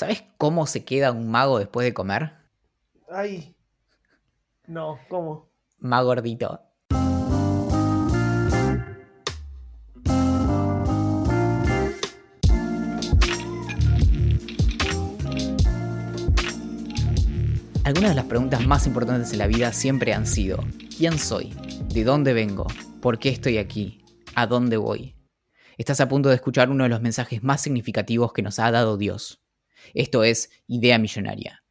¿Sabes 0.00 0.24
cómo 0.38 0.66
se 0.66 0.82
queda 0.82 1.12
un 1.12 1.30
mago 1.30 1.58
después 1.58 1.84
de 1.84 1.92
comer? 1.92 2.32
Ay. 3.10 3.54
No, 4.66 4.98
¿cómo? 5.10 5.50
Más 5.78 6.02
gordito. 6.02 6.58
Algunas 17.84 18.12
de 18.12 18.14
las 18.14 18.24
preguntas 18.24 18.66
más 18.66 18.86
importantes 18.86 19.32
en 19.32 19.38
la 19.38 19.48
vida 19.48 19.70
siempre 19.74 20.14
han 20.14 20.26
sido, 20.26 20.64
¿quién 20.96 21.18
soy? 21.18 21.52
¿De 21.92 22.04
dónde 22.04 22.32
vengo? 22.32 22.66
¿Por 23.02 23.18
qué 23.18 23.28
estoy 23.28 23.58
aquí? 23.58 24.02
¿A 24.34 24.46
dónde 24.46 24.78
voy? 24.78 25.14
Estás 25.76 26.00
a 26.00 26.08
punto 26.08 26.30
de 26.30 26.36
escuchar 26.36 26.70
uno 26.70 26.84
de 26.84 26.90
los 26.90 27.02
mensajes 27.02 27.42
más 27.42 27.60
significativos 27.60 28.32
que 28.32 28.40
nos 28.40 28.58
ha 28.58 28.70
dado 28.70 28.96
Dios. 28.96 29.39
Esto 29.94 30.24
es 30.24 30.50
Idea 30.66 30.98
Millonaria. 30.98 31.62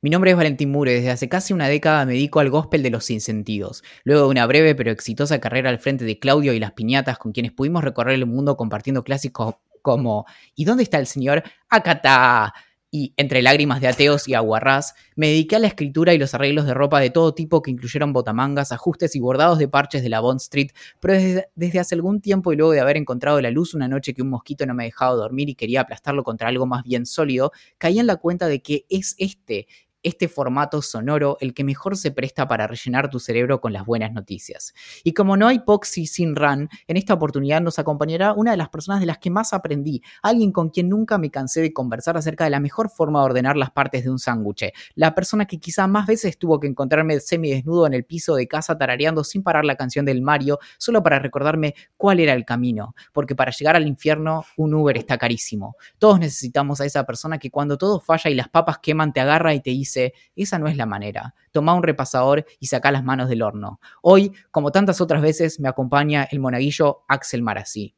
Mi 0.00 0.10
nombre 0.10 0.32
es 0.32 0.36
Valentín 0.36 0.72
Mure, 0.72 0.94
desde 0.94 1.10
hace 1.10 1.28
casi 1.28 1.52
una 1.52 1.68
década 1.68 2.04
me 2.04 2.14
dedico 2.14 2.40
al 2.40 2.50
gospel 2.50 2.82
de 2.82 2.90
los 2.90 3.04
sinsentidos. 3.04 3.84
Luego 4.02 4.24
de 4.24 4.30
una 4.30 4.46
breve 4.46 4.74
pero 4.74 4.90
exitosa 4.90 5.40
carrera 5.40 5.70
al 5.70 5.78
frente 5.78 6.04
de 6.04 6.18
Claudio 6.18 6.52
y 6.52 6.58
las 6.58 6.72
piñatas 6.72 7.18
con 7.18 7.30
quienes 7.30 7.52
pudimos 7.52 7.84
recorrer 7.84 8.14
el 8.14 8.26
mundo 8.26 8.56
compartiendo 8.56 9.04
clásicos 9.04 9.54
como 9.80 10.26
¿Y 10.54 10.64
dónde 10.64 10.82
está 10.82 10.98
el 10.98 11.06
señor? 11.06 11.42
Acatá 11.68 12.52
y 12.94 13.14
entre 13.16 13.40
lágrimas 13.40 13.80
de 13.80 13.88
ateos 13.88 14.28
y 14.28 14.34
aguarrás, 14.34 14.94
me 15.16 15.28
dediqué 15.28 15.56
a 15.56 15.58
la 15.58 15.66
escritura 15.66 16.12
y 16.12 16.18
los 16.18 16.34
arreglos 16.34 16.66
de 16.66 16.74
ropa 16.74 17.00
de 17.00 17.08
todo 17.08 17.32
tipo 17.32 17.62
que 17.62 17.70
incluyeron 17.70 18.12
botamangas, 18.12 18.70
ajustes 18.70 19.16
y 19.16 19.20
bordados 19.20 19.58
de 19.58 19.66
parches 19.66 20.02
de 20.02 20.10
la 20.10 20.20
Bond 20.20 20.42
Street, 20.42 20.72
pero 21.00 21.14
desde, 21.14 21.48
desde, 21.54 21.80
hace 21.80 21.94
algún 21.94 22.20
tiempo 22.20 22.52
y 22.52 22.56
luego 22.56 22.72
de 22.72 22.80
haber 22.80 22.98
encontrado 22.98 23.40
la 23.40 23.50
luz 23.50 23.72
una 23.72 23.88
noche 23.88 24.12
que 24.12 24.20
un 24.20 24.28
mosquito 24.28 24.66
no 24.66 24.74
me 24.74 24.84
dejaba 24.84 25.14
dormir 25.14 25.48
y 25.48 25.54
quería 25.54 25.80
aplastarlo 25.80 26.22
contra 26.22 26.48
algo 26.48 26.66
más 26.66 26.84
bien 26.84 27.06
sólido, 27.06 27.50
caí 27.78 27.98
en 27.98 28.06
la 28.06 28.16
cuenta 28.16 28.46
de 28.46 28.60
que 28.60 28.84
es 28.90 29.14
este 29.16 29.66
este 30.02 30.28
formato 30.28 30.82
sonoro 30.82 31.36
el 31.40 31.54
que 31.54 31.64
mejor 31.64 31.96
se 31.96 32.10
presta 32.10 32.48
para 32.48 32.66
rellenar 32.66 33.10
tu 33.10 33.20
cerebro 33.20 33.60
con 33.60 33.72
las 33.72 33.84
buenas 33.84 34.12
noticias. 34.12 34.74
Y 35.04 35.12
como 35.12 35.36
no 35.36 35.48
hay 35.48 35.60
Poxy 35.60 36.06
sin 36.06 36.36
Run, 36.36 36.68
en 36.86 36.96
esta 36.96 37.14
oportunidad 37.14 37.60
nos 37.60 37.78
acompañará 37.78 38.32
una 38.32 38.52
de 38.52 38.56
las 38.56 38.68
personas 38.68 39.00
de 39.00 39.06
las 39.06 39.18
que 39.18 39.30
más 39.30 39.52
aprendí, 39.52 40.02
alguien 40.22 40.52
con 40.52 40.70
quien 40.70 40.88
nunca 40.88 41.18
me 41.18 41.30
cansé 41.30 41.60
de 41.60 41.72
conversar 41.72 42.16
acerca 42.16 42.44
de 42.44 42.50
la 42.50 42.60
mejor 42.60 42.90
forma 42.90 43.20
de 43.20 43.26
ordenar 43.26 43.56
las 43.56 43.70
partes 43.70 44.04
de 44.04 44.10
un 44.10 44.18
sándwich, 44.18 44.72
la 44.94 45.14
persona 45.14 45.46
que 45.46 45.58
quizá 45.58 45.86
más 45.86 46.06
veces 46.06 46.38
tuvo 46.38 46.58
que 46.58 46.66
encontrarme 46.66 47.20
semidesnudo 47.20 47.86
en 47.86 47.94
el 47.94 48.04
piso 48.04 48.34
de 48.34 48.48
casa 48.48 48.76
tarareando 48.76 49.24
sin 49.24 49.42
parar 49.42 49.64
la 49.64 49.76
canción 49.76 50.04
del 50.04 50.22
Mario, 50.22 50.58
solo 50.78 51.02
para 51.02 51.18
recordarme 51.18 51.74
cuál 51.96 52.20
era 52.20 52.32
el 52.32 52.44
camino, 52.44 52.94
porque 53.12 53.34
para 53.34 53.52
llegar 53.52 53.76
al 53.76 53.86
infierno 53.86 54.44
un 54.56 54.74
Uber 54.74 54.96
está 54.96 55.18
carísimo. 55.18 55.76
Todos 55.98 56.18
necesitamos 56.18 56.80
a 56.80 56.86
esa 56.86 57.04
persona 57.04 57.38
que 57.38 57.50
cuando 57.50 57.78
todo 57.78 58.00
falla 58.00 58.30
y 58.30 58.34
las 58.34 58.48
papas 58.48 58.78
queman 58.78 59.12
te 59.12 59.20
agarra 59.20 59.54
y 59.54 59.60
te 59.60 59.70
dice 59.70 59.91
esa 60.36 60.58
no 60.58 60.68
es 60.68 60.76
la 60.76 60.86
manera. 60.86 61.34
Toma 61.50 61.74
un 61.74 61.82
repasador 61.82 62.44
y 62.60 62.66
saca 62.66 62.92
las 62.92 63.04
manos 63.04 63.28
del 63.28 63.42
horno. 63.42 63.80
Hoy, 64.02 64.32
como 64.50 64.72
tantas 64.72 65.00
otras 65.00 65.22
veces, 65.22 65.60
me 65.60 65.68
acompaña 65.68 66.28
el 66.30 66.40
monaguillo 66.40 67.04
Axel 67.08 67.42
Marazzi. 67.42 67.94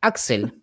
Axel, 0.00 0.62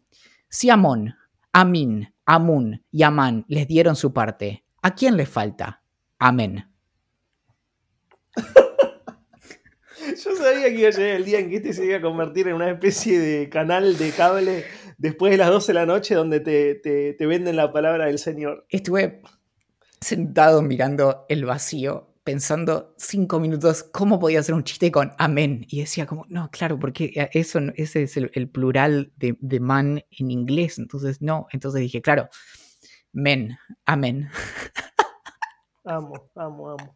si 0.49 0.69
Amón, 0.69 1.15
Amin, 1.51 2.13
Amun 2.25 2.83
y 2.91 3.03
Amán 3.03 3.45
les 3.47 3.67
dieron 3.67 3.95
su 3.95 4.13
parte, 4.13 4.63
¿a 4.81 4.95
quién 4.95 5.17
le 5.17 5.25
falta? 5.25 5.83
Amén. 6.19 6.65
Yo 10.23 10.35
sabía 10.35 10.69
que 10.69 10.79
iba 10.79 10.89
a 10.89 10.91
llegar 10.91 11.15
el 11.15 11.25
día 11.25 11.39
en 11.39 11.49
que 11.49 11.57
este 11.57 11.73
se 11.73 11.85
iba 11.85 11.97
a 11.97 12.01
convertir 12.01 12.47
en 12.47 12.55
una 12.55 12.69
especie 12.69 13.19
de 13.19 13.49
canal 13.49 13.97
de 13.97 14.11
cable 14.11 14.65
después 14.97 15.31
de 15.31 15.37
las 15.37 15.49
12 15.49 15.67
de 15.67 15.73
la 15.73 15.85
noche 15.85 16.15
donde 16.15 16.39
te, 16.39 16.75
te, 16.75 17.13
te 17.13 17.25
venden 17.25 17.55
la 17.55 17.71
palabra 17.71 18.05
del 18.05 18.19
Señor. 18.19 18.65
Estuve 18.69 19.21
sentado 20.03 20.61
mirando 20.61 21.25
el 21.29 21.45
vacío, 21.45 22.13
pensando 22.23 22.93
cinco 22.97 23.39
minutos 23.39 23.83
cómo 23.83 24.19
podía 24.19 24.39
hacer 24.39 24.55
un 24.55 24.63
chiste 24.63 24.91
con 24.91 25.13
amén. 25.17 25.65
Y 25.69 25.81
decía 25.81 26.05
como, 26.05 26.25
no, 26.29 26.49
claro, 26.51 26.79
porque 26.79 27.29
eso, 27.33 27.59
ese 27.75 28.03
es 28.03 28.17
el, 28.17 28.49
plural 28.49 29.11
de, 29.17 29.37
de, 29.39 29.59
man 29.59 30.03
en 30.11 30.31
inglés. 30.31 30.77
Entonces, 30.77 31.21
no. 31.21 31.47
Entonces 31.51 31.81
dije, 31.81 32.01
claro, 32.01 32.29
men, 33.11 33.57
amén. 33.85 34.29
Amo, 35.85 36.29
amo, 36.35 36.71
amo. 36.71 36.93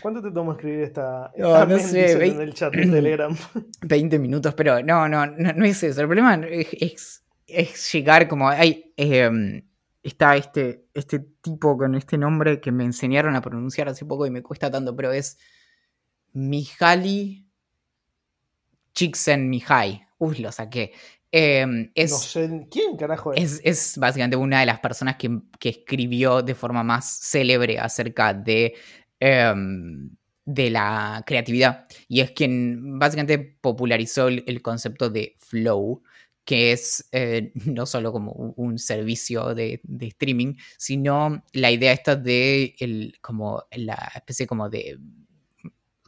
¿Cuánto 0.00 0.22
te 0.22 0.30
toma 0.30 0.52
escribir 0.52 0.80
esta, 0.80 1.32
no, 1.36 1.66
no 1.66 1.78
sé, 1.78 2.16
20, 2.16 2.26
en 2.36 2.40
el 2.40 2.54
chat 2.54 2.72
de 2.72 2.82
Telegram? 2.82 3.36
20 3.82 4.18
minutos, 4.18 4.54
pero 4.54 4.82
no, 4.82 5.08
no, 5.08 5.26
no, 5.26 5.52
no 5.52 5.64
es 5.64 5.82
eso. 5.82 6.00
El 6.00 6.06
problema 6.06 6.36
es, 6.46 6.68
es, 6.72 7.24
es 7.46 7.92
llegar 7.92 8.28
como... 8.28 8.48
Hay, 8.48 8.92
eh, 8.96 9.62
está 10.06 10.36
este, 10.36 10.86
este 10.94 11.18
tipo 11.18 11.76
con 11.76 11.94
este 11.96 12.16
nombre 12.16 12.60
que 12.60 12.70
me 12.70 12.84
enseñaron 12.84 13.34
a 13.34 13.40
pronunciar 13.40 13.88
hace 13.88 14.04
poco 14.04 14.24
y 14.26 14.30
me 14.30 14.42
cuesta 14.42 14.70
tanto, 14.70 14.94
pero 14.94 15.10
es 15.12 15.38
Mihaly 16.32 17.46
Csikszentmihalyi. 18.94 20.02
Uy, 20.18 20.38
lo 20.38 20.52
saqué. 20.52 20.92
Eh, 21.32 21.90
es, 21.94 22.12
no 22.12 22.18
sé, 22.18 22.66
¿quién 22.70 22.96
carajo 22.96 23.34
es? 23.34 23.54
es? 23.54 23.60
Es, 23.64 23.98
básicamente 23.98 24.36
una 24.36 24.60
de 24.60 24.66
las 24.66 24.78
personas 24.78 25.16
que, 25.16 25.40
que, 25.58 25.70
escribió 25.70 26.40
de 26.40 26.54
forma 26.54 26.84
más 26.84 27.04
célebre 27.04 27.78
acerca 27.78 28.32
de, 28.32 28.74
eh, 29.18 29.54
de 30.44 30.70
la 30.70 31.24
creatividad. 31.26 31.84
Y 32.06 32.20
es 32.20 32.30
quien 32.30 32.98
básicamente 32.98 33.38
popularizó 33.38 34.28
el, 34.28 34.44
el 34.46 34.62
concepto 34.62 35.10
de 35.10 35.34
flow, 35.40 36.02
que 36.46 36.72
es 36.72 37.06
eh, 37.12 37.52
no 37.66 37.84
solo 37.84 38.12
como 38.12 38.32
un 38.32 38.78
servicio 38.78 39.54
de, 39.54 39.80
de, 39.82 40.06
streaming, 40.06 40.54
sino 40.78 41.42
la 41.52 41.70
idea 41.70 41.92
esta 41.92 42.16
de 42.16 42.74
el, 42.78 43.18
como 43.20 43.64
la 43.72 44.12
especie 44.14 44.46
como 44.46 44.70
de 44.70 44.98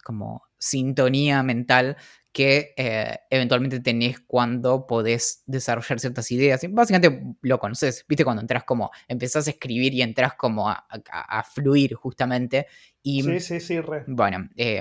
como 0.03 0.43
sintonía 0.57 1.43
mental 1.43 1.99
que 2.33 2.73
eh, 2.77 3.19
eventualmente 3.31 3.81
tenés 3.81 4.21
cuando 4.21 4.87
podés 4.87 5.43
desarrollar 5.47 5.99
ciertas 5.99 6.31
ideas. 6.31 6.61
Básicamente 6.71 7.35
lo 7.43 7.59
conoces, 7.59 8.05
viste 8.09 8.25
cuando 8.25 8.41
entras 8.41 8.65
como, 8.65 8.91
empezás 9.09 9.49
a 9.49 9.51
escribir 9.51 9.93
y 9.93 10.03
entras 10.03 10.35
como 10.35 10.69
a, 10.69 10.87
a, 10.89 11.41
a 11.41 11.43
fluir 11.43 11.95
justamente. 11.95 12.67
Y, 13.03 13.23
sí, 13.23 13.41
sí, 13.41 13.61
sí, 13.61 13.81
re. 13.81 14.05
Bueno, 14.07 14.49
eh, 14.57 14.81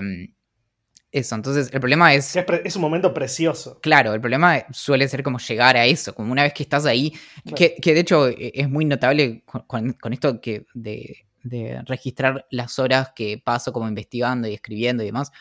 eso, 1.11 1.35
entonces 1.35 1.69
el 1.71 1.79
problema 1.79 2.13
es... 2.13 2.35
Es, 2.35 2.45
es, 2.65 2.75
un 2.75 2.81
momento 2.81 3.13
precioso. 3.13 3.79
Claro, 3.81 4.13
el 4.13 4.21
problema 4.21 4.65
suele 4.71 5.07
ser 5.07 5.23
como 5.23 5.39
llegar 5.39 5.77
a 5.77 5.85
eso, 5.85 6.13
como 6.13 6.31
una 6.31 6.43
vez 6.43 6.53
que 6.53 6.63
estás 6.63 6.85
ahí, 6.85 7.11
claro. 7.43 7.55
que, 7.55 7.75
que, 7.81 7.93
de 7.93 7.99
hecho 8.01 8.27
e, 8.27 8.51
es 8.53 8.69
muy 8.69 8.85
notable 8.85 9.43
con, 9.45 9.93
con 9.93 10.13
esto 10.13 10.41
que 10.41 10.65
de, 10.73 11.27
de, 11.43 11.81
registrar 11.85 12.45
las 12.51 12.77
horas 12.79 13.11
que 13.15 13.41
paso 13.43 13.71
como 13.71 13.87
investigando 13.87 14.47
y 14.47 14.53
escribiendo 14.53 15.03
y 15.03 15.07
demás. 15.07 15.31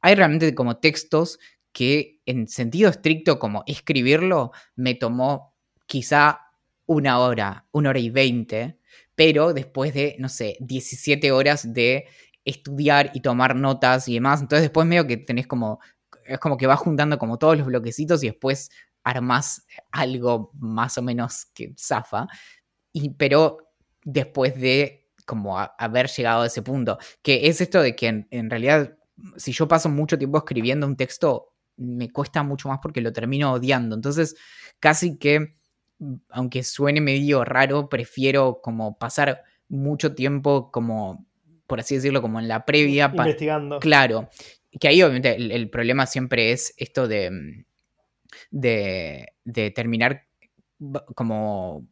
Hay 0.00 0.14
realmente 0.14 0.54
como 0.54 0.76
textos 0.76 1.38
que 1.72 2.20
en 2.26 2.46
sentido 2.46 2.90
estricto 2.90 3.38
como 3.38 3.64
escribirlo 3.66 4.52
me 4.76 4.94
tomó 4.94 5.54
quizá 5.86 6.40
una 6.86 7.18
hora, 7.18 7.66
una 7.72 7.90
hora 7.90 7.98
y 7.98 8.10
veinte, 8.10 8.78
pero 9.14 9.52
después 9.52 9.94
de, 9.94 10.16
no 10.18 10.28
sé, 10.28 10.56
17 10.60 11.32
horas 11.32 11.72
de 11.72 12.06
estudiar 12.44 13.10
y 13.14 13.20
tomar 13.20 13.56
notas 13.56 14.08
y 14.08 14.14
demás. 14.14 14.40
Entonces 14.40 14.62
después 14.62 14.86
medio 14.86 15.06
que 15.06 15.16
tenés 15.16 15.46
como, 15.46 15.80
es 16.24 16.38
como 16.38 16.56
que 16.56 16.66
vas 16.66 16.80
juntando 16.80 17.18
como 17.18 17.38
todos 17.38 17.56
los 17.56 17.66
bloquecitos 17.66 18.22
y 18.22 18.28
después 18.28 18.70
armás 19.02 19.66
algo 19.90 20.50
más 20.54 20.98
o 20.98 21.02
menos 21.02 21.46
que 21.54 21.74
zafa. 21.78 22.26
Y, 22.92 23.10
pero 23.10 23.58
después 24.04 24.58
de 24.60 25.10
como 25.26 25.58
haber 25.58 26.08
llegado 26.08 26.42
a 26.42 26.46
ese 26.46 26.62
punto, 26.62 26.98
que 27.22 27.48
es 27.48 27.60
esto 27.60 27.80
de 27.80 27.96
que 27.96 28.08
en, 28.08 28.28
en 28.30 28.50
realidad 28.50 28.96
si 29.36 29.52
yo 29.52 29.68
paso 29.68 29.88
mucho 29.88 30.18
tiempo 30.18 30.38
escribiendo 30.38 30.86
un 30.86 30.96
texto, 30.96 31.54
me 31.76 32.10
cuesta 32.10 32.42
mucho 32.42 32.68
más 32.68 32.78
porque 32.82 33.00
lo 33.00 33.12
termino 33.12 33.52
odiando. 33.52 33.94
Entonces, 33.94 34.36
casi 34.80 35.18
que, 35.18 35.56
aunque 36.28 36.62
suene 36.62 37.00
medio 37.00 37.44
raro, 37.44 37.88
prefiero 37.88 38.60
como 38.62 38.98
pasar 38.98 39.42
mucho 39.68 40.14
tiempo 40.14 40.70
como 40.70 41.26
por 41.66 41.80
así 41.80 41.96
decirlo, 41.96 42.22
como 42.22 42.40
en 42.40 42.48
la 42.48 42.64
previa. 42.64 43.12
Investigando. 43.14 43.78
Claro. 43.80 44.28
Que 44.78 44.88
ahí 44.88 45.02
obviamente 45.02 45.36
el, 45.36 45.52
el, 45.52 45.70
problema 45.70 46.06
siempre 46.06 46.52
es 46.52 46.74
esto 46.76 47.06
de, 47.06 47.64
de, 48.50 49.32
de, 49.44 49.70
terminar 49.70 50.26
como 51.14 51.86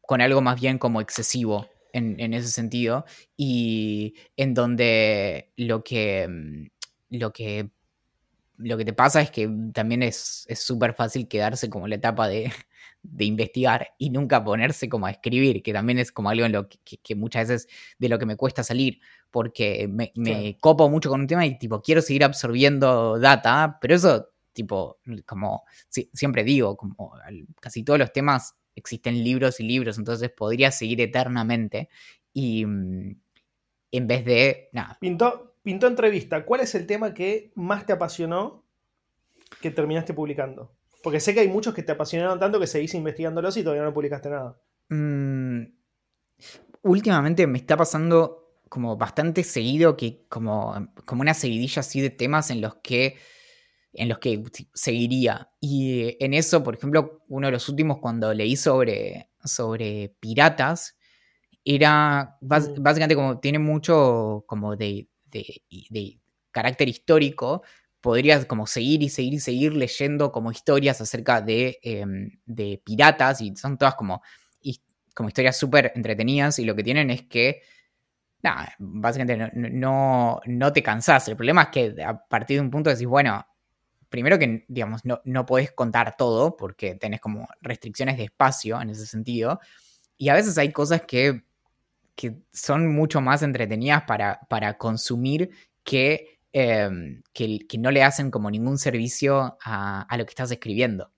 con 0.00 0.20
algo 0.20 0.40
más 0.40 0.60
bien 0.60 0.78
como 0.78 1.00
excesivo 1.00 1.68
en, 1.92 2.18
en, 2.18 2.34
ese 2.34 2.48
sentido 2.48 3.04
y 3.36 4.14
en 4.36 4.52
donde 4.52 5.52
lo 5.56 5.84
que, 5.84 6.68
lo 7.08 7.32
que, 7.32 7.70
lo 8.56 8.76
que 8.76 8.84
te 8.84 8.92
pasa 8.92 9.20
es 9.20 9.30
que 9.30 9.48
también 9.72 10.02
es 10.02 10.46
súper 10.56 10.94
fácil 10.94 11.28
quedarse 11.28 11.70
como 11.70 11.86
en 11.86 11.90
la 11.90 11.96
etapa 11.96 12.26
de, 12.26 12.52
de 13.04 13.26
investigar 13.26 13.90
y 13.98 14.10
nunca 14.10 14.42
ponerse 14.42 14.88
como 14.88 15.06
a 15.06 15.10
escribir, 15.10 15.62
que 15.62 15.72
también 15.72 15.98
es 15.98 16.10
como 16.10 16.30
algo 16.30 16.46
en 16.46 16.52
lo 16.52 16.68
que, 16.68 16.78
que, 16.84 16.96
que 16.96 17.14
muchas 17.14 17.48
veces 17.48 17.68
de 17.98 18.08
lo 18.08 18.18
que 18.18 18.26
me 18.26 18.36
cuesta 18.36 18.64
salir, 18.64 19.00
porque 19.30 19.88
me, 19.88 20.56
copo 20.60 20.88
mucho 20.88 21.10
con 21.10 21.20
un 21.20 21.26
tema 21.26 21.44
y 21.44 21.58
tipo 21.58 21.82
quiero 21.82 22.00
seguir 22.00 22.24
absorbiendo 22.24 23.18
data, 23.18 23.78
pero 23.80 23.94
eso 23.94 24.30
tipo 24.52 24.98
como 25.26 25.64
si, 25.88 26.08
siempre 26.12 26.44
digo, 26.44 26.76
como 26.76 27.12
casi 27.60 27.82
todos 27.82 27.98
los 27.98 28.12
temas 28.12 28.54
existen 28.74 29.22
libros 29.22 29.60
y 29.60 29.64
libros, 29.64 29.98
entonces 29.98 30.30
podría 30.30 30.70
seguir 30.70 31.00
eternamente 31.00 31.88
y 32.32 32.64
mm, 32.64 33.16
en 33.92 34.06
vez 34.06 34.24
de, 34.24 34.68
nada. 34.72 34.96
Pintó, 35.00 35.56
pintó 35.62 35.86
entrevista, 35.86 36.44
¿cuál 36.44 36.60
es 36.60 36.74
el 36.74 36.86
tema 36.86 37.12
que 37.12 37.52
más 37.54 37.86
te 37.86 37.92
apasionó 37.92 38.64
que 39.60 39.70
terminaste 39.70 40.14
publicando? 40.14 40.72
Porque 41.04 41.20
sé 41.20 41.34
que 41.34 41.40
hay 41.40 41.48
muchos 41.48 41.74
que 41.74 41.82
te 41.82 41.92
apasionaron 41.92 42.40
tanto 42.40 42.58
que 42.58 42.66
seguís 42.66 42.94
investigándolos 42.94 43.56
y 43.58 43.62
todavía 43.62 43.84
no 43.84 43.92
publicaste 43.92 44.30
nada. 44.30 44.58
Mm, 44.88 45.64
últimamente 46.82 47.46
me 47.46 47.58
está 47.58 47.76
pasando 47.76 48.58
como 48.70 48.96
bastante 48.96 49.44
seguido 49.44 49.96
que 49.96 50.24
como, 50.28 50.88
como 51.04 51.20
una 51.20 51.34
seguidilla 51.34 51.80
así 51.80 52.00
de 52.00 52.08
temas 52.10 52.50
en 52.50 52.62
los 52.62 52.76
que 52.76 53.16
en 53.92 54.08
los 54.08 54.18
que 54.18 54.42
seguiría. 54.72 55.50
Y 55.60 56.16
en 56.24 56.34
eso, 56.34 56.62
por 56.62 56.74
ejemplo, 56.74 57.22
uno 57.28 57.48
de 57.48 57.52
los 57.52 57.68
últimos 57.68 57.98
cuando 57.98 58.32
leí 58.34 58.56
sobre, 58.56 59.30
sobre 59.44 60.16
piratas, 60.20 60.96
era 61.64 62.36
mm. 62.40 62.82
básicamente 62.82 63.14
como 63.14 63.40
tiene 63.40 63.58
mucho 63.58 64.44
como 64.46 64.74
de, 64.74 65.08
de, 65.26 66.20
carácter 66.50 66.88
histórico, 66.88 67.62
podrías 68.04 68.44
como 68.44 68.66
seguir 68.66 69.02
y 69.02 69.08
seguir 69.08 69.32
y 69.32 69.40
seguir 69.40 69.72
leyendo 69.72 70.30
como 70.30 70.52
historias 70.52 71.00
acerca 71.00 71.40
de, 71.40 71.78
em, 71.82 72.38
de 72.44 72.78
piratas 72.84 73.40
y 73.40 73.56
son 73.56 73.78
todas 73.78 73.94
como, 73.94 74.20
como 75.14 75.30
historias 75.30 75.56
súper 75.56 75.90
entretenidas 75.94 76.58
y 76.58 76.66
lo 76.66 76.76
que 76.76 76.82
tienen 76.82 77.08
es 77.08 77.22
que 77.22 77.62
nada, 78.42 78.74
básicamente 78.78 79.50
no, 79.54 80.38
no, 80.44 80.72
te 80.74 80.82
cansás. 80.82 81.28
El 81.28 81.36
problema 81.36 81.62
es 81.62 81.68
que 81.68 82.02
a 82.02 82.26
partir 82.26 82.58
de 82.58 82.60
un 82.60 82.70
punto 82.70 82.90
decís, 82.90 83.06
bueno, 83.06 83.46
primero 84.10 84.38
que, 84.38 84.66
digamos, 84.68 85.02
no, 85.06 85.22
no 85.24 85.46
podés 85.46 85.72
contar 85.72 86.14
todo 86.18 86.58
porque 86.58 86.96
tenés 86.96 87.22
como 87.22 87.48
restricciones 87.62 88.18
de 88.18 88.24
espacio 88.24 88.82
en 88.82 88.90
ese 88.90 89.06
sentido. 89.06 89.60
Y 90.18 90.28
a 90.28 90.34
veces 90.34 90.58
hay 90.58 90.72
cosas 90.72 91.04
que, 91.08 91.46
que 92.14 92.36
son 92.52 92.94
mucho 92.94 93.22
más 93.22 93.42
entretenidas 93.42 94.02
para, 94.02 94.40
para 94.50 94.76
consumir 94.76 95.48
que, 95.82 96.33
em, 96.54 97.22
que, 97.32 97.66
que, 97.68 97.78
no 97.78 97.90
le 97.90 98.02
hacen 98.02 98.30
como 98.30 98.50
ningún 98.50 98.78
servicio 98.78 99.58
a, 99.62 100.02
a 100.02 100.16
lo 100.16 100.24
que 100.24 100.30
estás 100.30 100.50
escribiendo. 100.50 101.10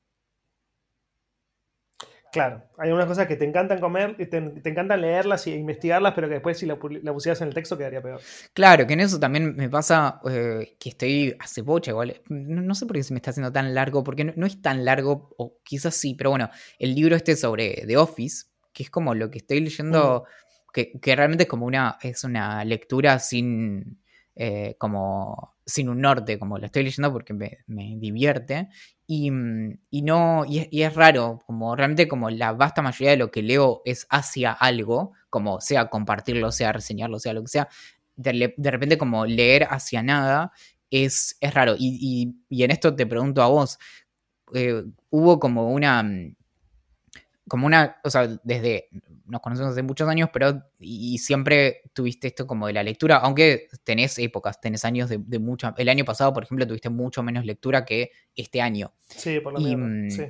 Claro, 2.33 2.63
hay 2.77 2.91
unas 2.91 3.07
cosas 3.07 3.27
que 3.27 3.37
te 3.37 3.47
encantan 3.47 3.81
comer, 3.81 4.15
te, 4.17 4.27
te 4.27 4.69
encantan 4.69 5.01
leerlas 5.01 5.47
e 5.47 5.53
investigarlas, 5.53 6.13
pero 6.15 6.29
que 6.29 6.35
después 6.35 6.59
si 6.59 6.67
la, 6.67 6.77
pusieras 6.77 7.41
en 7.41 7.49
el 7.49 7.55
texto 7.55 7.79
quedaría 7.79 8.03
peor. 8.03 8.21
Claro, 8.53 8.87
que 8.87 8.93
en 8.93 9.01
eso 9.01 9.19
también 9.19 9.57
me 9.57 9.71
pasa 9.71 10.21
eh, 10.29 10.77
que 10.79 10.91
estoy 10.91 11.35
hace 11.39 11.63
bocha 11.63 11.93
igual. 11.93 12.21
No, 12.29 12.75
sé 12.75 12.85
por 12.85 12.97
qué 12.97 13.03
se 13.03 13.15
me 13.15 13.19
está 13.19 13.31
haciendo 13.31 13.53
tan 13.53 13.75
largo, 13.75 14.05
porque 14.05 14.25
no, 14.25 14.47
es 14.47 14.61
tan 14.61 14.85
largo, 14.85 15.35
o 15.39 15.59
quizás 15.63 15.95
sí, 15.95 16.15
pero 16.15 16.29
bueno, 16.31 16.51
el 16.79 16.95
libro 16.95 17.17
este 17.17 17.37
sobre 17.37 17.85
The 17.87 17.97
Office, 17.97 18.49
que 18.73 18.83
es 18.83 18.91
como 18.91 19.15
lo 19.15 19.31
que 19.31 19.39
estoy 19.39 19.61
leyendo, 19.61 20.25
que, 20.75 20.93
que, 21.01 21.17
realmente 21.17 21.45
es 21.45 21.49
como 21.49 21.65
una, 21.65 21.97
es 22.03 22.23
una 22.23 22.63
lectura 22.65 23.19
sin, 23.19 23.99
eh, 24.37 24.77
como 24.79 25.57
sin 25.65 25.89
un 25.89 26.01
norte, 26.03 26.39
como 26.39 26.59
lo 26.59 26.67
estoy 26.67 26.85
leyendo 26.85 27.11
porque 27.13 27.33
me, 27.33 27.59
me 27.67 27.97
divierte. 27.97 28.69
Y, 29.07 29.31
mm, 29.31 29.79
y 29.91 30.03
no, 30.03 30.45
y 30.47 30.83
es, 30.83 30.95
raro, 30.95 31.41
como 31.47 31.75
realmente 31.75 32.07
como 32.07 32.29
la 32.31 32.53
vasta 32.53 32.83
mayoría 32.83 33.13
de 33.13 33.17
lo 33.17 33.31
que 33.31 33.43
leo 33.43 33.83
es 33.87 34.07
hacia 34.11 34.53
algo, 34.53 35.13
como 35.31 35.61
sea 35.61 35.89
compartirlo, 35.89 36.53
sea 36.53 36.73
reseñarlo, 36.73 37.19
sea 37.19 37.33
lo 37.33 37.43
que 37.43 37.49
sea, 37.49 37.69
de, 38.17 38.55
repente 38.59 38.99
como 38.99 39.27
leer 39.27 39.67
hacia 39.71 40.03
nada 40.03 40.53
es, 40.91 41.37
es 41.41 41.55
raro. 41.55 41.75
Y, 41.79 42.37
y, 42.49 42.63
en 42.63 42.71
esto 42.71 42.95
te 42.95 43.07
pregunto 43.07 43.43
a 43.43 43.49
vos, 43.49 43.79
eh, 44.55 44.85
hubo 45.11 45.41
como 45.41 45.71
una, 45.73 46.03
mm, 46.03 46.36
como 47.49 47.67
una, 47.67 47.97
o 48.03 48.11
sea, 48.11 48.27
desde, 48.43 48.89
nos 49.27 49.41
conocemos 49.41 49.73
hace 49.73 49.83
muchos 49.83 50.09
años, 50.09 50.31
pero 50.33 50.63
y, 50.81 51.19
siempre 51.19 51.83
tuviste 51.93 52.29
esto 52.29 52.47
como 52.47 52.67
de 52.67 52.73
la 52.73 52.83
lectura, 52.83 53.17
aunque 53.19 53.69
tenés 53.85 54.19
épocas, 54.19 54.61
tenés 54.61 54.85
años 54.85 55.09
de, 55.09 55.19
de, 55.19 55.39
mucha, 55.39 55.75
el 55.79 55.89
año 55.89 56.05
pasado, 56.05 56.33
por 56.33 56.43
ejemplo, 56.43 56.67
tuviste 56.67 56.91
mucho 56.91 57.23
menos 57.23 57.45
lectura 57.45 57.85
que 57.85 58.11
este 58.35 58.61
año. 58.61 58.93
Sí, 59.09 59.39
por 59.41 59.53
lo 59.53 59.61
menos. 59.61 59.89
Mm, 59.89 60.11
sí. 60.11 60.23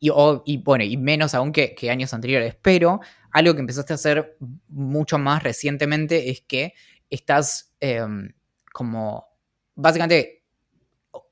Y, 0.00 0.10
y, 0.46 0.56
bueno, 0.58 0.82
y 0.82 0.96
menos 0.96 1.34
aún 1.34 1.52
que, 1.52 1.76
años 1.90 2.14
anteriores, 2.14 2.56
pero 2.60 3.00
algo 3.30 3.54
que 3.54 3.60
empezaste 3.60 3.92
a 3.92 3.96
hacer 3.96 4.36
mucho 4.68 5.18
más 5.18 5.42
recientemente 5.42 6.30
es 6.30 6.40
que 6.40 6.74
estás 7.10 7.74
em, 7.80 8.32
como, 8.72 9.28
básicamente, 9.74 10.42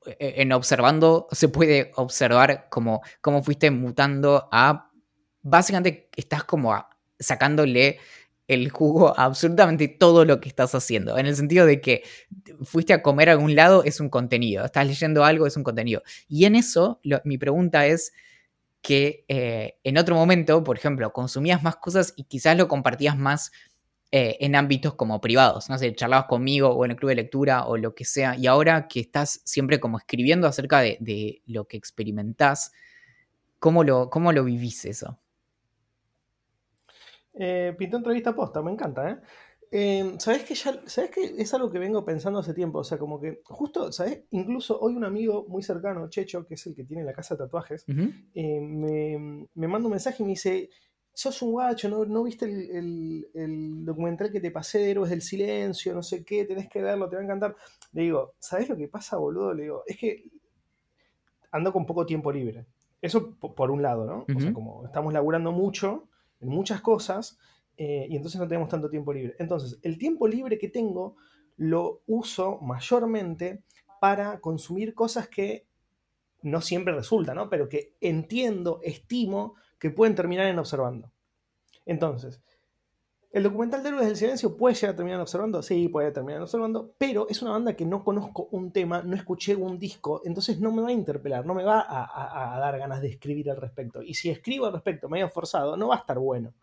e, 0.05 0.41
en 0.41 0.53
observando, 0.53 1.27
se 1.31 1.49
puede 1.49 1.91
observar 1.95 2.67
como 2.69 3.01
cómo 3.21 3.43
fuiste 3.43 3.71
mutando 3.71 4.47
a 4.51 4.90
básicamente 5.43 6.09
estás 6.15 6.43
como 6.43 6.85
sacándole 7.19 7.99
el 8.47 8.69
jugo 8.69 9.17
a 9.17 9.25
absolutamente 9.25 9.87
todo 9.87 10.25
lo 10.25 10.41
que 10.41 10.49
estás 10.49 10.75
haciendo. 10.75 11.17
En 11.17 11.25
el 11.25 11.35
sentido 11.35 11.65
de 11.65 11.79
que 11.79 12.03
fuiste 12.63 12.93
a 12.93 13.01
comer 13.01 13.29
a 13.29 13.33
algún 13.33 13.55
lado, 13.55 13.83
es 13.85 13.99
un 13.99 14.09
contenido. 14.09 14.65
Estás 14.65 14.87
leyendo 14.87 15.23
algo, 15.23 15.47
es 15.47 15.55
un 15.55 15.63
contenido. 15.63 16.03
Y 16.27 16.45
en 16.45 16.55
eso, 16.55 16.99
mi 17.23 17.37
pregunta 17.37 17.85
es 17.85 18.11
que 18.81 19.25
eh, 19.29 19.77
en 19.83 19.97
otro 19.97 20.15
momento, 20.15 20.63
por 20.63 20.77
ejemplo, 20.77 21.13
consumías 21.13 21.63
más 21.63 21.77
cosas 21.77 22.13
y 22.17 22.23
quizás 22.25 22.57
lo 22.57 22.67
compartías 22.67 23.17
más 23.17 23.51
eh, 24.11 24.35
en 24.41 24.55
ámbitos 24.55 24.95
como 24.95 25.21
privados. 25.21 25.69
No 25.69 25.77
sé, 25.77 25.95
charlabas 25.95 26.25
conmigo 26.25 26.69
o 26.71 26.83
en 26.83 26.91
el 26.91 26.97
club 26.97 27.09
de 27.09 27.15
lectura 27.15 27.65
o 27.65 27.77
lo 27.77 27.95
que 27.95 28.03
sea. 28.03 28.35
Y 28.35 28.47
ahora 28.47 28.89
que 28.89 28.99
estás 28.99 29.39
siempre 29.45 29.79
como 29.79 29.97
escribiendo 29.97 30.47
acerca 30.47 30.81
de, 30.81 31.41
lo 31.45 31.65
que 31.69 31.77
experimentás, 31.77 32.73
¿cómo 33.59 33.85
lo, 33.85 34.09
¿cómo 34.09 34.33
lo 34.33 34.43
vivís 34.43 34.83
eso? 34.83 35.20
Eh, 37.33 37.73
pintó 37.77 37.97
entrevista 37.97 38.35
posta, 38.35 38.61
me 38.61 38.71
encanta, 38.71 39.09
¿eh? 39.09 39.17
Em, 39.73 40.19
¿Sabes 40.19 40.43
que 40.43 40.53
ya, 40.53 40.81
sabes 40.85 41.11
que 41.11 41.33
es 41.37 41.53
algo 41.53 41.71
que 41.71 41.79
vengo 41.79 42.03
pensando 42.03 42.39
hace 42.39 42.53
tiempo? 42.53 42.79
O 42.79 42.83
sea, 42.83 42.97
como 42.97 43.21
que 43.21 43.41
justo, 43.45 43.89
¿sabes? 43.93 44.23
Incluso 44.31 44.77
hoy 44.77 44.95
un 44.95 45.05
amigo 45.05 45.45
muy 45.47 45.63
cercano, 45.63 46.09
Checho, 46.09 46.45
que 46.45 46.55
es 46.55 46.67
el 46.67 46.75
que 46.75 46.83
tiene 46.83 47.05
la 47.05 47.13
casa 47.13 47.35
de 47.35 47.39
tatuajes, 47.39 47.85
eh, 47.87 48.59
me, 48.59 49.47
me, 49.53 49.67
manda 49.69 49.87
un 49.87 49.91
mensaje 49.91 50.23
y 50.23 50.25
me 50.25 50.31
dice, 50.31 50.69
sos 51.13 51.41
un 51.41 51.53
guacho, 51.53 51.87
¿no, 51.87 52.23
viste 52.23 52.45
el, 52.45 53.27
el, 53.33 53.85
documental 53.85 54.29
que 54.29 54.41
te 54.41 54.51
pasé 54.51 54.79
de 54.79 54.91
Héroes 54.91 55.09
del 55.09 55.21
Silencio? 55.21 55.93
No 55.93 56.03
sé 56.03 56.25
qué, 56.25 56.43
tenés 56.43 56.67
que 56.67 56.81
verlo, 56.81 57.07
te 57.07 57.15
va 57.15 57.21
a 57.21 57.25
encantar. 57.25 57.55
Le 57.93 58.01
digo, 58.01 58.33
¿sabes 58.39 58.67
lo 58.67 58.75
que 58.75 58.89
pasa, 58.89 59.15
boludo? 59.15 59.53
Le 59.53 59.63
digo, 59.63 59.83
es 59.87 59.97
que 59.97 60.25
ando 61.53 61.71
con 61.71 61.85
poco 61.85 62.05
tiempo 62.05 62.29
libre. 62.29 62.65
Eso 63.01 63.35
por 63.35 63.71
un 63.71 63.81
lado, 63.81 64.05
¿no? 64.05 64.25
O 64.35 64.39
sea, 64.39 64.51
como 64.51 64.85
estamos 64.85 65.13
laburando 65.13 65.53
mucho 65.53 66.09
en 66.41 66.49
muchas 66.49 66.81
cosas 66.81 67.37
eh, 67.77 68.07
y 68.09 68.15
entonces 68.15 68.39
no 68.39 68.47
tenemos 68.47 68.69
tanto 68.69 68.89
tiempo 68.89 69.13
libre. 69.13 69.35
Entonces, 69.39 69.79
el 69.81 69.97
tiempo 69.97 70.27
libre 70.27 70.57
que 70.57 70.67
tengo 70.67 71.15
lo 71.57 72.01
uso 72.07 72.59
mayormente 72.61 73.63
para 73.99 74.39
consumir 74.39 74.93
cosas 74.93 75.29
que 75.29 75.65
no 76.41 76.61
siempre 76.61 76.93
resultan, 76.93 77.35
¿no? 77.35 77.49
Pero 77.49 77.69
que 77.69 77.95
entiendo, 78.01 78.79
estimo 78.83 79.55
que 79.79 79.91
pueden 79.91 80.15
terminar 80.15 80.47
en 80.47 80.59
observando. 80.59 81.11
Entonces, 81.85 82.41
¿El 83.31 83.43
documental 83.43 83.81
de 83.81 83.87
Héroes 83.87 84.07
del 84.07 84.17
Silencio 84.17 84.57
puede 84.57 84.75
llegar 84.75 84.93
a 84.93 84.95
terminar 84.97 85.21
observando? 85.21 85.63
Sí, 85.63 85.87
puede 85.87 86.11
terminar 86.11 86.41
observando, 86.41 86.93
pero 86.97 87.29
es 87.29 87.41
una 87.41 87.51
banda 87.51 87.77
que 87.77 87.85
no 87.85 88.03
conozco 88.03 88.49
un 88.51 88.73
tema, 88.73 89.03
no 89.03 89.15
escuché 89.15 89.55
un 89.55 89.79
disco, 89.79 90.21
entonces 90.25 90.59
no 90.59 90.73
me 90.73 90.81
va 90.81 90.89
a 90.89 90.91
interpelar, 90.91 91.45
no 91.45 91.53
me 91.53 91.63
va 91.63 91.85
a, 91.87 92.59
dar 92.59 92.77
ganas 92.77 93.01
de 93.01 93.07
escribir 93.07 93.49
al 93.49 93.55
respecto. 93.55 94.03
Y 94.03 94.15
si 94.15 94.29
escribo 94.29 94.65
al 94.65 94.73
respecto 94.73 95.07
medio 95.07 95.29
forzado, 95.29 95.77
no 95.77 95.87
va 95.87 95.95
a 95.95 95.99
estar 95.99 96.19
bueno. 96.19 96.53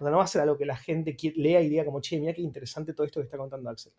O 0.00 0.04
sea, 0.04 0.10
no 0.10 0.16
va 0.16 0.24
a 0.24 0.26
ser 0.26 0.40
algo 0.40 0.56
que 0.56 0.64
la 0.64 0.76
gente 0.76 1.14
lea 1.36 1.60
y 1.60 1.68
diga 1.68 1.84
como, 1.84 2.00
che, 2.00 2.18
mira 2.18 2.32
qué 2.32 2.40
interesante 2.40 2.94
todo 2.94 3.04
esto 3.04 3.20
que 3.20 3.24
está 3.24 3.36
contando 3.36 3.68
Axel. 3.68 3.92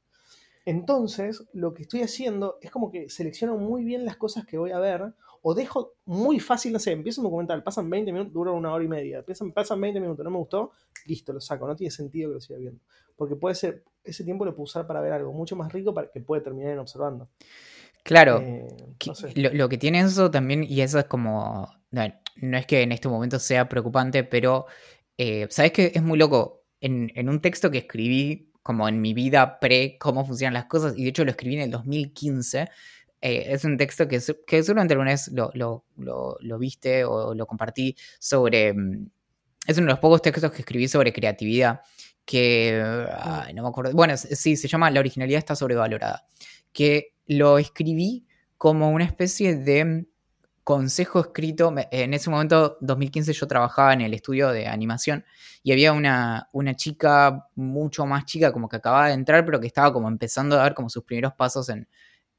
Entonces, 0.65 1.43
lo 1.53 1.75
que 1.75 1.83
estoy 1.83 2.01
haciendo 2.01 2.57
es 2.59 2.71
como 2.71 2.89
que 2.89 3.07
selecciono 3.07 3.55
muy 3.55 3.83
bien 3.83 4.03
las 4.03 4.17
cosas 4.17 4.47
que 4.47 4.57
voy 4.57 4.71
a 4.71 4.79
ver 4.79 5.13
o 5.47 5.53
dejo 5.53 5.93
muy 6.05 6.39
fácil, 6.39 6.73
no 6.73 6.79
sé, 6.79 6.91
empiezo 6.91 7.21
un 7.21 7.25
documental, 7.25 7.61
pasan 7.61 7.87
20 7.87 8.11
minutos, 8.11 8.33
dura 8.33 8.51
una 8.51 8.73
hora 8.73 8.83
y 8.83 8.87
media, 8.87 9.21
pasan, 9.21 9.51
pasan 9.51 9.79
20 9.79 9.99
minutos, 9.99 10.23
no 10.23 10.31
me 10.31 10.39
gustó, 10.39 10.71
listo, 11.05 11.31
lo 11.33 11.39
saco, 11.39 11.67
no 11.67 11.75
tiene 11.75 11.91
sentido 11.91 12.31
que 12.31 12.33
lo 12.33 12.41
siga 12.41 12.57
viendo. 12.57 12.81
Porque 13.15 13.35
puede 13.35 13.53
ser, 13.53 13.83
ese 14.03 14.23
tiempo 14.23 14.43
lo 14.43 14.55
puedo 14.55 14.63
usar 14.63 14.87
para 14.87 15.01
ver 15.01 15.13
algo 15.13 15.31
mucho 15.33 15.55
más 15.55 15.71
rico 15.71 15.93
para 15.93 16.09
que 16.09 16.19
puede 16.19 16.41
terminar 16.41 16.73
en 16.73 16.79
observando. 16.79 17.29
Claro, 18.01 18.41
eh, 18.41 18.65
lo, 19.35 19.69
que 19.69 19.77
tiene 19.77 19.99
eso 19.99 20.31
también, 20.31 20.63
y 20.63 20.81
eso 20.81 20.97
es 20.97 21.05
como, 21.05 21.69
no, 21.91 22.57
es 22.57 22.65
que 22.65 22.81
en 22.81 22.91
este 22.91 23.07
momento 23.07 23.37
sea 23.37 23.69
preocupante, 23.69 24.23
pero, 24.23 24.65
eh, 25.15 25.45
¿sabes 25.51 25.73
qué? 25.73 25.91
Es 25.93 26.01
muy 26.01 26.17
loco. 26.17 26.63
En, 26.81 27.11
en 27.13 27.29
un 27.29 27.39
texto 27.39 27.69
que 27.69 27.77
escribí 27.77 28.51
como 28.63 28.89
en 28.89 28.99
mi 28.99 29.13
vida 29.13 29.59
pre 29.59 29.99
cómo 29.99 30.25
funcionan 30.25 30.55
las 30.55 30.65
cosas, 30.65 30.97
y 30.97 31.03
de 31.03 31.09
hecho 31.09 31.23
lo 31.23 31.29
escribí 31.29 31.53
en 31.53 31.61
el 31.61 31.69
2015, 31.69 32.67
eh, 33.27 33.53
es 33.53 33.65
un 33.65 33.75
texto 33.75 34.07
que, 34.07 34.21
que 34.45 34.61
seguramente 34.61 34.93
alguna 34.93 35.09
vez 35.09 35.31
lo, 35.33 35.51
lo, 35.55 36.59
viste 36.59 37.03
o 37.05 37.33
lo 37.33 37.47
compartí 37.47 37.95
sobre... 38.19 38.71
Mm, 38.71 39.09
es 39.65 39.77
uno 39.79 39.87
de 39.87 39.93
los 39.93 39.99
pocos 39.99 40.21
textos 40.21 40.51
que 40.51 40.59
escribí 40.59 40.87
sobre 40.87 41.11
creatividad, 41.11 41.81
que... 42.23 42.79
no 43.55 43.63
me 43.63 43.67
acuerdo. 43.67 43.93
Bueno, 43.93 44.15
sí, 44.15 44.55
se 44.55 44.67
llama 44.67 44.91
La 44.91 44.99
originalidad 44.99 45.39
está 45.39 45.55
sobrevalorada. 45.55 46.27
Que 46.71 47.15
lo 47.25 47.57
escribí 47.57 48.27
como 48.59 48.91
una 48.91 49.05
especie 49.05 49.55
de 49.55 50.05
consejo 50.63 51.19
escrito. 51.19 51.73
En 51.89 52.13
ese 52.13 52.29
momento, 52.29 52.77
2015, 52.81 53.33
yo 53.33 53.47
trabajaba 53.47 53.93
en 53.93 54.01
el 54.01 54.13
estudio 54.13 54.49
de 54.49 54.67
animación 54.67 55.25
y 55.63 55.71
había 55.71 55.93
una, 55.93 56.47
una 56.51 56.75
chica 56.75 57.47
mucho 57.55 58.05
más 58.05 58.25
chica, 58.25 58.51
como 58.51 58.69
que 58.69 58.75
acababa 58.75 59.07
de 59.07 59.13
entrar, 59.13 59.43
pero 59.45 59.59
que 59.59 59.65
estaba 59.65 59.91
como 59.91 60.09
empezando 60.09 60.57
a 60.57 60.59
dar 60.59 60.75
como 60.75 60.91
sus 60.91 61.03
primeros 61.03 61.33
pasos 61.33 61.69
en, 61.69 61.87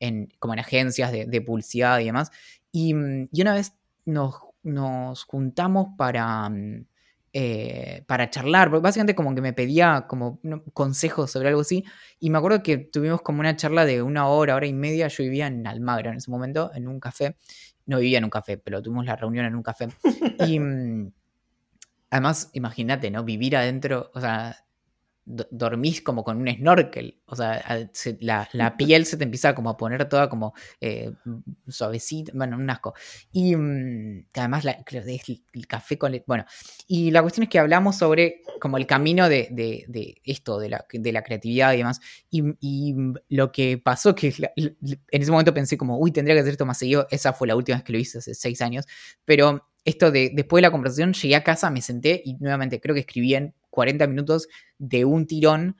en 0.01 0.29
como 0.39 0.55
en 0.55 0.61
agencias 0.61 1.13
de, 1.13 1.41
publicidad 1.41 2.01
y 2.01 2.07
demás. 2.07 2.31
Y, 2.73 2.95
y 3.33 3.43
una 3.43 3.55
vez 3.55 3.73
nos, 4.05 4.35
nos 4.63 5.25
juntamos 5.25 5.89
para, 5.97 6.51
eh, 7.33 8.03
para 8.07 8.31
charlar, 8.31 8.71
porque 8.71 8.83
básicamente 8.83 9.15
como 9.15 9.35
que 9.35 9.43
me 9.43 9.53
pedía 9.53 10.07
como 10.09 10.41
consejos 10.73 11.31
sobre 11.31 11.49
algo 11.49 11.61
así, 11.61 11.85
y 12.19 12.31
me 12.31 12.39
acuerdo 12.39 12.63
que 12.63 12.79
tuvimos 12.79 13.21
como 13.21 13.41
una 13.41 13.57
charla 13.57 13.85
de 13.85 14.03
una 14.03 14.27
hora, 14.27 14.55
hora 14.57 14.67
y 14.67 14.73
media, 14.73 15.09
yo 15.09 15.23
vivía 15.23 15.47
en 15.47 15.67
Almagro 15.67 16.11
en 16.11 16.17
ese 16.17 16.31
momento, 16.31 16.71
en 16.75 16.89
un 16.89 16.99
café, 16.99 17.37
no 17.85 17.99
vivía 17.99 18.19
en 18.19 18.25
un 18.25 18.31
café, 18.31 18.57
pero 18.57 18.83
tuvimos 18.83 19.05
la 19.05 19.17
reunión 19.17 19.45
en 19.45 19.55
un 19.55 19.63
café, 19.63 19.89
y 20.47 20.59
mm, 20.59 21.13
además, 22.11 22.51
imagínate, 22.55 23.11
¿no? 23.11 23.23
Vivir 23.23 23.57
adentro, 23.57 24.11
o 24.15 24.21
sea, 24.21 24.66
dormís 25.27 26.03
como 26.03 26.23
con 26.23 26.39
un 26.39 26.49
snorkel, 26.49 27.21
o 27.27 27.35
sea, 27.35 27.89
la, 28.21 28.77
piel 28.77 29.07
se 29.07 29.17
te 29.17 29.25
empieza 29.25 29.57
como 29.57 29.71
a 29.71 29.77
poner 29.77 30.09
toda 30.09 30.29
como 30.29 30.55
eh, 30.81 31.13
suavecita, 31.67 32.31
bueno, 32.33 32.57
un 32.57 32.71
asco. 32.71 32.95
Y 33.33 33.57
mm, 33.57 34.27
además 34.35 34.65
la, 34.65 34.79
el, 35.53 35.67
café 35.67 35.99
con... 35.99 36.23
bueno, 36.27 36.45
y 36.87 37.11
la 37.11 37.23
cuestión 37.23 37.43
es 37.43 37.49
que 37.51 37.59
hablamos 37.59 37.97
sobre 37.97 38.43
como 38.61 38.77
el 38.77 38.87
camino 38.87 39.29
de, 39.29 40.21
esto, 40.25 40.61
de 40.61 40.69
la, 40.69 40.87
de 40.93 41.13
la, 41.13 41.23
creatividad 41.23 41.73
y 41.75 41.79
demás. 41.79 42.01
Y, 42.31 42.95
lo 43.29 43.51
que 43.51 43.79
pasó 43.79 44.15
que 44.15 44.33
en 44.57 44.77
ese 45.11 45.31
momento 45.31 45.53
pensé 45.53 45.77
como, 45.77 45.99
uy, 45.99 46.13
tendría 46.13 46.37
que 46.37 46.41
hacer 46.41 46.53
esto 46.53 46.67
más 46.67 46.79
seguido, 46.79 47.09
esa 47.11 47.33
fue 47.33 47.49
la 47.49 47.57
última 47.57 47.79
vez 47.79 47.85
que 47.85 47.93
lo 47.93 47.99
hice 47.99 48.19
hace 48.19 48.35
seis 48.35 48.63
años, 48.63 48.87
pero 49.25 49.67
esto 49.85 50.11
de 50.11 50.31
después 50.35 50.61
de 50.61 50.69
la 50.69 50.71
conversación 50.71 51.13
llegué 51.13 51.37
a 51.37 51.45
casa, 51.45 51.71
me 51.71 51.81
senté 51.81 52.23
y 52.25 52.35
nuevamente 52.35 52.81
creo 52.81 52.95
que 52.95 53.01
escribí 53.01 53.35
en 53.35 53.55
40 53.77 54.07
minutos 54.07 54.49
de 54.79 55.05
un 55.05 55.27
tirón 55.27 55.77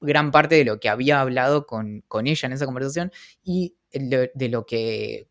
gran 0.00 0.32
parte 0.32 0.56
de 0.56 0.64
lo 0.64 0.80
que 0.80 0.88
había 0.88 1.20
hablado 1.20 1.66
con, 1.66 2.02
ella 2.24 2.46
en 2.46 2.52
esa 2.52 2.66
conversación 2.66 3.12
y 3.44 3.76
de, 3.92 4.48
lo 4.48 4.66
que 4.66 5.28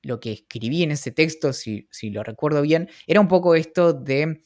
lo 0.00 0.18
que 0.18 0.32
escribí 0.32 0.82
en 0.82 0.92
ese 0.92 1.12
texto, 1.12 1.52
si, 1.52 1.86
si, 1.90 2.10
lo 2.10 2.24
recuerdo 2.24 2.62
bien, 2.62 2.88
era 3.06 3.20
un 3.20 3.28
poco 3.28 3.54
esto 3.54 3.92
de 3.92 4.42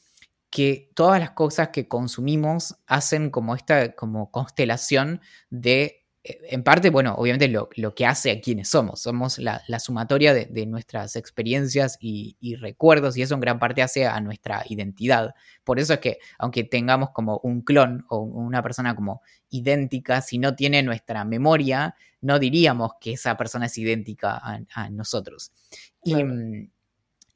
que 0.49 0.91
todas 0.93 1.19
las 1.19 1.31
cosas 1.31 1.69
que 1.69 1.87
consumimos 1.87 2.75
hacen 2.87 3.29
como 3.31 3.55
esta 3.55 3.93
como 3.95 4.29
constelación 4.29 5.21
de 5.49 6.06
en 6.49 6.63
parte, 6.63 6.89
bueno, 6.89 7.15
obviamente 7.15 7.47
lo, 7.47 7.95
que 7.95 8.05
hace 8.05 8.31
a 8.31 8.41
quienes 8.41 8.69
somos. 8.69 9.01
Somos 9.01 9.37
la, 9.39 9.61
sumatoria 9.79 10.33
de, 10.33 10.65
nuestras 10.65 11.15
experiencias 11.15 11.97
y, 11.99 12.55
recuerdos 12.55 13.17
y 13.17 13.21
eso 13.21 13.35
en 13.35 13.41
gran 13.41 13.59
parte 13.59 13.81
hace 13.81 14.05
a 14.05 14.19
nuestra 14.21 14.63
identidad. 14.67 15.35
Por 15.63 15.79
eso 15.79 15.93
es 15.93 15.99
que 15.99 16.19
aunque 16.37 16.63
tengamos 16.63 17.11
como 17.11 17.39
un 17.43 17.61
clon 17.61 18.05
o 18.09 18.19
una 18.19 18.61
persona 18.61 18.95
como 18.95 19.21
idéntica, 19.49 20.21
si 20.21 20.37
no 20.37 20.55
tiene 20.55 20.83
nuestra 20.83 21.23
memoria, 21.25 21.95
no 22.21 22.39
diríamos 22.39 22.93
que 22.99 23.13
esa 23.13 23.37
persona 23.37 23.67
es 23.67 23.77
idéntica 23.77 24.41
a, 24.73 24.89
nosotros. 24.89 25.51
Mm, 26.03 26.63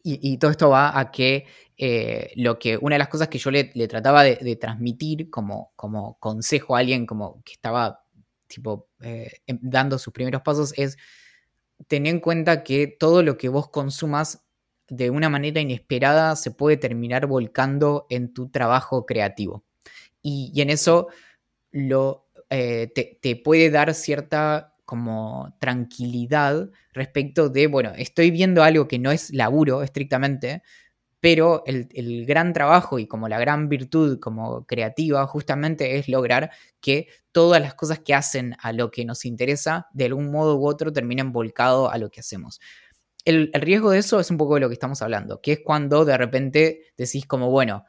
y, 0.03 0.37
todo 0.37 0.51
esto 0.51 0.69
va 0.69 0.97
a 0.99 1.11
que 1.11 1.45
eh, 1.77 2.31
lo 2.35 2.57
que 2.57 2.77
una 2.77 2.95
de 2.95 2.99
las 2.99 3.07
cosas 3.07 3.27
que 3.27 3.37
yo 3.37 3.51
le, 3.51 3.65
trataba 3.87 4.23
de, 4.23 4.35
de, 4.37 4.55
transmitir 4.55 5.29
como, 5.29 5.71
como 5.75 6.17
consejo 6.19 6.75
a 6.75 6.79
alguien 6.79 7.05
como 7.05 7.41
que 7.43 7.53
estaba 7.53 8.00
tipo, 8.51 8.89
eh, 9.01 9.31
em, 9.47 9.59
dando 9.61 9.97
sus 9.97 10.13
primeros 10.13 10.41
pasos, 10.41 10.73
es 10.77 10.97
tener 11.87 12.13
en 12.13 12.19
cuenta 12.19 12.63
que 12.63 12.87
todo 12.87 13.23
lo 13.23 13.37
que 13.37 13.49
vos 13.49 13.69
consumas 13.69 14.45
de 14.87 15.09
una 15.09 15.29
manera 15.29 15.61
inesperada 15.61 16.35
se 16.35 16.51
puede 16.51 16.77
terminar 16.77 17.25
volcando 17.27 18.07
en 18.09 18.33
tu 18.33 18.49
trabajo 18.49 19.05
creativo. 19.05 19.63
Y, 20.21 20.59
en 20.61 20.69
eso 20.69 21.07
lo, 21.71 22.27
eh, 22.49 22.91
te, 22.93 23.19
te, 23.21 23.35
puede 23.35 23.71
dar 23.71 23.93
cierta 23.93 24.75
como 24.85 25.55
tranquilidad 25.59 26.69
respecto 26.93 27.49
de, 27.49 27.67
bueno, 27.67 27.93
estoy 27.95 28.31
viendo 28.31 28.63
algo 28.63 28.87
que 28.87 28.99
no 28.99 29.11
es 29.11 29.31
laburo 29.31 29.83
estrictamente, 29.83 30.61
pero 31.21 31.63
el, 31.67 32.25
gran 32.25 32.51
trabajo 32.51 32.97
y 32.97 33.07
como 33.07 33.29
la 33.29 33.39
gran 33.39 33.69
virtud 33.69 34.19
como 34.19 34.65
creativa 34.65 35.25
justamente 35.27 35.97
es 35.97 36.09
lograr 36.09 36.49
que 36.81 37.07
todas 37.31 37.61
las 37.61 37.75
cosas 37.75 37.99
que 37.99 38.15
hacen 38.15 38.55
a 38.59 38.73
lo 38.73 38.89
que 38.89 39.05
nos 39.05 39.23
interesa, 39.23 39.87
de 39.93 40.05
algún 40.05 40.31
modo 40.31 40.57
u 40.57 40.67
otro, 40.67 40.91
terminen 40.91 41.31
volcado 41.31 41.91
a 41.91 41.99
lo 41.99 42.09
que 42.09 42.19
hacemos. 42.19 42.59
El, 43.23 43.51
riesgo 43.53 43.91
de 43.91 43.99
eso 43.99 44.19
es 44.19 44.31
un 44.31 44.37
poco 44.37 44.55
de 44.55 44.61
lo 44.61 44.67
que 44.67 44.73
estamos 44.73 45.03
hablando, 45.03 45.41
que 45.41 45.53
es 45.53 45.59
cuando 45.63 46.05
de 46.05 46.17
repente 46.17 46.81
decís 46.97 47.27
como, 47.27 47.51
bueno, 47.51 47.85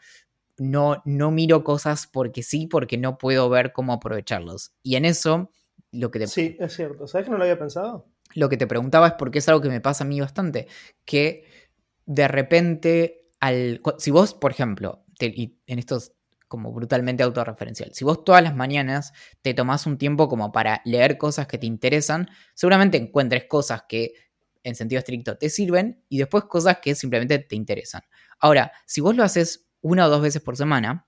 no, 0.59 1.03
no 1.07 1.31
miro 1.31 1.65
cosas 1.65 2.07
porque 2.07 2.43
sí, 2.43 2.67
porque 2.67 2.99
no 2.99 3.17
puedo 3.17 3.49
ver 3.49 3.73
cómo 3.73 3.95
aprovecharlos. 3.95 4.75
Y 4.83 4.97
en 4.97 5.07
eso, 5.07 5.51
lo 5.91 6.11
que 6.11 6.19
te... 6.19 6.27
Sí, 6.27 6.59
es 6.61 6.75
cierto. 6.75 7.09
¿Sabes 7.09 7.25
que 7.25 7.31
no 7.31 7.39
lo 7.39 7.45
había 7.45 7.59
pensado? 7.59 8.07
Lo 8.35 8.51
que 8.51 8.59
te 8.59 8.67
preguntaba 8.67 9.09
es 9.09 9.15
porque 9.15 9.39
es 9.39 9.49
algo 9.49 9.63
que 9.63 9.71
me 9.71 9.81
pasa 9.81 10.05
a 10.05 10.07
mí 10.07 10.21
bastante, 10.21 10.69
que 11.07 11.47
de 12.05 12.29
repente 12.29 13.22
si 13.99 14.11
vos, 14.11 14.35
por 14.35 14.51
ejemplo, 14.51 15.05
y 15.21 15.59
en 15.67 15.79
esto 15.79 15.97
es 15.97 16.13
como 16.49 16.73
brutalmente 16.73 17.23
autorreferencial, 17.23 17.95
si 17.95 18.05
vos 18.05 18.25
todas 18.25 18.43
las 18.43 18.55
mañanas 18.55 19.13
te 19.41 19.55
tomás 19.55 19.87
un 19.87 19.99
tiempo 19.99 20.29
como 20.29 20.53
para 20.53 20.83
leer 20.85 21.19
cosas 21.19 21.47
que 21.47 21.59
te 21.59 21.67
interesan, 21.67 22.29
seguramente 22.55 22.99
encuentres 22.99 23.45
cosas 23.45 23.85
que 23.89 24.13
en 24.63 24.75
sentido 24.75 24.99
estricto 24.99 25.37
te 25.39 25.51
sirven 25.51 26.05
y 26.09 26.19
después 26.19 26.45
cosas 26.45 26.79
que 26.83 26.95
simplemente 26.95 27.39
te 27.39 27.57
interesan. 27.57 28.03
Ahora, 28.39 28.73
si 28.87 29.01
vos 29.01 29.17
lo 29.17 29.25
haces 29.25 29.67
una 29.81 30.07
o 30.07 30.11
dos 30.11 30.23
veces 30.23 30.43
por 30.43 30.57
semana, 30.57 31.07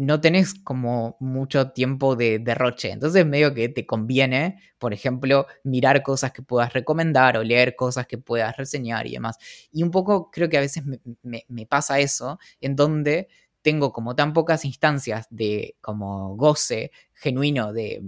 no 0.00 0.18
tenés 0.18 0.54
como 0.54 1.18
mucho 1.20 1.72
tiempo 1.72 2.16
de 2.16 2.38
derroche. 2.38 2.90
Entonces 2.90 3.26
medio 3.26 3.52
que 3.52 3.68
te 3.68 3.84
conviene, 3.84 4.58
por 4.78 4.94
ejemplo, 4.94 5.46
mirar 5.62 6.02
cosas 6.02 6.32
que 6.32 6.40
puedas 6.40 6.72
recomendar 6.72 7.36
o 7.36 7.44
leer 7.44 7.76
cosas 7.76 8.06
que 8.06 8.16
puedas 8.16 8.56
reseñar 8.56 9.06
y 9.06 9.12
demás. 9.12 9.36
Y 9.70 9.82
un 9.82 9.90
poco 9.90 10.30
creo 10.30 10.48
que 10.48 10.56
a 10.56 10.62
veces 10.62 10.84
me, 11.22 11.66
pasa 11.66 11.98
eso, 12.00 12.38
en 12.62 12.76
donde 12.76 13.28
tengo 13.60 13.92
como 13.92 14.16
tan 14.16 14.32
pocas 14.32 14.64
instancias 14.64 15.26
de 15.28 15.76
como 15.82 16.34
goce 16.34 16.92
genuino 17.12 17.74
de, 17.74 18.02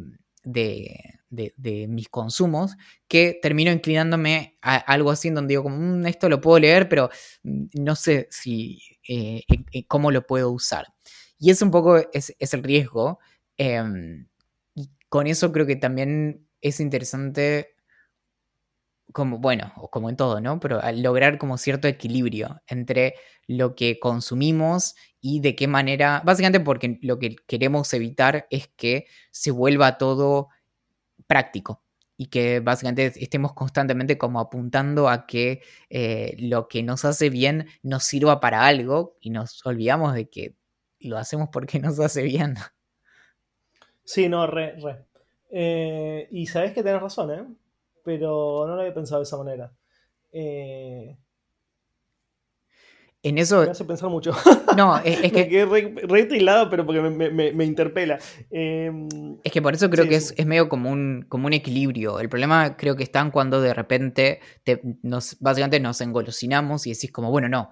de, 0.45 1.87
mis 1.91 2.09
consumos, 2.09 2.73
que 3.07 3.39
termino 3.43 3.71
inclinándome 3.71 4.57
a 4.63 4.77
algo 4.77 5.11
así 5.11 5.29
en 5.29 5.35
donde 5.35 5.53
digo, 5.53 5.65
como, 5.65 5.77
mm, 5.77 6.07
esto 6.07 6.31
lo 6.31 6.41
puedo 6.41 6.59
leer, 6.59 6.89
pero 6.89 7.11
mm, 7.43 7.65
no 7.75 7.97
sé 7.97 8.29
si, 8.31 8.81
eh, 9.07 9.43
cómo 9.87 10.11
lo 10.11 10.27
puedo 10.27 10.51
usar. 10.51 10.87
Y 11.43 11.51
es 11.51 11.61
un 11.61 11.73
poco, 11.73 11.97
es, 12.13 12.33
el 12.55 12.63
riesgo. 12.63 13.19
Em, 13.57 14.29
y 14.77 14.91
con 15.09 15.27
eso 15.27 15.51
creo 15.53 15.67
que 15.67 15.75
también 15.75 16.49
es 16.61 16.79
interesante, 16.79 17.75
como, 19.13 19.39
bueno, 19.39 19.73
como 19.91 20.09
en 20.09 20.17
todo, 20.17 20.41
¿no? 20.41 20.61
Pero 20.61 20.81
lograr 20.95 21.39
como 21.39 21.59
cierto 21.59 21.89
equilibrio 21.89 22.63
entre 22.69 23.15
lo 23.49 23.75
que 23.75 23.99
consumimos 23.99 24.95
y 25.21 25.41
de 25.41 25.57
qué 25.57 25.67
manera, 25.67 26.23
básicamente 26.25 26.61
porque 26.61 26.99
lo 27.03 27.19
que 27.19 27.35
queremos 27.49 27.93
evitar 27.93 28.47
es 28.51 28.69
que 28.77 29.07
se 29.33 29.51
vuelva 29.51 29.99
todo 29.99 30.49
práctico 31.27 31.83
y 32.17 32.27
que 32.27 32.61
básicamente 32.61 33.13
estemos 33.17 33.55
constantemente 33.55 34.19
como 34.19 34.41
apuntando 34.41 35.09
a 35.09 35.27
que 35.27 35.63
eh, 35.91 36.37
lo 36.39 36.69
que 36.69 36.83
nos 36.85 37.05
hace 37.05 37.31
bien 37.31 37.67
nos 37.83 38.05
sirva 38.05 38.41
para 38.41 38.67
algo 38.67 39.17
y 39.21 39.31
nos 39.31 39.65
olvidamos 39.67 40.15
de 40.15 40.29
que 40.31 40.57
lo 41.09 41.19
hacemos 41.19 41.49
porque 41.53 41.79
nos 41.79 41.99
hace 42.01 42.23
bien. 42.23 42.57
Sí, 44.05 44.29
no, 44.29 44.47
re, 44.47 44.77
re. 44.81 45.05
Eh, 45.51 46.29
y 46.31 46.47
sabes 46.47 46.73
que 46.73 46.83
tenés 46.83 47.01
razón, 47.01 47.31
¿eh? 47.31 47.45
Pero 48.05 48.65
no 48.67 48.75
lo 48.75 48.81
había 48.81 48.95
pensado 48.95 49.21
de 49.21 49.25
esa 49.25 49.37
manera. 49.37 49.73
Eh, 50.33 51.17
en 53.23 53.39
eso. 53.39 53.63
Me 53.63 53.71
hace 53.71 53.85
pensar 53.85 54.11
mucho. 54.11 54.33
No, 54.77 54.97
es, 54.99 55.21
que. 55.33 55.43
me 55.43 55.49
quedé 55.49 55.67
re, 55.67 56.67
pero 56.71 56.87
porque 56.87 57.03
me, 57.03 57.65
interpela. 57.65 58.19
Em, 58.51 59.07
es 59.45 59.53
que 59.53 59.61
por 59.61 59.75
eso 59.75 59.91
creo 59.91 60.09
que 60.09 60.17
es, 60.17 60.47
medio 60.47 60.71
como 60.71 60.91
un, 60.91 61.27
como 61.29 61.47
un 61.47 61.53
equilibrio. 61.53 62.21
El 62.21 62.31
problema 62.31 62.75
creo 62.77 62.97
que 62.97 63.03
está 63.03 63.31
cuando 63.31 63.61
de 63.61 63.75
repente 63.75 64.41
nos, 65.03 65.37
básicamente 65.41 65.79
nos 65.79 66.01
engolosinamos 66.01 66.87
y 66.87 66.95
decís, 66.95 67.13
como, 67.13 67.31
bueno, 67.31 67.51
no, 67.51 67.71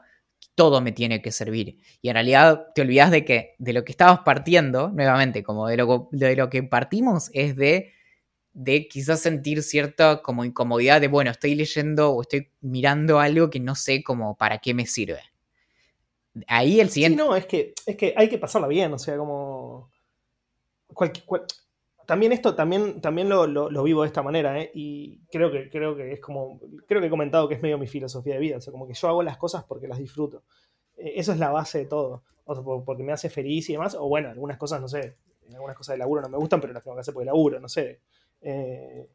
todo 0.55 0.81
me 0.81 0.93
tiene 0.93 1.23
que 1.23 1.33
servir. 1.33 1.79
Y 2.03 2.09
en 2.09 2.15
realidad 2.15 2.67
te 2.75 2.83
olvidas 2.83 3.11
de 3.11 3.25
que 3.25 3.55
de 3.59 3.73
lo 3.73 3.85
que 3.85 3.93
estabas 3.93 4.21
partiendo, 4.21 4.89
nuevamente, 4.89 5.43
como 5.43 5.69
de 5.69 5.77
lo, 5.77 6.09
de 6.13 6.37
lo 6.37 6.51
que 6.51 6.63
partimos 6.63 7.31
es 7.33 7.57
de, 7.57 7.93
de 8.53 8.89
quizás 8.89 9.21
sentir 9.21 9.63
cierta 9.63 10.23
como 10.23 10.45
incomodidad 10.45 11.01
de, 11.01 11.09
bueno, 11.09 11.31
estoy 11.31 11.55
leyendo 11.55 12.11
o 12.13 12.23
estoy 12.23 12.51
mirando 12.61 13.21
algo 13.21 13.51
que 13.51 13.61
no 13.61 13.75
sé 13.75 14.03
como 14.03 14.37
para 14.37 14.59
qué 14.59 14.75
me 14.75 14.87
sirve. 14.87 15.21
Ahí 16.47 16.81
el 16.81 16.91
siguiente... 16.91 17.23
Sí, 17.23 17.29
no, 17.29 17.37
es 17.37 17.47
que, 17.47 17.75
es 17.87 17.97
que 17.97 18.15
hay 18.17 18.29
que 18.29 18.39
pasarla 18.39 18.69
bien, 18.69 18.93
o 18.93 18.99
sea, 18.99 19.17
como... 19.17 19.91
también 22.11 22.33
esto, 22.33 22.57
también, 22.57 23.01
también 23.01 23.29
lo, 23.29 23.83
vivo 23.85 24.03
de 24.03 24.09
esta 24.09 24.21
manera, 24.21 24.61
¿eh? 24.61 24.73
y 24.75 25.21
creo 25.31 25.53
que, 25.53 25.71
creo 25.71 25.95
que 25.95 26.11
es 26.11 26.19
como, 26.19 26.59
creo 26.89 27.01
que 27.01 27.07
he 27.07 27.11
comentado 27.11 27.49
que 27.49 27.55
es 27.55 27.63
medio 27.63 27.79
mi 27.79 27.87
filosofía 27.87 28.35
de 28.35 28.41
vida, 28.41 28.57
o 28.57 28.61
sea, 28.61 28.73
como 28.73 28.89
que 28.89 28.95
yo 28.95 29.07
hago 29.07 29.23
las 29.23 29.37
cosas 29.37 29.63
porque 29.63 29.87
las 29.87 29.97
disfruto. 29.97 30.43
Eh, 30.97 31.13
eso 31.15 31.31
es 31.31 31.39
la 31.39 31.51
base 31.51 31.79
de 31.79 31.87
todo, 31.87 32.25
o 32.47 32.85
porque 32.85 33.05
me 33.05 33.13
hace 33.13 33.31
feliz 33.31 33.71
y 33.71 33.75
demás, 33.75 33.95
o 33.95 34.09
bueno, 34.09 34.29
algunas 34.29 34.59
cosas, 34.59 34.81
no 34.81 34.89
sé, 34.89 35.19
algunas 35.55 35.77
cosas 35.77 35.95
de 35.95 35.99
laburo 35.99 36.21
no 36.21 36.29
me 36.29 36.37
gustan, 36.37 36.61
pero 36.61 36.73
las 36.73 36.83
tengo 36.83 36.97
que 36.97 37.03
hacer 37.03 37.15
porque 37.15 37.27
laburo, 37.27 37.61
no 37.61 37.69
sé. 37.69 38.01
Eh, 38.41 39.09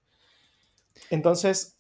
entonces, 1.10 1.75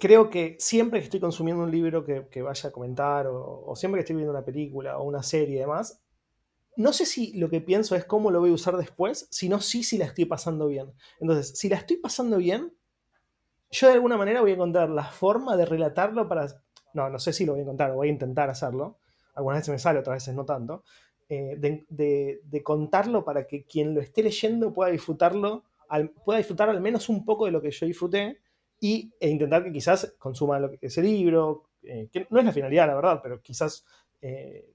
creo 0.00 0.30
que 0.30 0.56
siempre 0.58 0.98
que 0.98 1.04
estoy 1.04 1.20
consumiendo 1.20 1.62
un 1.62 1.70
libro 1.70 2.04
que, 2.04 2.42
vaya 2.42 2.70
a 2.70 2.72
comentar, 2.72 3.28
o, 3.28 3.72
siempre 3.76 4.00
que 4.00 4.02
estoy 4.02 4.16
viendo 4.16 4.32
una 4.32 4.44
película 4.44 4.98
o 4.98 5.04
una 5.04 5.22
serie 5.22 5.58
y 5.58 5.60
demás, 5.60 6.02
no 6.76 6.92
sé 6.92 7.06
si 7.06 7.32
lo 7.34 7.50
que 7.50 7.60
pienso 7.60 7.96
es 7.96 8.04
cómo 8.04 8.30
lo 8.30 8.40
voy 8.40 8.50
a 8.50 8.54
usar 8.54 8.76
después, 8.76 9.28
sino 9.30 9.60
sí 9.60 9.82
si 9.82 9.98
la 9.98 10.06
estoy 10.06 10.24
pasando 10.24 10.68
bien. 10.68 10.92
Entonces, 11.18 11.58
si 11.58 11.68
la 11.68 11.76
estoy 11.76 11.96
pasando 11.96 12.38
bien, 12.38 12.72
yo 13.70 13.86
de 13.88 13.94
alguna 13.94 14.16
manera 14.16 14.40
voy 14.40 14.52
a 14.52 14.54
encontrar 14.54 14.90
la 14.90 15.04
forma 15.04 15.56
de 15.56 15.66
relatarlo 15.66 16.28
para... 16.28 16.46
No, 16.92 17.08
no 17.08 17.18
sé 17.18 17.32
si 17.32 17.46
lo 17.46 17.52
voy 17.52 17.60
a 17.60 17.62
encontrar, 17.62 17.92
voy 17.92 18.08
a 18.08 18.12
intentar 18.12 18.50
hacerlo. 18.50 18.98
Algunas 19.34 19.60
veces 19.60 19.72
me 19.72 19.78
sale, 19.78 20.00
otras 20.00 20.16
veces 20.16 20.34
no 20.34 20.44
tanto. 20.44 20.84
Eh, 21.28 21.56
de, 21.58 22.62
contarlo 22.64 23.24
para 23.24 23.46
que 23.46 23.64
quien 23.64 23.94
lo 23.94 24.00
esté 24.00 24.22
leyendo 24.22 24.72
pueda 24.72 24.90
disfrutarlo, 24.90 25.64
pueda 26.24 26.38
disfrutar 26.38 26.68
al 26.68 26.80
menos 26.80 27.08
un 27.08 27.24
poco 27.24 27.46
de 27.46 27.52
lo 27.52 27.62
que 27.62 27.70
yo 27.70 27.86
disfruté 27.86 28.40
y, 28.80 29.12
e 29.20 29.28
intentar 29.28 29.62
que 29.62 29.72
quizás 29.72 30.14
consuma 30.18 30.60
ese 30.80 31.02
libro, 31.02 31.68
eh, 31.82 32.08
que 32.12 32.26
no 32.30 32.40
es 32.40 32.44
la 32.44 32.52
finalidad, 32.52 32.88
la 32.88 32.94
verdad, 32.96 33.20
pero 33.22 33.40
quizás 33.40 33.86
eh, 34.20 34.69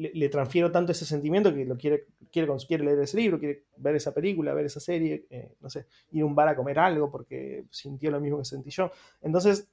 le, 0.00 0.28
transfiero 0.28 0.72
tanto 0.72 0.92
ese 0.92 1.04
sentimiento 1.04 1.54
que 1.54 1.64
lo 1.64 1.76
quiere, 1.76 2.06
quiere, 2.32 2.48
quiere 2.66 2.84
leer 2.84 3.00
ese 3.00 3.18
libro, 3.18 3.38
quiere 3.38 3.64
ver 3.76 3.96
esa 3.96 4.14
película, 4.14 4.54
ver 4.54 4.66
esa 4.66 4.80
serie, 4.80 5.26
no 5.60 5.68
sé, 5.68 5.86
ir 6.12 6.22
a 6.22 6.26
un 6.26 6.34
bar 6.34 6.48
a 6.48 6.56
comer 6.56 6.78
algo 6.78 7.10
porque 7.10 7.64
sintió 7.70 8.10
lo 8.10 8.20
mismo 8.20 8.38
que 8.38 8.44
sentí 8.46 8.70
yo. 8.70 8.90
Entonces, 9.20 9.68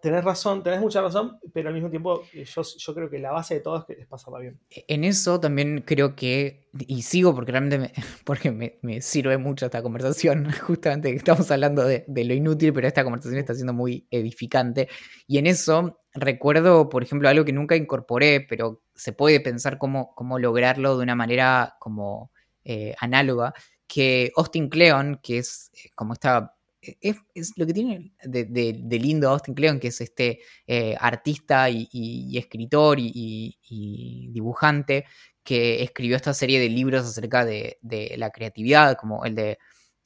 tenés 0.00 0.24
razón, 0.24 0.62
tenés 0.62 0.80
mucha 0.80 1.00
razón, 1.00 1.38
pero 1.52 1.68
al 1.68 1.74
mismo 1.74 1.90
tiempo 1.90 2.22
eh, 2.32 2.44
yo, 2.44 2.62
yo 2.62 2.94
creo 2.94 3.10
que 3.10 3.18
la 3.18 3.32
base 3.32 3.54
de 3.54 3.60
todo 3.60 3.78
es, 3.78 3.84
que 3.84 4.02
es 4.02 4.06
pasarla 4.06 4.38
bien. 4.38 4.60
En 4.70 5.04
eso 5.04 5.40
también 5.40 5.82
creo 5.86 6.16
que, 6.16 6.68
y 6.78 7.02
sigo 7.02 7.34
porque 7.34 7.52
realmente 7.52 7.78
me, 7.78 7.92
porque 8.24 8.50
me, 8.50 9.00
sirve 9.00 9.38
mucho 9.38 9.66
esta 9.66 9.82
conversación, 9.82 10.50
justamente 10.66 11.10
que 11.10 11.16
estamos 11.16 11.50
hablando 11.50 11.84
de, 11.84 12.04
de, 12.06 12.24
lo 12.24 12.34
inútil, 12.34 12.72
pero 12.72 12.86
esta 12.86 13.04
conversación 13.04 13.38
está 13.38 13.54
siendo 13.54 13.72
muy 13.72 14.06
edificante. 14.10 14.88
Y 15.26 15.38
en 15.38 15.46
eso 15.46 16.00
recuerdo, 16.14 16.88
por 16.88 17.02
ejemplo, 17.02 17.28
algo 17.28 17.44
que 17.44 17.52
nunca 17.52 17.76
incorporé, 17.76 18.46
pero 18.48 18.82
se 18.94 19.12
puede 19.12 19.40
pensar 19.40 19.78
cómo, 19.78 20.14
cómo 20.14 20.38
lograrlo 20.38 20.96
de 20.96 21.02
una 21.02 21.14
manera 21.14 21.76
como 21.78 22.32
eh, 22.64 22.94
análoga, 22.98 23.54
que 23.86 24.32
Austin 24.36 24.68
Kleon, 24.68 25.20
que 25.22 25.38
es 25.38 25.70
eh, 25.74 25.90
como 25.94 26.12
esta 26.12 26.54
es, 26.82 27.52
lo 27.56 27.66
que 27.66 27.74
tiene 27.74 28.12
de, 28.22 28.98
lindo 28.98 29.28
Austin 29.28 29.54
Kleon, 29.54 29.78
que 29.78 29.88
es 29.88 30.00
este 30.00 30.40
eh, 30.66 30.96
artista 30.98 31.68
y, 31.68 32.36
escritor 32.36 32.98
y, 32.98 34.28
dibujante 34.32 35.04
que 35.42 35.82
escribió 35.82 36.16
esta 36.16 36.34
serie 36.34 36.60
de 36.60 36.68
libros 36.68 37.04
acerca 37.04 37.44
de, 37.44 37.78
la 38.16 38.30
creatividad, 38.30 38.96
como 38.96 39.24
el 39.24 39.34
de 39.34 39.58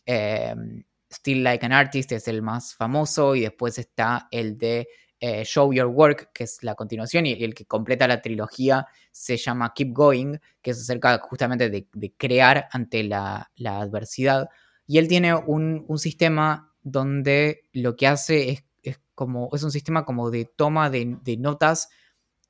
em, 0.06 0.84
Still 1.12 1.42
Like 1.44 1.64
an 1.66 1.72
Artist, 1.72 2.12
es 2.12 2.28
el 2.28 2.42
más 2.42 2.74
famoso, 2.74 3.34
y 3.34 3.42
después 3.42 3.78
está 3.78 4.28
el 4.30 4.58
de 4.58 4.88
eh, 5.20 5.44
Show 5.44 5.72
Your 5.72 5.86
Work, 5.86 6.30
que 6.32 6.44
es 6.44 6.62
la 6.62 6.74
continuación, 6.74 7.26
y 7.26 7.32
el 7.32 7.54
que 7.54 7.66
completa 7.66 8.08
la 8.08 8.20
trilogía 8.20 8.86
se 9.12 9.36
llama 9.36 9.72
Keep 9.74 9.92
Going, 9.92 10.36
que 10.62 10.72
es 10.72 10.80
acerca 10.80 11.18
justamente 11.18 11.70
de, 11.70 12.14
crear 12.16 12.68
ante 12.72 13.04
la 13.04 13.48
adversidad. 13.64 14.48
Y 14.86 14.98
él 14.98 15.08
tiene 15.08 15.34
un, 15.34 15.86
sistema 15.98 16.72
donde 16.82 17.68
lo 17.72 17.96
que 17.96 18.06
hace 18.06 18.64
es, 18.82 19.00
como, 19.14 19.48
es 19.52 19.62
un 19.62 19.70
sistema 19.70 20.04
como 20.04 20.30
de 20.30 20.44
toma 20.44 20.90
de, 20.90 21.36
notas 21.38 21.88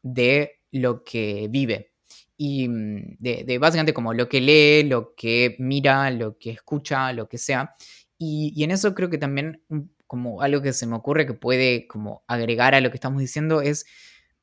de 0.02 0.60
lo 0.72 1.04
que 1.04 1.48
vive. 1.50 1.92
Y 2.36 2.68
mm, 2.68 3.16
de, 3.18 3.58
básicamente 3.58 3.94
como 3.94 4.12
lo 4.12 4.28
que 4.28 4.40
lee, 4.40 4.88
lo 4.88 5.14
que 5.14 5.56
mira, 5.58 6.10
lo 6.10 6.38
que 6.38 6.50
escucha, 6.50 7.12
lo 7.12 7.28
que 7.28 7.38
sea. 7.38 7.76
Y, 8.18 8.62
en 8.64 8.70
eso 8.70 8.94
creo 8.94 9.10
que 9.10 9.18
también 9.18 9.62
como 10.06 10.42
algo 10.42 10.62
que 10.62 10.72
se 10.72 10.86
me 10.86 10.96
ocurre 10.96 11.26
que 11.26 11.34
puede 11.34 11.86
como 11.86 12.24
agregar 12.26 12.74
a 12.74 12.80
lo 12.80 12.90
que 12.90 12.96
estamos 12.96 13.20
diciendo 13.20 13.62
es 13.62 13.86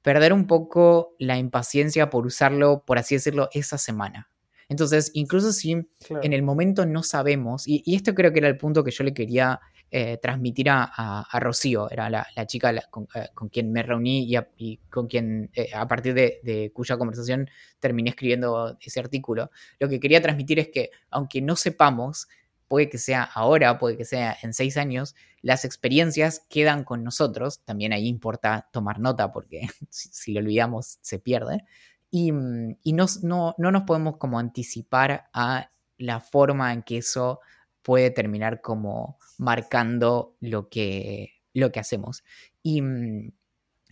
perder 0.01 0.33
un 0.33 0.47
poco 0.47 1.15
la 1.19 1.37
impaciencia 1.37 2.09
por 2.09 2.25
usarlo, 2.25 2.83
por 2.85 2.97
así 2.97 3.15
decirlo, 3.15 3.49
esa 3.53 3.77
semana. 3.77 4.30
Entonces, 4.71 5.11
incluso 5.15 5.51
si 5.51 5.71
en 5.71 6.31
el 6.31 6.43
momento 6.43 6.85
no 6.85 7.03
sabemos, 7.03 7.67
y, 7.67 7.83
esto 7.93 8.15
creo 8.15 8.31
que 8.31 8.39
era 8.39 8.47
el 8.47 8.55
punto 8.55 8.85
que 8.85 8.91
yo 8.91 9.03
le 9.03 9.13
quería 9.13 9.59
eh, 9.91 10.17
transmitir 10.21 10.67
a, 10.69 11.27
Rocío, 11.41 11.91
era 11.91 12.09
la, 12.09 12.25
chica 12.47 12.71
eh, 12.71 12.81
con, 12.89 13.49
quien 13.49 13.73
me 13.73 13.83
reuní 13.83 14.33
y, 14.57 14.77
con 14.89 15.07
quien, 15.07 15.51
eh, 15.55 15.71
a 15.75 15.85
partir 15.89 16.13
de, 16.13 16.71
cuya 16.73 16.97
conversación 16.97 17.49
terminé 17.81 18.11
escribiendo 18.11 18.77
ese 18.79 19.01
artículo. 19.01 19.51
Lo 19.77 19.89
que 19.89 19.99
quería 19.99 20.21
transmitir 20.21 20.57
es 20.59 20.69
que, 20.69 20.89
aunque 21.09 21.41
no 21.41 21.57
sepamos, 21.57 22.29
puede 22.69 22.87
que 22.87 22.97
sea 22.97 23.23
ahora, 23.23 23.77
puede 23.77 23.97
que 23.97 24.05
sea 24.05 24.37
en 24.41 24.53
seis 24.53 24.77
años, 24.77 25.15
las 25.41 25.65
experiencias 25.65 26.45
quedan 26.49 26.85
con 26.85 27.03
nosotros. 27.03 27.59
También 27.65 27.91
ahí 27.91 28.07
importa 28.07 28.69
tomar 28.71 29.01
nota 29.01 29.33
porque 29.33 29.67
si 29.89 30.31
lo 30.31 30.39
olvidamos 30.39 30.97
se 31.01 31.19
pierde 31.19 31.65
y, 32.11 32.31
mm, 32.33 32.77
no, 33.23 33.55
nos 33.57 33.83
podemos 33.83 34.17
como 34.17 34.37
anticipar 34.37 35.29
a 35.33 35.71
la 35.97 36.19
forma 36.19 36.73
en 36.73 36.83
que 36.83 36.97
eso 36.97 37.39
puede 37.81 38.11
terminar 38.11 38.61
como 38.61 39.17
marcando 39.37 40.35
lo 40.41 40.69
que, 40.69 41.31
lo 41.53 41.71
que 41.71 41.79
hacemos. 41.79 42.23
Y 42.61 42.81
mm, 42.81 43.31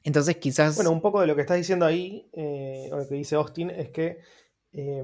entonces 0.03 0.37
quizás... 0.37 0.75
Bueno, 0.75 0.91
un 0.91 1.01
poco 1.01 1.21
de 1.21 1.27
lo 1.27 1.35
que 1.35 1.41
estás 1.41 1.57
diciendo 1.57 1.85
ahí, 1.85 2.29
eh, 2.33 2.89
o 2.91 2.97
lo 2.97 3.07
que 3.07 3.15
dice 3.15 3.35
Austin, 3.35 3.69
es 3.69 3.89
que 3.89 4.19
eh, 4.73 5.03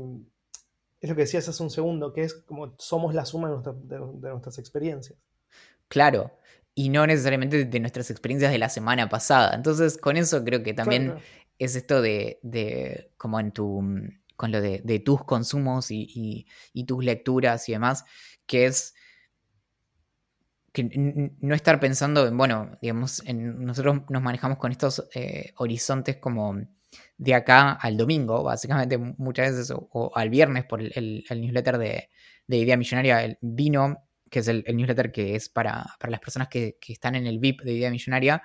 es 0.99 1.09
lo 1.09 1.15
que 1.15 1.21
decías 1.21 1.47
hace 1.47 1.63
un 1.63 1.69
segundo, 1.69 2.11
que 2.13 2.23
es 2.23 2.33
como 2.33 2.75
somos 2.77 3.13
la 3.15 3.25
suma 3.25 3.49
de, 3.49 3.99
nuestras 4.29 4.59
experiencias. 4.59 5.17
Claro, 5.87 6.31
y 6.73 6.89
no 6.89 7.07
necesariamente 7.07 7.63
de 7.63 7.79
nuestras 7.79 8.11
experiencias 8.11 8.51
de 8.51 8.57
la 8.57 8.69
semana 8.69 9.07
pasada. 9.07 9.55
Entonces, 9.55 9.97
con 9.97 10.17
eso 10.17 10.43
creo 10.43 10.63
que 10.63 10.73
también 10.73 11.15
es 11.59 11.75
esto 11.75 12.01
de, 12.01 13.11
como 13.17 13.39
en 13.39 13.51
tu, 13.51 13.81
mm, 13.81 14.19
con 14.35 14.51
lo 14.51 14.61
de, 14.61 15.01
tus 15.03 15.23
consumos 15.23 15.87
y, 15.89 16.45
tus 16.87 17.03
lecturas 17.03 17.67
y 17.69 17.73
demás, 17.73 18.05
que 18.45 18.65
es 18.65 18.93
que 20.71 20.89
no 21.39 21.55
estar 21.55 21.79
pensando 21.79 22.27
en, 22.27 22.37
bueno, 22.37 22.77
digamos, 22.81 23.23
en, 23.25 23.63
nosotros 23.63 24.01
nos 24.09 24.21
manejamos 24.21 24.57
con 24.57 24.73
estos 24.73 25.07
eh, 25.13 25.53
horizontes 25.55 26.17
como 26.17 26.57
de 27.17 27.33
acá 27.33 27.71
al 27.71 27.95
domingo, 27.95 28.43
básicamente 28.43 28.97
muchas 28.97 29.51
veces, 29.51 29.73
o, 29.73 30.11
al 30.15 30.29
viernes 30.29 30.65
por 30.65 30.81
el, 30.81 31.23
newsletter 31.29 31.77
de, 31.77 32.09
Idea 32.47 32.75
Millonaria, 32.75 33.23
el 33.23 33.37
Vino, 33.41 34.03
que 34.29 34.39
es 34.39 34.49
el, 34.49 34.65
newsletter 34.67 35.13
que 35.13 35.35
es 35.35 35.47
para, 35.47 35.95
las 36.07 36.19
personas 36.19 36.49
que, 36.49 36.77
que, 36.79 36.91
están 36.91 37.15
en 37.15 37.25
el 37.25 37.39
VIP 37.39 37.61
de 37.61 37.73
Idea 37.73 37.89
Millonaria, 37.89 38.43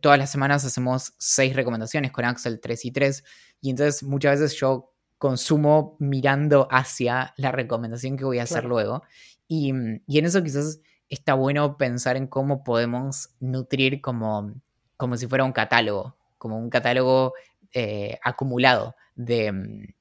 todas 0.00 0.18
las 0.18 0.30
semanas 0.30 0.64
hacemos 0.64 1.14
seis 1.18 1.54
recomendaciones 1.54 2.12
con 2.12 2.24
Axel 2.24 2.60
3 2.60 2.84
y 2.84 2.90
3 2.92 3.24
y 3.60 3.70
entonces 3.70 4.02
muchas 4.02 4.40
veces 4.40 4.58
yo 4.58 4.92
consumo 5.18 5.96
mirando 5.98 6.68
hacia 6.70 7.34
la 7.36 7.52
recomendación 7.52 8.16
que 8.16 8.24
voy 8.24 8.38
a 8.38 8.44
hacer 8.44 8.64
luego 8.64 9.02
y, 9.48 9.72
y, 10.06 10.18
en 10.18 10.24
eso 10.24 10.42
quizás 10.42 10.80
está 11.08 11.34
bueno 11.34 11.76
pensar 11.76 12.16
en 12.16 12.28
cómo 12.28 12.62
podemos 12.62 13.30
nutrir 13.40 14.00
como, 14.00 14.54
como 14.96 15.16
si 15.16 15.26
fuera 15.26 15.44
un 15.44 15.52
catálogo, 15.52 16.16
como 16.38 16.56
un 16.56 16.70
catálogo 16.70 17.34
eh, 17.72 18.18
acumulado 18.22 18.94
de, 19.14 19.92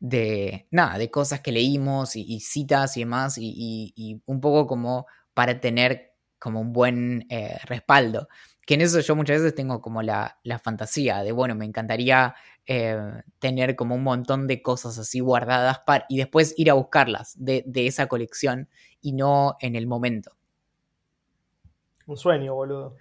de, 0.00 0.66
nada, 0.70 0.98
de 0.98 1.10
cosas 1.10 1.40
que 1.40 1.52
leímos 1.52 2.16
y, 2.16 2.40
citas 2.40 2.96
y 2.96 3.00
demás 3.00 3.38
y, 3.38 3.92
y, 3.94 4.22
un 4.26 4.40
poco 4.40 4.66
como 4.66 5.06
para 5.34 5.60
tener 5.60 6.14
como 6.38 6.60
un 6.60 6.72
buen 6.72 7.26
eh, 7.28 7.58
respaldo 7.64 8.28
que 8.66 8.74
en 8.74 8.80
eso 8.80 8.98
yo 8.98 9.14
muchas 9.14 9.40
veces 9.40 9.54
tengo 9.54 9.80
como 9.80 10.02
la, 10.02 10.38
fantasía 10.62 11.22
de, 11.22 11.30
bueno, 11.30 11.54
me 11.54 11.64
encantaría 11.64 12.34
eh, 12.66 12.98
tener 13.38 13.76
como 13.76 13.94
un 13.94 14.02
montón 14.02 14.48
de 14.48 14.60
cosas 14.60 14.98
así 14.98 15.20
guardadas 15.20 15.78
para, 15.86 16.04
y 16.08 16.18
después 16.18 16.52
ir 16.58 16.70
a 16.70 16.74
buscarlas 16.74 17.32
de, 17.38 17.64
esa 17.74 18.08
colección 18.08 18.68
y 19.00 19.12
no 19.12 19.56
en 19.60 19.76
el 19.76 19.86
momento. 19.86 20.32
Un 22.06 22.16
sueño, 22.16 22.54
boludo. 22.54 22.96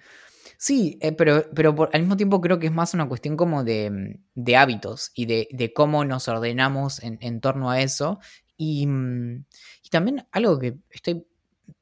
Sí, 0.58 1.00
eh, 1.02 1.12
pero, 1.12 1.46
pero 1.56 1.90
al 1.92 2.02
mismo 2.02 2.16
tiempo 2.16 2.40
creo 2.42 2.60
que 2.60 2.68
es 2.68 2.72
más 2.72 2.94
una 2.94 3.08
cuestión 3.08 3.36
como 3.36 3.64
de, 3.64 4.20
hábitos 4.56 5.12
y 5.16 5.26
de, 5.26 5.74
cómo 5.74 6.06
nos 6.06 6.28
ordenamos 6.28 7.02
en, 7.02 7.42
torno 7.42 7.72
a 7.72 7.82
eso. 7.82 8.20
Y, 8.56 8.88
y, 8.88 9.90
también 9.90 10.28
algo 10.32 10.60
que 10.60 10.78
estoy, 10.92 11.26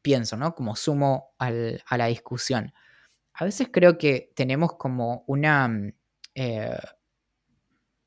pienso, 0.01 0.37
¿no? 0.37 0.55
Como 0.55 0.77
sumo 0.77 1.33
al, 1.37 1.83
a 1.85 1.97
la 1.97 2.07
discusión 2.07 2.73
a 3.33 3.45
veces 3.45 3.69
creo 3.71 3.97
que 3.97 4.31
tenemos 4.35 4.75
como 4.77 5.23
una... 5.27 5.67
Mm, 5.67 5.93
eh, 6.35 6.77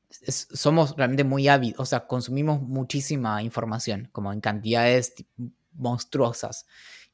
somos 0.09 0.95
realmente 0.95 1.23
muy 1.23 1.47
ávidos, 1.47 1.79
o 1.79 1.85
sea, 1.85 2.07
consumimos 2.07 2.61
muchísima 2.61 3.43
información, 3.43 4.09
como 4.11 4.31
en 4.33 4.41
cantidades 4.41 5.13
monstruosas. 5.73 6.65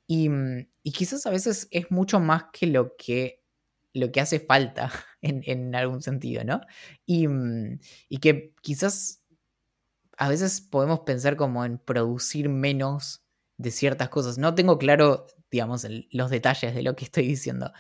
Y, 0.08 0.30
y, 0.84 0.92
quizás 0.92 1.26
a 1.26 1.32
veces 1.32 1.68
es 1.72 1.90
mucho 1.92 2.20
más 2.20 2.46
que 2.54 2.68
lo 2.68 2.96
que, 2.96 3.44
lo 3.94 4.12
que 4.12 4.22
hace 4.22 4.40
falta 4.40 4.92
en, 5.22 5.42
en 5.46 5.76
algún 5.76 6.02
sentido, 6.02 6.44
¿no? 6.44 6.62
Y, 7.06 7.28
y 8.10 8.18
que 8.18 8.54
quizás 8.62 9.24
a 10.18 10.30
veces 10.30 10.62
podemos 10.62 11.02
pensar 11.02 11.36
como 11.36 11.66
en 11.66 11.80
producir 11.80 12.50
menos 12.50 13.24
de 13.58 13.72
ciertas 13.72 14.10
cosas. 14.10 14.38
No 14.38 14.56
tengo 14.56 14.78
claro, 14.78 15.28
digamos, 15.52 15.86
los 16.12 16.30
detalles 16.30 16.76
de 16.76 16.84
lo 16.84 16.96
que 16.96 17.06
estoy 17.06 17.28
diciendo, 17.28 17.72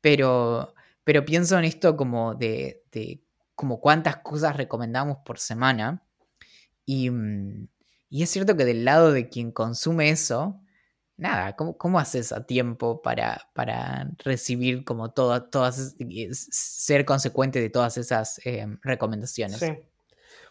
pero, 0.00 0.74
pero 1.04 1.24
pienso 1.24 1.58
en 1.58 1.64
esto 1.64 1.96
como 1.96 2.34
de, 2.34 2.84
de 2.92 3.22
como 3.54 3.80
cuántas 3.80 4.18
cosas 4.18 4.56
recomendamos 4.56 5.18
por 5.24 5.38
semana. 5.38 6.02
Y, 6.86 7.10
y, 8.08 8.22
es 8.22 8.30
cierto 8.30 8.56
que 8.56 8.64
del 8.64 8.84
lado 8.84 9.12
de 9.12 9.28
quien 9.28 9.52
consume 9.52 10.10
eso, 10.10 10.60
nada, 11.16 11.54
¿cómo, 11.54 11.76
cómo 11.76 11.98
haces 11.98 12.32
a 12.32 12.46
tiempo 12.46 13.02
para, 13.02 13.48
para 13.54 14.10
recibir 14.18 14.84
como 14.84 15.12
todo, 15.12 15.44
todas, 15.44 15.94
ser 16.40 17.04
consecuente 17.04 17.60
de 17.60 17.70
todas 17.70 17.98
esas 17.98 18.40
eh, 18.46 18.66
recomendaciones? 18.82 19.58
Sí. 19.58 19.78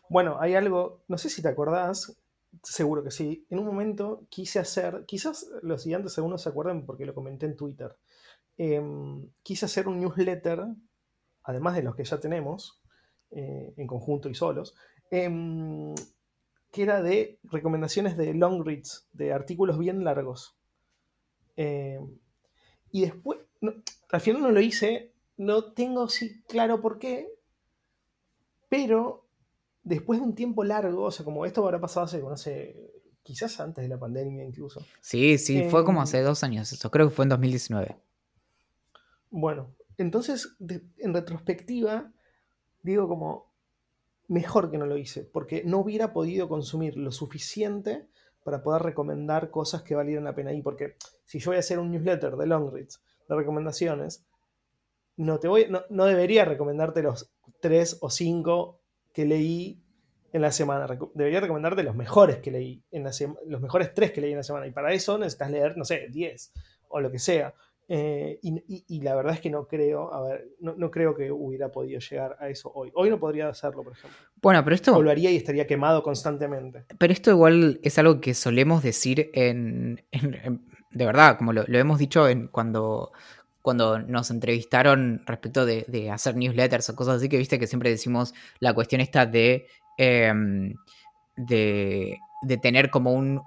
Bueno, 0.09 0.37
hay 0.39 0.55
algo, 0.55 1.03
no 1.07 1.17
sé 1.17 1.29
si 1.29 1.41
te 1.41 1.49
acordás, 1.49 2.15
seguro 2.63 3.03
que 3.03 3.11
sí, 3.11 3.45
en 3.49 3.59
un 3.59 3.65
momento 3.65 4.25
quise 4.29 4.59
hacer, 4.59 5.05
quizás 5.05 5.47
los 5.61 5.83
siguientes 5.83 6.13
segundos 6.13 6.41
se 6.41 6.49
acuerdan 6.49 6.85
porque 6.85 7.05
lo 7.05 7.13
comenté 7.13 7.45
en 7.45 7.55
Twitter, 7.55 7.95
em, 8.59 9.31
quise 9.41 9.65
hacer 9.65 9.87
un 9.87 10.01
newsletter, 10.01 10.65
además 11.43 11.75
de 11.75 11.81
los 11.81 11.95
que 11.95 12.03
ya 12.03 12.19
tenemos, 12.19 12.83
eh, 13.31 13.73
en 13.77 13.87
conjunto 13.87 14.27
y 14.29 14.35
solos, 14.35 14.75
em, 15.09 15.95
que 16.69 16.83
era 16.83 17.01
de 17.01 17.39
recomendaciones 17.43 18.17
de 18.17 18.33
long 18.33 18.61
reads, 18.65 19.07
de 19.13 19.31
artículos 19.31 19.79
bien 19.79 20.03
largos. 20.03 20.57
Em, 21.55 22.19
y 22.91 23.01
después, 23.01 23.39
al 24.11 24.21
final 24.21 24.41
no 24.41 24.51
lo 24.51 24.59
hice, 24.59 25.13
no 25.37 25.71
tengo 25.71 26.09
sí 26.09 26.43
claro 26.43 26.81
por 26.81 26.99
qué, 26.99 27.29
pero 28.67 29.29
después 29.83 30.19
de 30.19 30.25
un 30.25 30.35
tiempo 30.35 30.65
largo, 30.65 31.05
o 31.05 31.11
sea, 31.11 31.23
como 31.23 31.45
esto 31.45 31.63
habrá 31.63 31.79
pasado 31.79 32.07
hace, 32.07 32.19
no 32.19 32.35
sé, 32.35 32.75
quizás 33.23 33.57
antes 33.61 33.83
de 33.83 33.87
la 33.87 33.97
pandemia 33.97 34.43
incluso. 34.43 34.85
Sí, 34.99 35.37
sí, 35.37 35.63
fue 35.69 35.85
como 35.85 36.01
hace 36.01 36.21
dos 36.21 36.43
años 36.43 36.73
eso, 36.73 36.91
creo 36.91 37.07
que 37.07 37.15
fue 37.15 37.23
en 37.23 37.29
2019. 37.29 38.08
Bueno, 39.29 39.75
entonces, 39.97 40.55
en 40.97 41.13
retrospectiva, 41.13 42.11
digo 42.81 43.07
como, 43.07 43.53
mejor 44.27 44.71
que 44.71 44.77
no 44.77 44.85
lo 44.85 44.97
hice, 44.97 45.23
porque 45.23 45.63
no 45.65 45.79
hubiera 45.79 46.13
podido 46.13 46.47
consumir 46.47 46.97
lo 46.97 47.11
suficiente 47.11 48.07
para 48.43 48.63
poder 48.63 48.83
recomendar 48.83 49.49
cosas 49.49 49.81
que 49.81 49.95
valieran 49.95 50.23
la 50.23 50.35
pena 50.35 50.51
ahí, 50.51 50.61
porque 50.61 50.95
si 51.25 51.39
yo 51.39 51.51
voy 51.51 51.57
a 51.57 51.59
hacer 51.59 51.79
un 51.79 51.91
newsletter 51.91 52.35
de 52.35 52.47
Longreads, 52.47 53.01
de 53.27 53.35
recomendaciones, 53.35 54.25
no, 55.17 55.39
te 55.39 55.47
voy, 55.47 55.67
no, 55.69 55.81
no 55.89 56.05
debería 56.05 56.45
recomendarte 56.45 57.03
los 57.03 57.31
tres 57.59 57.97
o 58.01 58.09
cinco 58.09 58.79
que 59.13 59.25
leí 59.25 59.83
en 60.31 60.41
la 60.41 60.51
semana. 60.51 60.87
Debería 61.13 61.39
recomendarte 61.39 61.83
los 61.83 61.95
mejores 61.95 62.37
que 62.37 62.51
leí, 62.51 62.83
en 62.91 63.03
la 63.03 63.11
los 63.47 63.61
mejores 63.61 63.93
tres 63.93 64.11
que 64.11 64.21
leí 64.21 64.31
en 64.31 64.37
la 64.37 64.43
semana. 64.43 64.67
Y 64.67 64.71
para 64.71 64.93
eso 64.93 65.17
necesitas 65.17 65.51
leer, 65.51 65.77
no 65.77 65.85
sé, 65.85 66.07
10 66.09 66.53
o 66.89 66.99
lo 66.99 67.11
que 67.11 67.19
sea. 67.19 67.53
Eh, 67.91 68.39
y, 68.43 69.01
la 69.01 69.15
verdad 69.15 69.33
es 69.33 69.41
que 69.41 69.49
no 69.49 69.67
creo, 69.67 70.13
a 70.13 70.21
ver, 70.21 70.49
no, 70.59 70.91
creo 70.91 71.15
que 71.15 71.31
hubiera 71.31 71.71
podido 71.71 71.99
llegar 71.99 72.37
a 72.39 72.47
eso 72.47 72.71
hoy. 72.75 72.91
Hoy 72.93 73.09
no 73.09 73.19
podría 73.19 73.49
hacerlo, 73.49 73.83
por 73.83 73.93
ejemplo. 73.93 74.15
Bueno, 74.39 74.63
pero 74.63 74.75
esto... 74.75 74.93
Volvería 74.93 75.31
y 75.31 75.37
estaría 75.37 75.65
quemado 75.65 76.03
constantemente. 76.03 76.85
Pero 76.99 77.11
esto 77.11 77.31
igual 77.31 77.79
es 77.81 77.97
algo 77.97 78.21
que 78.21 78.35
solemos 78.35 78.83
decir 78.83 79.31
en... 79.33 80.03
de 80.91 81.05
verdad, 81.05 81.35
como 81.39 81.51
lo, 81.51 81.63
hemos 81.67 81.97
dicho 81.97 82.29
en, 82.29 82.47
cuando, 82.49 83.11
cuando 83.63 83.97
nos 83.97 84.29
entrevistaron 84.29 85.23
respecto 85.25 85.65
de, 85.65 86.11
hacer 86.11 86.35
newsletters 86.35 86.91
o 86.91 86.95
cosas 86.95 87.15
así, 87.15 87.27
que 87.27 87.39
viste 87.39 87.57
que 87.57 87.65
siempre 87.65 87.89
decimos 87.89 88.35
la 88.59 88.71
cuestión 88.73 89.01
esta 89.01 89.25
de, 89.25 89.65
em, 89.97 90.75
de, 91.35 92.19
tener 92.61 92.91
como 92.91 93.13
un, 93.13 93.41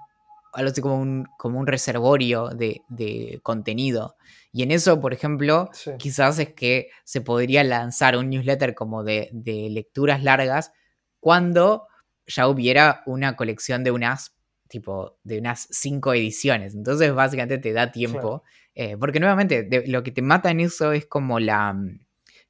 algo 0.53 0.71
así 0.71 0.81
como 0.81 0.99
un, 0.99 1.27
como 1.37 1.59
un 1.59 1.67
reservorio 1.67 2.49
de, 2.49 3.39
contenido. 3.43 4.15
Y 4.51 4.63
en 4.63 4.71
eso, 4.71 4.99
por 5.01 5.13
ejemplo, 5.13 5.69
quizás 5.97 6.39
es 6.39 6.53
que 6.53 6.89
se 7.03 7.21
podría 7.21 7.63
lanzar 7.63 8.17
un 8.17 8.29
newsletter 8.29 8.75
como 8.75 9.03
de, 9.03 9.29
lecturas 9.71 10.23
largas 10.23 10.71
cuando 11.19 11.87
ya 12.27 12.47
hubiera 12.47 13.03
una 13.05 13.35
colección 13.35 13.83
de 13.83 13.91
unas 13.91 14.35
tipo 14.69 15.19
de 15.23 15.37
unas 15.37 15.67
cinco 15.69 16.13
ediciones. 16.13 16.73
Entonces, 16.73 17.13
básicamente 17.13 17.59
te 17.59 17.73
da 17.73 17.91
tiempo 17.91 18.43
eh, 18.75 18.97
porque 18.97 19.19
nuevamente, 19.19 19.67
lo 19.87 20.03
que 20.03 20.11
te 20.11 20.21
mata 20.21 20.49
en 20.51 20.59
eso 20.59 20.93
es 20.93 21.05
como 21.05 21.39
la, 21.39 21.75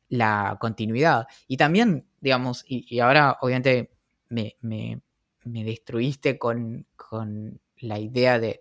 la 0.09 0.57
continuidad. 0.59 1.27
Y 1.47 1.57
también, 1.57 2.05
digamos, 2.21 2.63
y, 2.67 2.99
ahora 2.99 3.37
obviamente 3.41 3.91
me, 4.29 4.55
destruiste 5.43 6.37
con, 6.37 6.87
la 7.83 7.99
idea 7.99 8.39
de, 8.39 8.59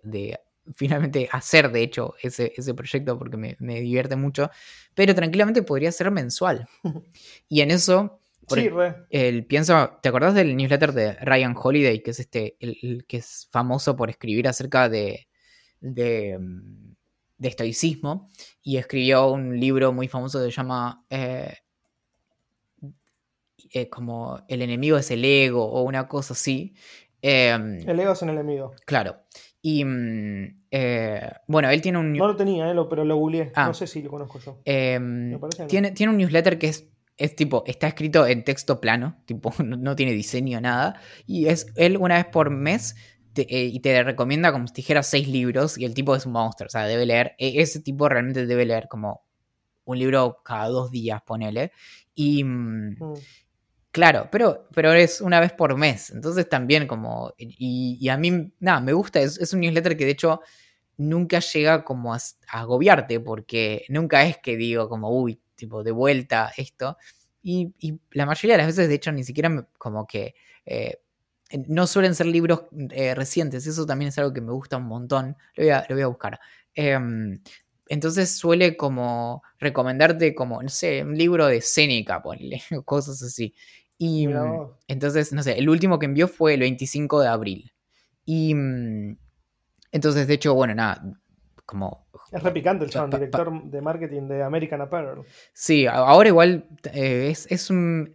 finalmente 0.75 1.29
hacer, 1.31 1.71
de 1.71 1.81
hecho, 1.81 2.15
ese, 2.21 2.51
proyecto 2.75 3.17
porque 3.17 3.37
me, 3.37 3.55
divierte 3.81 4.15
mucho, 4.15 4.49
pero 4.93 5.15
tranquilamente 5.15 5.63
podría 5.63 5.91
ser 5.91 6.11
mensual. 6.11 6.67
Y 7.49 7.61
en 7.61 7.71
eso... 7.71 8.19
sí, 8.47 8.69
el, 9.09 9.45
pienso, 9.45 9.99
¿te 10.01 10.09
acordás 10.09 10.35
del 10.35 10.55
newsletter 10.55 10.93
de 10.93 11.13
Ryan 11.13 11.55
Holiday, 11.61 12.01
que 12.01 12.11
es 12.11 12.19
este, 12.19 12.57
el, 12.59 13.05
que 13.07 13.17
es 13.17 13.47
famoso 13.51 13.95
por 13.95 14.09
escribir 14.09 14.47
acerca 14.47 14.89
de, 14.89 15.27
de 15.79 16.37
mm, 16.39 16.93
de 17.43 17.49
estoicismo 17.49 18.29
y 18.63 18.77
escribió 18.77 19.27
un 19.27 19.59
libro 19.59 19.91
muy 19.91 20.07
famoso 20.07 20.39
que 20.39 20.45
se 20.45 20.51
llama 20.51 21.05
eh, 21.09 21.57
eh, 23.71 23.89
como 23.89 24.43
El 24.47 24.61
enemigo 24.61 24.97
es 24.97 25.11
el 25.11 25.25
ego 25.25 25.65
o 25.65 25.83
una 25.83 26.07
cosa 26.07 26.33
así. 26.33 26.73
Em, 27.23 27.79
el 27.89 27.99
ego 27.99 28.11
es 28.11 28.21
el 28.21 28.29
enemigo. 28.29 28.73
Claro. 28.85 29.15
Y 29.61 29.83
mm, 29.85 30.63
eh, 30.69 31.31
bueno, 31.47 31.69
él 31.69 31.81
tiene 31.81 31.97
un... 31.97 32.13
No 32.13 32.27
lo 32.27 32.35
tenía, 32.35 32.65
pero 32.89 33.05
lo 33.05 33.15
googleé. 33.15 33.51
Ah. 33.55 33.67
no 33.67 33.73
sé 33.73 33.87
si 33.87 34.01
lo 34.03 34.09
conozco 34.09 34.39
yo. 34.39 34.59
Em, 34.65 35.39
tiene, 35.67 35.91
tiene 35.91 36.11
un 36.11 36.17
newsletter 36.17 36.59
que 36.59 36.67
es 36.67 36.89
es 37.17 37.35
tipo, 37.35 37.63
está 37.67 37.87
escrito 37.87 38.25
en 38.25 38.43
texto 38.43 38.81
plano, 38.81 39.17
tipo, 39.25 39.53
no, 39.63 39.95
tiene 39.95 40.13
diseño, 40.13 40.59
nada. 40.59 40.99
Y 41.25 41.47
es 41.47 41.67
él 41.75 41.97
una 41.97 42.15
vez 42.15 42.25
por 42.25 42.49
mes 42.49 42.95
eh, 43.35 43.69
y 43.71 43.79
te 43.79 44.03
recomienda 44.03 44.51
como 44.51 44.67
si 44.67 44.73
dijera 44.73 45.03
seis 45.03 45.27
libros 45.27 45.77
y 45.77 45.85
el 45.85 45.93
tipo 45.93 46.15
es 46.15 46.25
un 46.25 46.33
monstruo, 46.33 46.67
o 46.67 46.69
sea, 46.69 46.85
debe 46.85 47.05
leer, 47.05 47.35
e, 47.37 47.61
ese 47.61 47.79
tipo 47.79 48.09
realmente 48.09 48.45
debe 48.45 48.65
leer 48.65 48.87
como 48.87 49.23
un 49.85 49.99
libro 49.99 50.41
cada 50.43 50.67
dos 50.67 50.91
días, 50.91 51.21
ponele. 51.21 51.71
Y 52.15 52.43
mm, 52.43 52.97
mm. 52.99 53.13
Claro, 53.93 54.27
pero, 54.29 54.67
pero 54.73 54.91
es 54.91 55.21
una 55.21 55.39
vez 55.39 55.53
por 55.53 55.77
mes, 55.77 56.09
entonces 56.09 56.49
también 56.49 56.87
como, 56.87 57.33
y, 57.37 58.09
a 58.09 58.17
mí, 58.17 58.51
nada, 58.59 58.81
me 58.81 58.91
gusta, 58.91 59.21
es, 59.21 59.53
un 59.53 59.61
newsletter 59.61 59.95
que 59.95 60.05
de 60.05 60.11
hecho 60.11 60.41
nunca 60.97 61.39
llega 61.39 61.85
como 61.85 62.13
a, 62.13 62.19
agobiarte, 62.49 63.21
porque 63.21 63.85
nunca 63.87 64.25
es 64.25 64.37
que 64.39 64.57
digo 64.57 64.89
como, 64.89 65.09
uy, 65.09 65.39
tipo, 65.55 65.83
de 65.83 65.91
vuelta 65.91 66.51
esto. 66.57 66.97
Y, 67.41 67.73
la 68.11 68.25
mayoría 68.25 68.55
de 68.55 68.63
las 68.63 68.67
veces, 68.67 68.89
de 68.89 68.95
hecho, 68.95 69.11
ni 69.11 69.23
siquiera 69.23 69.67
como 69.77 70.05
que... 70.07 70.35
Eh, 70.65 70.99
no 71.67 71.85
suelen 71.85 72.15
ser 72.15 72.25
libros 72.25 72.63
eh, 72.91 73.13
recientes, 73.13 73.67
eso 73.67 73.85
también 73.85 74.09
es 74.09 74.17
algo 74.17 74.33
que 74.33 74.41
me 74.41 74.51
gusta 74.51 74.77
un 74.77 74.85
montón. 74.85 75.37
Lo 75.55 75.63
voy 75.63 76.01
a, 76.01 76.07
buscar. 76.07 76.39
Em, 76.73 77.39
entonces 77.87 78.31
suele 78.35 78.75
como 78.75 79.43
recomendarte 79.59 80.33
como, 80.33 80.63
no 80.63 80.69
sé, 80.69 81.03
un 81.03 81.17
libro 81.17 81.45
de 81.47 81.61
Seneca, 81.61 82.21
ponle, 82.21 82.61
cosas 82.85 83.21
así. 83.21 83.53
Y 83.97 84.27
mm, 84.27 84.67
entonces, 84.87 85.33
no 85.33 85.43
sé, 85.43 85.57
el 85.57 85.69
último 85.69 85.99
que 85.99 86.05
envió 86.05 86.27
fue 86.27 86.55
el 86.55 86.61
25 86.61 87.21
de 87.21 87.27
abril. 87.27 87.71
Y 88.25 88.53
mm, 88.55 89.17
entonces, 89.91 90.27
de 90.27 90.33
hecho, 90.33 90.53
bueno, 90.53 90.75
nada, 90.75 91.03
como... 91.65 92.07
Es 92.31 92.41
repicante 92.41 92.85
el 92.85 92.89
chabón, 92.89 93.11
director 93.11 93.63
de 93.63 93.81
marketing 93.81 94.27
de 94.27 94.43
American 94.43 94.81
Apparel. 94.81 95.19
Sí, 95.53 95.85
ahora 95.85 96.29
igual 96.29 96.65
eh, 96.91 97.29
es, 97.29 97.45
es 97.51 97.69
un 97.69 98.13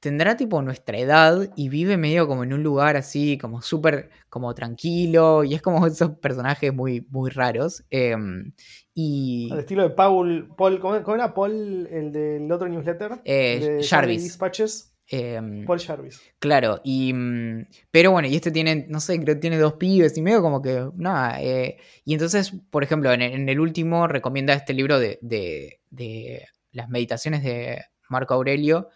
tendrá 0.00 0.36
tipo 0.36 0.62
nuestra 0.62 0.98
edad 0.98 1.50
y 1.56 1.68
vive 1.68 1.96
medio 1.96 2.26
como 2.28 2.44
en 2.44 2.52
un 2.52 2.62
lugar 2.62 2.96
así, 2.96 3.36
como 3.38 3.62
súper 3.62 4.10
como 4.28 4.54
tranquilo, 4.54 5.44
y 5.44 5.54
es 5.54 5.62
como 5.62 5.86
esos 5.86 6.10
personajes 6.18 6.72
muy, 6.72 7.06
muy 7.10 7.30
raros. 7.30 7.84
Em, 7.90 8.52
y... 8.94 9.50
Al 9.52 9.60
estilo 9.60 9.82
de 9.82 9.90
Paul, 9.90 10.48
Paul 10.56 10.80
¿cómo, 10.80 11.14
era 11.14 11.34
Paul, 11.34 11.88
el 11.90 12.12
del 12.12 12.50
otro 12.50 12.68
newsletter? 12.68 13.20
Eh, 13.24 13.80
Jarvis. 13.88 14.22
Dispatches. 14.22 14.94
Em, 15.10 15.64
Paul 15.64 15.80
Jarvis. 15.80 16.20
Claro, 16.38 16.80
y, 16.84 17.12
mm, 17.14 17.66
pero 17.90 18.10
bueno, 18.10 18.28
y 18.28 18.36
este 18.36 18.50
tiene, 18.50 18.86
no 18.88 19.00
sé, 19.00 19.14
creo 19.20 19.36
que 19.36 19.40
tiene 19.40 19.56
dos 19.56 19.74
pibes 19.74 20.16
y 20.18 20.22
medio 20.22 20.42
como 20.42 20.60
que, 20.60 20.90
nada. 20.96 21.40
Eh, 21.42 21.78
y 22.04 22.12
entonces, 22.12 22.52
por 22.70 22.84
ejemplo, 22.84 23.12
en, 23.12 23.48
el 23.48 23.60
último 23.60 24.06
recomienda 24.06 24.52
este 24.52 24.74
libro 24.74 24.98
de, 24.98 25.18
de, 25.22 25.80
de 25.90 26.46
las 26.72 26.88
meditaciones 26.90 27.42
de 27.42 27.84
Marco 28.08 28.34
Aurelio, 28.34 28.88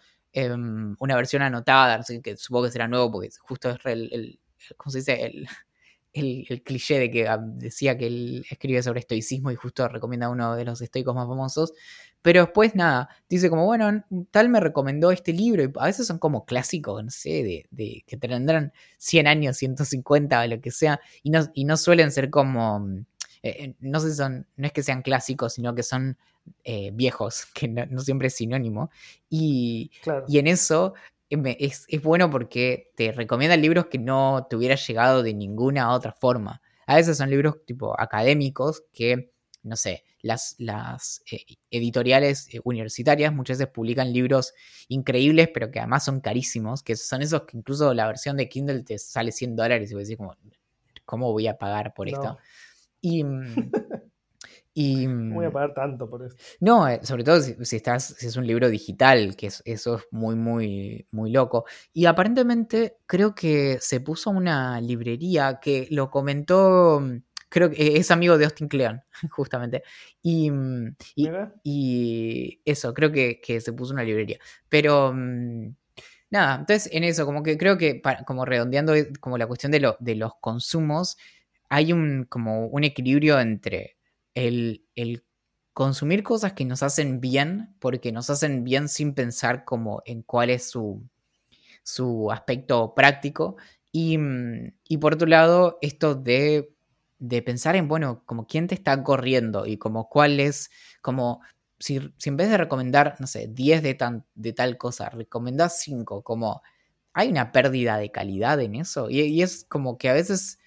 una 0.99 1.15
versión 1.15 1.41
anotada, 1.41 2.03
que 2.23 2.37
supongo 2.37 2.65
que 2.65 2.71
será 2.71 2.87
nuevo 2.87 3.11
porque 3.11 3.29
justo 3.39 3.69
es 3.69 3.77
el, 3.85 4.39
¿cómo 4.77 4.91
se 4.91 4.99
dice? 4.99 5.31
el, 6.13 6.63
cliché 6.63 6.99
de 6.99 7.11
que 7.11 7.27
ah, 7.27 7.39
decía 7.41 7.97
que 7.97 8.07
él 8.07 8.45
escribe 8.49 8.83
sobre 8.83 8.99
estoicismo 8.99 9.51
y 9.51 9.55
justo 9.55 9.87
recomienda 9.87 10.29
uno 10.29 10.55
de 10.55 10.65
los 10.65 10.81
estoicos 10.81 11.15
más 11.15 11.27
famosos. 11.27 11.73
Pero 12.23 12.41
después 12.41 12.73
nada, 12.73 13.09
dice 13.29 13.49
como, 13.49 13.65
bueno, 13.65 14.03
tal 14.31 14.49
me 14.49 14.59
recomendó 14.59 15.11
este 15.11 15.33
libro. 15.33 15.61
Y 15.61 15.71
a 15.77 15.85
veces 15.85 16.07
son 16.07 16.17
como 16.17 16.45
clásicos, 16.45 17.03
no 17.03 17.11
sé, 17.11 17.67
de, 17.69 18.03
que 18.07 18.17
tendrán 18.17 18.73
100 18.97 19.27
años, 19.27 19.57
150 19.57 20.41
o 20.41 20.47
lo 20.47 20.61
que 20.61 20.71
sea. 20.71 20.99
Y 21.21 21.29
no, 21.29 21.41
y 21.53 21.65
no 21.65 21.77
suelen 21.77 22.11
ser 22.11 22.29
como, 22.31 22.87
eh, 23.43 23.49
eh, 23.59 23.75
no 23.81 23.99
sé, 23.99 24.15
son, 24.15 24.47
no 24.55 24.65
es 24.65 24.73
que 24.73 24.83
sean 24.83 25.01
clásicos, 25.01 25.53
sino 25.53 25.75
que 25.75 25.83
son 25.83 26.17
eh, 26.63 26.91
viejos, 26.93 27.45
que 27.53 27.67
no, 27.67 27.99
siempre 27.99 28.29
es 28.29 28.35
sinónimo. 28.35 28.89
Y, 29.29 29.91
y 30.27 30.39
en 30.39 30.47
eso 30.47 30.93
es, 31.29 31.87
bueno 32.01 32.29
porque 32.29 32.91
te 32.95 33.11
recomienda 33.11 33.57
libros 33.57 33.87
que 33.87 33.97
no 33.97 34.47
te 34.49 34.55
hubieras 34.55 34.85
llegado 34.87 35.23
de 35.23 35.33
ninguna 35.33 35.91
otra 35.91 36.13
forma. 36.13 36.61
A 36.85 36.95
veces 36.95 37.17
son 37.17 37.29
libros 37.29 37.65
tipo 37.65 37.99
académicos 37.99 38.83
que, 38.93 39.32
no 39.63 39.75
sé, 39.75 40.03
las, 40.21 40.55
las 40.59 41.23
eh, 41.31 41.45
editoriales 41.71 42.53
eh, 42.53 42.59
universitarias 42.63 43.33
muchas 43.33 43.57
veces 43.57 43.73
publican 43.73 44.11
libros 44.11 44.53
increíbles, 44.89 45.49
pero 45.53 45.71
que 45.71 45.79
además 45.79 46.05
son 46.05 46.19
carísimos, 46.19 46.83
que 46.83 46.95
son 46.95 47.21
esos 47.21 47.43
que 47.43 47.57
incluso 47.57 47.93
la 47.93 48.07
versión 48.07 48.37
de 48.37 48.49
Kindle 48.49 48.83
te 48.83 48.97
sale 48.99 49.31
100 49.31 49.55
dólares 49.55 49.91
y 49.91 49.95
vos 49.95 50.03
decís 50.03 50.17
como, 50.17 50.35
¿cómo 51.05 51.31
voy 51.31 51.47
a 51.47 51.57
pagar 51.57 51.93
por 51.93 52.07
esto? 52.07 52.37
Y, 53.01 53.23
y, 54.73 55.07
voy 55.07 55.45
a 55.45 55.49
mm, 55.49 55.53
pagar 55.53 55.73
tanto 55.73 56.09
por 56.09 56.25
eso. 56.25 56.35
No, 56.59 56.87
eh, 56.87 56.99
sobre 57.03 57.23
todo 57.23 57.41
si, 57.41 57.75
estás, 57.75 58.15
si 58.17 58.27
es 58.27 58.35
un 58.35 58.47
libro 58.47 58.69
digital, 58.69 59.35
que 59.35 59.47
eso 59.47 59.95
es 59.95 60.03
muy, 60.11 60.35
muy, 60.35 61.07
muy 61.11 61.31
loco. 61.31 61.65
Y 61.93 62.05
aparentemente 62.05 62.97
creo 63.05 63.33
que 63.33 63.77
se 63.81 64.01
puso 64.01 64.29
una 64.29 64.79
librería 64.81 65.59
que 65.61 65.87
lo 65.91 66.09
comentó, 66.09 66.99
mm, 67.01 67.23
creo 67.53 67.69
que 67.69 67.97
es 67.97 68.09
amigo 68.09 68.37
de 68.39 68.45
Austin 68.45 68.67
Kleon, 68.67 69.03
justamente. 69.29 69.83
Y, 70.23 70.49
mm, 70.49 70.95
y, 71.63 72.59
eso, 72.65 72.93
creo 72.95 73.11
que, 73.11 73.39
se 73.61 73.73
puso 73.73 73.93
una 73.93 74.03
librería. 74.03 74.39
Pero 74.69 75.13
nada, 75.13 76.55
entonces 76.59 76.89
en 76.91 77.03
eso, 77.03 77.25
como 77.27 77.43
que 77.43 77.57
creo 77.59 77.77
que, 77.77 78.01
como 78.25 78.43
redondeando 78.43 78.95
eh, 78.95 79.13
como 79.19 79.37
la 79.37 79.45
cuestión 79.45 79.71
de, 79.71 79.79
lo, 79.81 79.97
de 79.99 80.15
los 80.15 80.33
consumos, 80.41 81.17
hay 81.69 81.93
un, 81.93 82.25
como 82.27 82.65
un 82.65 82.83
equilibrio 82.83 83.39
entre 83.39 83.97
el, 84.33 84.83
consumir 85.73 86.23
cosas 86.23 86.53
que 86.53 86.65
nos 86.65 86.81
hacen 86.81 87.21
bien, 87.21 87.75
porque 87.79 88.11
nos 88.11 88.31
hacen 88.31 88.63
bien 88.63 88.89
sin 88.89 89.13
pensar 89.13 89.63
como 89.63 90.01
en 90.05 90.23
cuál 90.23 90.49
es 90.49 90.71
su, 90.71 91.03
su 91.83 92.31
aspecto 92.31 92.95
práctico. 92.95 93.57
Y, 93.91 94.17
mm, 94.17 94.73
y, 94.87 94.97
por 94.97 95.13
otro 95.13 95.27
lado, 95.27 95.77
esto 95.81 96.15
de, 96.15 96.72
de, 97.23 97.41
pensar 97.41 97.75
en, 97.75 97.87
bueno, 97.87 98.23
como 98.25 98.47
quién 98.47 98.67
te 98.67 98.75
está 98.75 99.03
corriendo 99.03 99.65
y 99.65 99.77
como 99.77 100.09
cuál 100.09 100.39
es, 100.39 100.69
como 101.01 101.41
si, 101.79 102.13
si 102.17 102.29
en 102.29 102.37
vez 102.37 102.49
de 102.49 102.57
recomendar, 102.57 103.15
no 103.19 103.27
sé, 103.27 103.47
10 103.47 103.83
de, 103.83 103.93
tan, 103.93 104.25
de 104.35 104.53
tal 104.53 104.77
cosa, 104.77 105.09
recomendás 105.09 105.79
5, 105.79 106.23
como 106.23 106.61
hay 107.13 107.29
una 107.29 107.51
pérdida 107.51 107.97
de 107.97 108.11
calidad 108.11 108.59
en 108.61 108.75
eso. 108.75 109.09
y 109.09 109.41
es 109.41 109.65
como 109.65 109.97
que 109.97 110.09
a 110.09 110.13
veces 110.13 110.59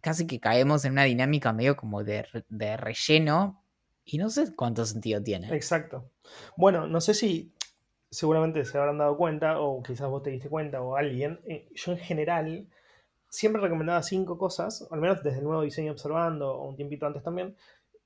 casi 0.00 0.26
que 0.26 0.40
caemos 0.40 0.84
en 0.84 0.92
una 0.92 1.04
dinámica 1.04 1.52
medio 1.52 1.76
como 1.76 2.02
de, 2.04 2.26
relleno 2.76 3.62
y 4.04 4.18
no 4.18 4.30
sé 4.30 4.54
cuánto 4.54 4.84
sentido 4.84 5.22
tiene. 5.22 5.54
Exacto. 5.54 6.10
Bueno, 6.56 6.86
no 6.86 7.00
sé 7.00 7.14
si 7.14 7.54
seguramente 8.10 8.64
se 8.64 8.76
habrán 8.76 8.98
dado 8.98 9.16
cuenta 9.16 9.60
o 9.60 9.82
quizás 9.82 10.08
vos 10.08 10.22
te 10.22 10.30
diste 10.30 10.48
cuenta 10.48 10.80
o 10.82 10.96
alguien. 10.96 11.40
Eh, 11.46 11.68
yo 11.74 11.92
en 11.92 11.98
general 11.98 12.68
siempre 13.30 13.62
recomendaba 13.62 14.02
cinco 14.02 14.36
cosas, 14.36 14.86
al 14.90 15.00
menos 15.00 15.22
desde 15.22 15.38
el 15.38 15.44
nuevo 15.44 15.62
diseño 15.62 15.92
observando 15.92 16.54
o 16.54 16.68
un 16.68 16.76
tiempito 16.76 17.06
antes 17.06 17.22
también, 17.22 17.56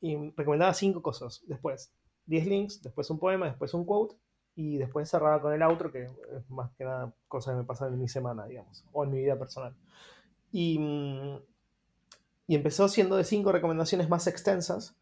y 0.00 0.30
recomendaba 0.36 0.72
cinco 0.74 1.02
cosas. 1.02 1.42
Después 1.48 1.92
10 2.26 2.46
links, 2.46 2.82
después 2.82 3.10
un 3.10 3.18
poema, 3.18 3.46
después 3.46 3.74
un 3.74 3.84
quote 3.84 4.14
y 4.54 4.78
después 4.78 5.10
cerraba 5.10 5.42
con 5.42 5.52
el 5.52 5.62
outro, 5.62 5.90
que 5.90 6.04
es 6.04 6.50
más 6.50 6.70
que 6.78 6.84
nada 6.84 7.12
cosas 7.26 7.54
que 7.54 7.58
me 7.58 7.64
pasan 7.64 7.92
en 7.92 7.98
mi 7.98 8.06
semana, 8.06 8.46
digamos, 8.46 8.84
o 8.92 9.02
en 9.02 9.10
mi 9.10 9.18
vida 9.18 9.36
personal. 9.36 9.74
Y 10.52 10.78
mm, 10.78 11.38
y 12.46 12.54
empezó 12.54 12.88
siendo 12.88 13.16
de 13.16 13.24
cinco 13.24 13.52
recomendaciones 13.52 14.08
más 14.08 14.26
extensas, 14.26 14.96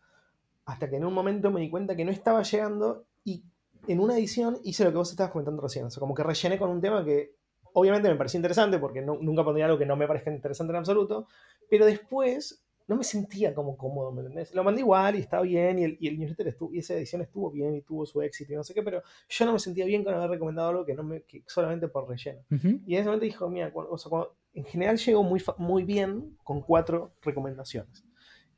hasta 0.64 0.88
que 0.88 0.96
en 0.96 1.04
un 1.04 1.12
momento 1.12 1.50
me 1.50 1.60
di 1.60 1.70
cuenta 1.70 1.96
que 1.96 2.04
no 2.04 2.12
estaba 2.12 2.42
llegando 2.42 3.04
y 3.24 3.42
en 3.88 3.98
una 3.98 4.16
edición 4.16 4.58
hice 4.62 4.84
lo 4.84 4.90
que 4.90 4.96
vos 4.98 5.10
estabas 5.10 5.32
comentando 5.32 5.60
recién, 5.60 5.86
o 5.86 5.90
sea, 5.90 6.00
como 6.00 6.14
que 6.14 6.22
rellené 6.22 6.58
con 6.58 6.70
un 6.70 6.80
tema 6.80 7.04
que 7.04 7.34
obviamente 7.74 8.08
me 8.08 8.16
pareció 8.16 8.38
interesante, 8.38 8.78
porque 8.78 9.02
nunca 9.02 9.44
pondría 9.44 9.66
algo 9.66 9.78
que 9.78 9.86
no 9.86 9.96
me 9.96 10.06
parezca 10.06 10.30
interesante 10.30 10.72
en 10.72 10.76
absoluto, 10.76 11.26
pero 11.68 11.86
después 11.86 12.64
no 12.88 12.96
me 12.96 13.04
sentía 13.04 13.54
como 13.54 13.76
cómodo, 13.76 14.12
¿me 14.12 14.20
entendés? 14.20 14.54
Lo 14.54 14.64
mandé 14.64 14.80
igual 14.80 15.16
y 15.16 15.20
estaba 15.20 15.42
bien, 15.42 15.78
y 15.78 15.84
el, 15.84 15.96
y 16.00 16.08
el 16.08 16.18
newsletter 16.18 16.48
estuvo, 16.48 16.74
y 16.74 16.78
esa 16.78 16.94
edición 16.94 17.22
estuvo 17.22 17.50
bien 17.50 17.74
y 17.74 17.82
tuvo 17.82 18.04
su 18.04 18.20
éxito 18.22 18.52
y 18.52 18.56
no 18.56 18.64
sé 18.64 18.74
qué, 18.74 18.82
pero 18.82 19.02
yo 19.28 19.46
no 19.46 19.52
me 19.52 19.58
sentía 19.58 19.84
bien 19.84 20.04
con 20.04 20.14
haber 20.14 20.30
recomendado 20.30 20.68
algo 20.68 20.84
que 20.84 20.94
no 20.94 21.02
me, 21.02 21.22
que 21.22 21.42
solamente 21.46 21.88
por 21.88 22.08
relleno. 22.08 22.40
Y 22.50 22.94
en 22.94 23.00
ese 23.00 23.04
momento 23.04 23.24
dijo, 23.24 23.48
mira, 23.48 23.72
o 23.74 23.96
sea, 23.96 24.10
cuando, 24.10 24.34
en 24.54 24.64
general 24.64 24.98
llego 24.98 25.22
muy, 25.22 25.42
muy 25.58 25.84
bien 25.84 26.36
con 26.42 26.60
cuatro 26.60 27.14
recomendaciones. 27.22 28.04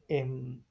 Em, 0.08 0.62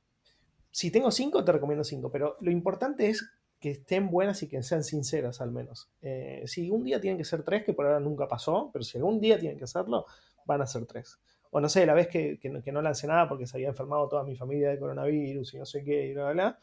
si 0.72 0.92
tengo 0.92 1.12
cinco, 1.12 1.44
te 1.44 1.52
recomiendo 1.52 1.84
cinco, 1.84 2.12
pero 2.12 2.38
lo 2.42 2.52
importante 2.52 3.08
es 3.08 3.30
que 3.64 3.72
estén 3.72 4.10
buenas 4.12 4.44
y 4.44 4.50
que 4.50 4.62
sean 4.62 4.84
sinceras 4.84 5.40
al 5.40 5.50
menos. 5.50 5.90
Eh, 6.02 6.44
si 6.48 6.70
un 6.70 6.84
día 6.84 7.00
tienen 7.00 7.18
que 7.18 7.24
ser 7.24 7.44
tres, 7.44 7.64
que 7.64 7.72
por 7.72 7.86
ahora 7.86 8.02
nunca 8.02 8.28
pasó, 8.28 8.70
pero 8.74 8.84
si 8.84 8.98
algún 8.98 9.22
día 9.22 9.40
tienen 9.40 9.58
que 9.58 9.64
hacerlo, 9.64 10.06
van 10.46 10.62
a 10.62 10.68
ser 10.68 10.86
tres. 10.86 11.18
O 11.50 11.62
no 11.62 11.70
sé, 11.70 11.86
la 11.86 11.94
vez 11.94 12.10
que, 12.10 12.38
que, 12.40 12.72
no, 12.74 12.82
lancé 12.82 13.08
nada 13.08 13.30
porque 13.30 13.48
se 13.48 13.56
había 13.56 13.70
enfermado 13.70 14.10
toda 14.10 14.26
mi 14.26 14.36
familia 14.36 14.70
de 14.70 14.78
coronavirus 14.78 15.54
y 15.54 15.58
no 15.60 15.66
sé 15.66 15.82
qué, 15.82 16.08
y 16.08 16.14
bla, 16.14 16.24
bla, 16.24 16.34
bla. 16.34 16.60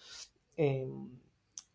Em, 0.59 1.09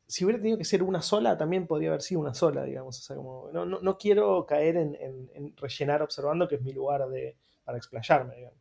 si 0.06 0.26
hubiera 0.26 0.40
tenido 0.40 0.60
que 0.60 0.64
ser 0.64 0.84
una 0.84 1.02
sola, 1.02 1.36
también 1.36 1.66
podría 1.66 1.90
haber 1.90 2.04
sido 2.04 2.22
una 2.22 2.36
sola, 2.36 2.64
digamos. 2.64 3.00
O 3.00 3.02
sea, 3.02 3.16
como, 3.16 3.50
no, 3.52 3.66
no, 3.66 3.98
quiero 3.98 4.46
caer 4.46 4.78
en, 4.78 5.56
rellenar 5.58 6.04
observando, 6.04 6.48
que 6.48 6.58
es 6.58 6.62
mi 6.62 6.72
lugar 6.72 7.10
de, 7.10 7.36
para 7.64 7.80
explayarme, 7.80 8.36
digamos. 8.36 8.60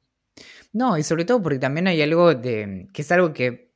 No, 0.72 0.96
y 0.96 1.02
sobre 1.02 1.26
todo 1.26 1.42
porque 1.42 1.58
también 1.58 1.88
hay 1.88 2.00
algo 2.00 2.34
de. 2.34 2.88
que 2.94 3.02
es 3.02 3.12
algo 3.12 3.34
que 3.34 3.74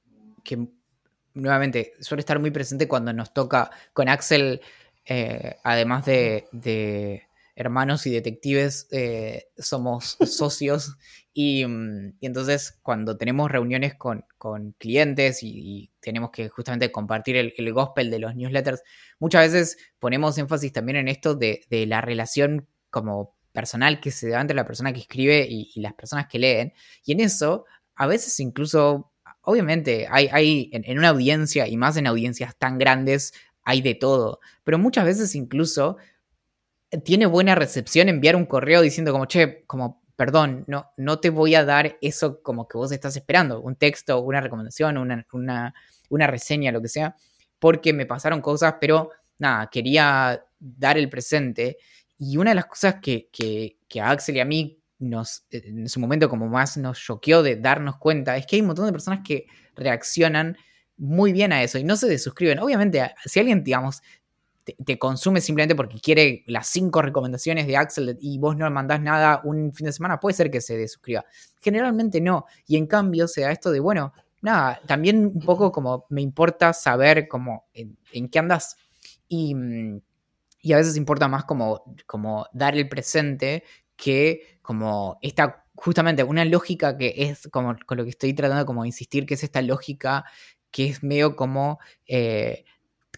nuevamente 1.39 1.95
suele 2.01 2.21
estar 2.21 2.39
muy 2.39 2.51
presente 2.51 2.89
cuando 2.89 3.13
nos 3.13 3.33
toca 3.33 3.71
con 3.93 4.09
Axel, 4.09 4.61
eh, 5.05 5.57
además 5.63 6.05
de, 6.05 7.25
hermanos 7.55 8.07
y 8.07 8.11
detectives 8.11 8.87
eh, 8.93 9.49
somos 9.59 10.17
socios 10.27 10.91
mm, 10.91 10.95
y, 11.35 11.63
entonces 12.21 12.79
cuando 12.83 13.17
tenemos 13.17 13.51
reuniones 13.51 13.95
con, 13.95 14.25
clientes 14.79 15.43
y, 15.43 15.91
tenemos 16.01 16.31
que 16.31 16.49
justamente 16.49 16.93
compartir 16.93 17.37
el, 17.37 17.73
gospel 17.73 18.11
de 18.11 18.19
los 18.19 18.35
newsletters, 18.35 18.83
muchas 19.19 19.53
veces 19.53 19.79
ponemos 19.99 20.39
énfasis 20.39 20.73
también 20.73 20.97
en 20.97 21.09
esto 21.09 21.35
de, 21.35 21.65
la 21.71 22.01
relación 22.01 22.67
como 22.91 23.37
personal 23.53 24.01
que 24.01 24.11
se 24.11 24.29
da 24.29 24.41
entre 24.41 24.57
la 24.57 24.65
persona 24.65 24.93
que 24.93 25.01
escribe 25.01 25.47
y, 25.49 25.81
las 25.81 25.95
personas 25.95 26.29
que 26.29 26.39
leen. 26.39 26.73
Y 27.05 27.13
en 27.13 27.21
eso, 27.21 27.65
a 27.97 28.07
veces 28.07 28.39
incluso, 28.41 29.11
obviamente, 29.49 30.07
hay, 30.11 30.29
hay 30.31 30.71
en, 30.73 30.99
una 30.99 31.09
audiencia 31.09 31.67
y 31.67 31.79
más 31.79 31.97
en 31.97 32.07
audiencias 32.07 32.55
tan 32.59 32.77
grandes, 32.77 33.33
hay 33.65 33.81
de 33.81 33.95
todo, 33.95 34.41
pero 34.63 34.79
muchas 34.79 35.07
veces 35.07 35.35
incluso 35.35 35.97
tiene 37.03 37.25
buena 37.25 37.55
recepción 37.55 38.11
enviar 38.11 38.37
un 38.37 38.45
correo 38.45 38.83
diciendo 38.83 39.11
como, 39.11 39.25
che, 39.25 39.65
como, 39.67 40.03
perdón, 40.17 40.65
no, 40.67 40.91
no 40.99 41.19
te 41.19 41.31
voy 41.31 41.55
a 41.55 41.65
dar 41.65 41.97
eso 42.03 42.43
como 42.43 42.69
que 42.69 42.77
vos 42.77 42.93
estás 42.93 43.17
esperando, 43.17 43.63
un 43.63 43.77
texto, 43.77 44.21
una 44.21 44.43
recomendación, 44.43 44.99
una, 44.99 45.27
una, 46.11 46.27
reseña, 46.27 46.71
lo 46.71 46.83
que 46.83 46.89
sea, 46.89 47.17
porque 47.59 47.95
me 47.95 48.05
pasaron 48.05 48.43
cosas, 48.43 48.75
pero 48.79 49.11
nada, 49.39 49.71
quería 49.71 50.45
dar 50.59 50.99
el 50.99 51.09
presente. 51.09 51.79
Y 52.19 52.37
una 52.37 52.51
de 52.51 52.57
las 52.57 52.67
cosas 52.67 52.97
que, 53.01 53.31
que, 53.33 54.01
a 54.01 54.11
Axel 54.11 54.37
y 54.37 54.41
a 54.41 54.45
mí 54.45 54.78
nos, 54.99 55.45
en 55.51 55.89
su 55.89 56.01
momento 56.01 56.29
como 56.29 56.49
más 56.49 56.77
nos 56.77 56.99
choqueó 56.99 57.43
de 57.43 57.57
darnos 57.57 57.97
cuenta, 57.99 58.37
es 58.37 58.47
que 58.47 58.57
hay 58.57 58.63
un 58.63 58.69
montón 58.69 58.87
de 58.87 58.93
personas 58.93 59.21
que 59.25 59.47
reaccionan 59.75 60.57
muy 60.97 61.33
bien 61.33 61.53
a 61.53 61.63
eso 61.63 61.79
y 61.79 61.85
no 61.85 61.97
se 61.97 62.09
desuscriben. 62.09 62.59
Obviamente, 62.59 63.15
si 63.25 63.41
alguien, 63.41 63.63
digamos, 63.63 64.03
te, 64.85 64.99
consume 64.99 65.41
simplemente 65.41 65.75
porque 65.75 66.01
quiere 66.01 66.45
las 66.47 66.69
cinco 66.69 67.01
recomendaciones 67.03 67.67
de 67.67 67.77
Axel 67.77 68.19
y 68.21 68.39
vos 68.39 68.57
no 68.57 68.71
mandás 68.71 69.01
nada 69.01 69.41
un 69.45 69.73
fin 69.73 69.87
de 69.87 69.93
semana, 69.93 70.21
puede 70.21 70.35
ser 70.35 70.51
que 70.51 70.61
se 70.61 70.77
desuscriba. 70.77 71.25
Generalmente 71.61 72.21
no. 72.21 72.47
Y 72.67 72.77
en 72.77 72.87
cambio 72.87 73.29
se 73.29 73.43
da 73.43 73.53
esto 73.53 73.71
de, 73.71 73.81
bueno, 73.81 74.13
nada, 74.43 74.81
también 74.87 75.27
un 75.27 75.41
poco 75.41 75.73
como 75.73 76.07
me 76.11 76.21
importa 76.21 76.73
saber 76.73 77.29
cómo, 77.29 77.69
en, 77.73 78.29
qué 78.29 78.39
andas. 78.39 78.77
Y, 79.29 79.55
y, 80.61 80.73
a 80.73 80.77
veces 80.77 80.97
importa 80.97 81.29
más 81.29 81.45
como, 81.45 81.85
como 82.07 82.47
dar 82.53 82.77
el 82.77 82.89
presente 82.89 83.65
que 83.99 84.59
como 84.63 85.19
esta, 85.21 85.67
justamente 85.75 86.23
una 86.23 86.45
lógica 86.45 86.97
que 86.97 87.15
es 87.17 87.49
como 87.49 87.77
con 87.85 87.99
lo 87.99 88.05
que 88.05 88.11
estoy 88.11 88.33
tratando 88.33 88.65
como 88.65 88.87
insistir, 88.87 89.27
que 89.27 89.35
es 89.35 89.43
esta 89.45 89.61
lógica 89.61 90.25
que 90.71 90.87
es 90.87 91.03
medio 91.03 91.37
como... 91.37 91.79
Eh, 92.07 92.65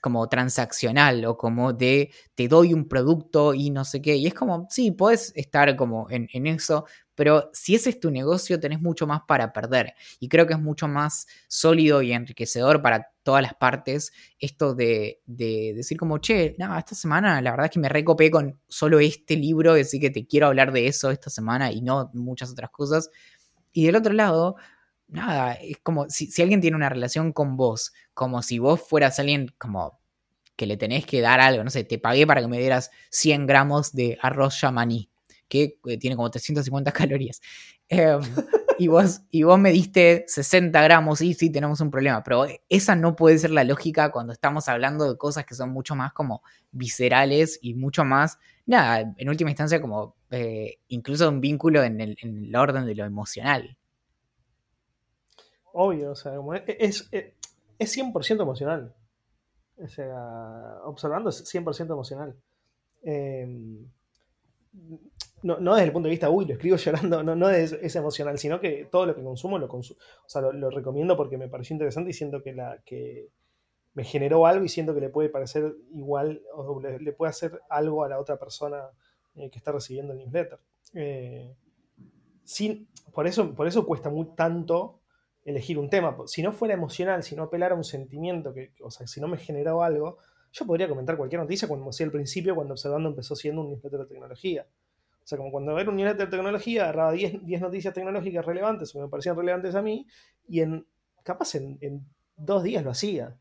como 0.00 0.28
transaccional 0.30 1.24
o 1.26 1.36
como 1.36 1.74
de 1.74 2.10
te 2.34 2.48
doy 2.48 2.72
un 2.72 2.88
producto 2.88 3.54
y 3.54 3.68
no 3.68 3.84
sé 3.84 4.00
qué. 4.00 4.16
Y 4.16 4.26
es 4.26 4.32
como, 4.34 4.66
sí, 4.70 4.92
puedes 4.92 5.30
estar 5.36 5.76
como 5.76 6.06
en, 6.10 6.46
eso, 6.46 6.86
pero 7.14 7.50
si 7.52 7.74
ese 7.74 7.90
es 7.90 8.00
tu 8.00 8.10
negocio 8.10 8.58
tenés 8.58 8.80
mucho 8.80 9.06
más 9.06 9.20
para 9.28 9.52
perder 9.52 9.94
y 10.18 10.28
creo 10.28 10.46
que 10.46 10.54
es 10.54 10.58
mucho 10.58 10.88
más 10.88 11.26
sólido 11.48 12.00
y 12.02 12.12
enriquecedor 12.12 12.80
para 12.80 13.10
todas 13.30 13.42
las 13.42 13.54
partes 13.54 14.12
esto 14.40 14.74
de, 14.74 15.20
decir 15.24 15.96
como, 15.96 16.18
che, 16.18 16.56
no, 16.58 16.76
esta 16.76 16.96
semana 16.96 17.40
la 17.40 17.52
verdad 17.52 17.66
es 17.66 17.70
que 17.70 17.78
me 17.78 17.88
recopé 17.88 18.28
con 18.28 18.58
solo 18.66 18.98
este 18.98 19.36
libro, 19.36 19.74
así 19.74 20.00
que 20.00 20.10
te 20.10 20.26
quiero 20.26 20.48
hablar 20.48 20.72
de 20.72 20.88
eso 20.88 21.12
esta 21.12 21.30
semana 21.30 21.70
y 21.70 21.80
no 21.80 22.10
muchas 22.12 22.50
otras 22.50 22.70
cosas. 22.70 23.08
Y 23.72 23.86
del 23.86 23.94
otro 23.94 24.12
lado, 24.14 24.56
nada, 25.06 25.52
es 25.52 25.78
como 25.80 26.10
si, 26.10 26.26
si 26.26 26.42
alguien 26.42 26.60
tiene 26.60 26.76
una 26.76 26.88
relación 26.88 27.32
con 27.32 27.56
vos, 27.56 27.92
como 28.14 28.42
si 28.42 28.58
vos 28.58 28.80
fueras 28.80 29.20
alguien 29.20 29.54
como 29.58 30.00
que 30.56 30.66
le 30.66 30.76
tenés 30.76 31.06
que 31.06 31.20
dar 31.20 31.38
algo, 31.38 31.62
no 31.62 31.70
sé, 31.70 31.84
te 31.84 32.00
pagué 32.00 32.26
para 32.26 32.40
que 32.40 32.48
me 32.48 32.58
dieras 32.58 32.90
100 33.10 33.46
gramos 33.46 33.92
de 33.92 34.18
arroz 34.20 34.60
yamaní, 34.60 35.08
que 35.46 35.78
eh, 35.86 35.98
tiene 35.98 36.16
como 36.16 36.32
350 36.32 36.90
calorías. 36.92 37.40
Em, 37.88 38.20
y, 38.80 38.88
vos, 38.88 39.20
y 39.30 39.42
vos 39.42 39.58
me 39.58 39.72
diste 39.72 40.24
60 40.26 40.80
gramos 40.82 41.20
y 41.20 41.34
sí, 41.34 41.50
tenemos 41.50 41.82
un 41.82 41.90
problema, 41.90 42.22
pero 42.24 42.46
esa 42.70 42.96
no 42.96 43.14
puede 43.14 43.36
ser 43.36 43.50
la 43.50 43.62
lógica 43.62 44.10
cuando 44.10 44.32
estamos 44.32 44.68
hablando 44.68 45.06
de 45.06 45.18
cosas 45.18 45.44
que 45.44 45.54
son 45.54 45.68
mucho 45.68 45.94
más 45.94 46.14
como 46.14 46.42
viscerales 46.72 47.58
y 47.60 47.74
mucho 47.74 48.06
más, 48.06 48.38
nada, 48.64 49.12
en 49.14 49.28
última 49.28 49.50
instancia 49.50 49.82
como 49.82 50.16
eh, 50.30 50.78
incluso 50.88 51.28
un 51.28 51.42
vínculo 51.42 51.82
en 51.82 52.00
el, 52.00 52.56
orden 52.56 52.86
de 52.86 52.94
lo 52.94 53.04
emocional. 53.04 53.76
Obvio, 55.74 56.12
o 56.12 56.16
sea, 56.16 56.32
es, 56.66 57.06
es, 57.10 57.34
es 57.78 57.98
100% 57.98 58.40
emocional. 58.40 58.94
O 59.76 59.88
sea, 59.88 60.78
observando 60.84 61.28
es 61.28 61.44
100% 61.44 61.92
emocional. 61.92 62.34
Em, 63.02 63.90
no, 65.42 65.58
no, 65.58 65.74
desde 65.74 65.86
el 65.86 65.92
punto 65.92 66.06
de 66.06 66.10
vista, 66.10 66.30
uy, 66.30 66.44
lo 66.44 66.54
escribo 66.54 66.76
llorando, 66.76 67.22
no, 67.22 67.50
es, 67.50 67.96
emocional, 67.96 68.38
sino 68.38 68.60
que 68.60 68.88
todo 68.90 69.06
lo 69.06 69.14
que 69.14 69.22
consumo 69.22 69.58
lo 69.58 69.68
consumo. 69.68 69.98
O 70.24 70.28
sea, 70.28 70.42
lo, 70.42 70.70
recomiendo 70.70 71.16
porque 71.16 71.38
me 71.38 71.48
pareció 71.48 71.74
interesante 71.74 72.10
y 72.10 72.12
siento 72.12 72.42
que, 72.42 72.52
la, 72.52 72.82
que 72.84 73.28
me 73.94 74.04
generó 74.04 74.46
algo 74.46 74.64
y 74.64 74.68
siento 74.68 74.94
que 74.94 75.00
le 75.00 75.08
puede 75.08 75.28
parecer 75.28 75.74
igual 75.92 76.42
o 76.54 76.80
le, 76.80 77.12
puede 77.12 77.30
hacer 77.30 77.60
algo 77.68 78.04
a 78.04 78.08
la 78.08 78.18
otra 78.18 78.38
persona 78.38 78.90
eh, 79.34 79.50
que 79.50 79.58
está 79.58 79.72
recibiendo 79.72 80.12
el 80.12 80.18
newsletter. 80.18 80.58
Eh, 80.94 81.54
por, 83.12 83.26
eso, 83.26 83.54
por 83.54 83.66
eso 83.66 83.86
cuesta 83.86 84.10
muy 84.10 84.34
tanto 84.34 85.00
elegir 85.44 85.78
un 85.78 85.88
tema. 85.88 86.16
Si 86.26 86.42
no 86.42 86.52
fuera 86.52 86.74
emocional, 86.74 87.22
si 87.22 87.34
no 87.34 87.44
apelara 87.44 87.74
a 87.74 87.78
un 87.78 87.84
sentimiento, 87.84 88.52
que, 88.52 88.72
o 88.82 88.90
sea, 88.90 89.06
si 89.06 89.20
no 89.20 89.28
me 89.28 89.38
generaba 89.38 89.86
algo, 89.86 90.18
yo 90.52 90.66
podría 90.66 90.88
comentar 90.88 91.16
cualquier 91.16 91.40
noticia 91.40 91.68
como 91.68 91.86
decía 91.86 92.06
al 92.06 92.12
principio, 92.12 92.54
cuando 92.54 92.74
Observando 92.74 93.08
empezó 93.08 93.36
siendo 93.36 93.62
un 93.62 93.68
newsletter 93.68 94.00
de 94.00 94.06
tecnología. 94.06 94.66
O 95.22 95.26
sea, 95.26 95.38
como 95.38 95.50
cuando 95.50 95.78
era 95.78 95.90
un 95.90 95.96
newsletter 95.96 96.28
de 96.28 96.36
tecnología, 96.36 96.84
agarraba 96.84 97.12
10, 97.12 97.60
noticias 97.60 97.94
tecnológicas 97.94 98.44
relevantes 98.44 98.90
o 98.90 98.98
que 98.98 99.04
me 99.04 99.08
parecían 99.08 99.36
relevantes 99.36 99.74
a 99.74 99.82
mí, 99.82 100.06
y 100.48 100.60
en 100.60 100.86
capaz 101.22 101.54
en, 101.54 101.78
en 101.80 102.06
dos 102.36 102.62
días 102.62 102.82
lo 102.84 102.90
hacía. 102.90 103.36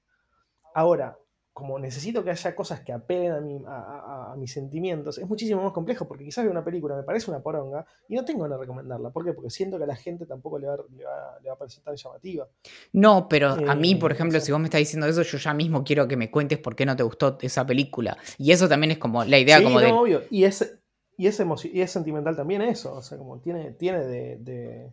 Ahora, 0.73 1.17
como 1.59 1.77
necesito 1.77 2.23
que 2.23 2.29
haya 2.31 2.55
cosas 2.55 2.79
que 2.79 2.93
apelen 2.93 3.65
a, 3.67 4.33
mis 4.37 4.53
sentimientos, 4.53 5.17
es 5.17 5.27
muchísimo 5.27 5.61
más 5.61 5.73
complejo, 5.73 6.07
porque 6.07 6.23
quizás 6.23 6.45
veo 6.45 6.51
una 6.51 6.63
película, 6.63 6.95
me 6.95 7.03
parece 7.03 7.29
una 7.29 7.41
poronga, 7.41 7.85
y 8.07 8.15
no 8.15 8.23
tengo 8.23 8.43
ganas 8.43 8.57
de 8.57 8.61
recomendarla. 8.61 9.09
¿Por 9.09 9.25
qué? 9.25 9.33
Porque 9.33 9.49
siento 9.49 9.77
que 9.77 9.83
a 9.83 9.87
la 9.87 9.97
gente 9.97 10.25
tampoco 10.25 10.57
le 10.57 10.67
va, 10.67 10.75
a 10.75 11.55
parecer 11.57 11.83
tan 11.83 11.97
llamativa. 11.97 12.47
No, 12.93 13.27
pero 13.27 13.57
a 13.67 13.75
mí, 13.75 13.95
por 13.95 14.11
eh, 14.11 14.13
ejemplo, 14.13 14.39
si 14.39 14.53
vos 14.53 14.61
me 14.61 14.67
estás 14.67 14.79
diciendo 14.79 15.05
eso, 15.05 15.21
yo 15.21 15.37
ya 15.37 15.53
mismo 15.53 15.83
quiero 15.83 16.07
que 16.07 16.15
me 16.15 16.31
cuentes 16.31 16.59
por 16.59 16.77
qué 16.77 16.85
no 16.85 16.95
te 16.95 17.03
gustó 17.03 17.37
esa 17.41 17.65
película. 17.65 18.17
Y 18.37 18.53
eso 18.53 18.69
también 18.69 18.91
es 18.91 18.97
como 18.97 19.25
la 19.25 19.37
idea 19.37 19.61
como 19.61 19.81
de... 19.81 19.91
obvio. 19.91 20.21
Y 20.29 20.45
es, 20.45 20.79
y 21.19 21.27
es, 21.27 21.43
y 21.71 21.81
es 21.81 21.91
sentimental 21.91 22.35
también 22.35 22.63
eso, 22.63 22.95
o 22.95 23.01
sea, 23.03 23.17
como 23.17 23.39
tiene, 23.39 23.73
tiene 23.73 23.99
de 23.99 24.91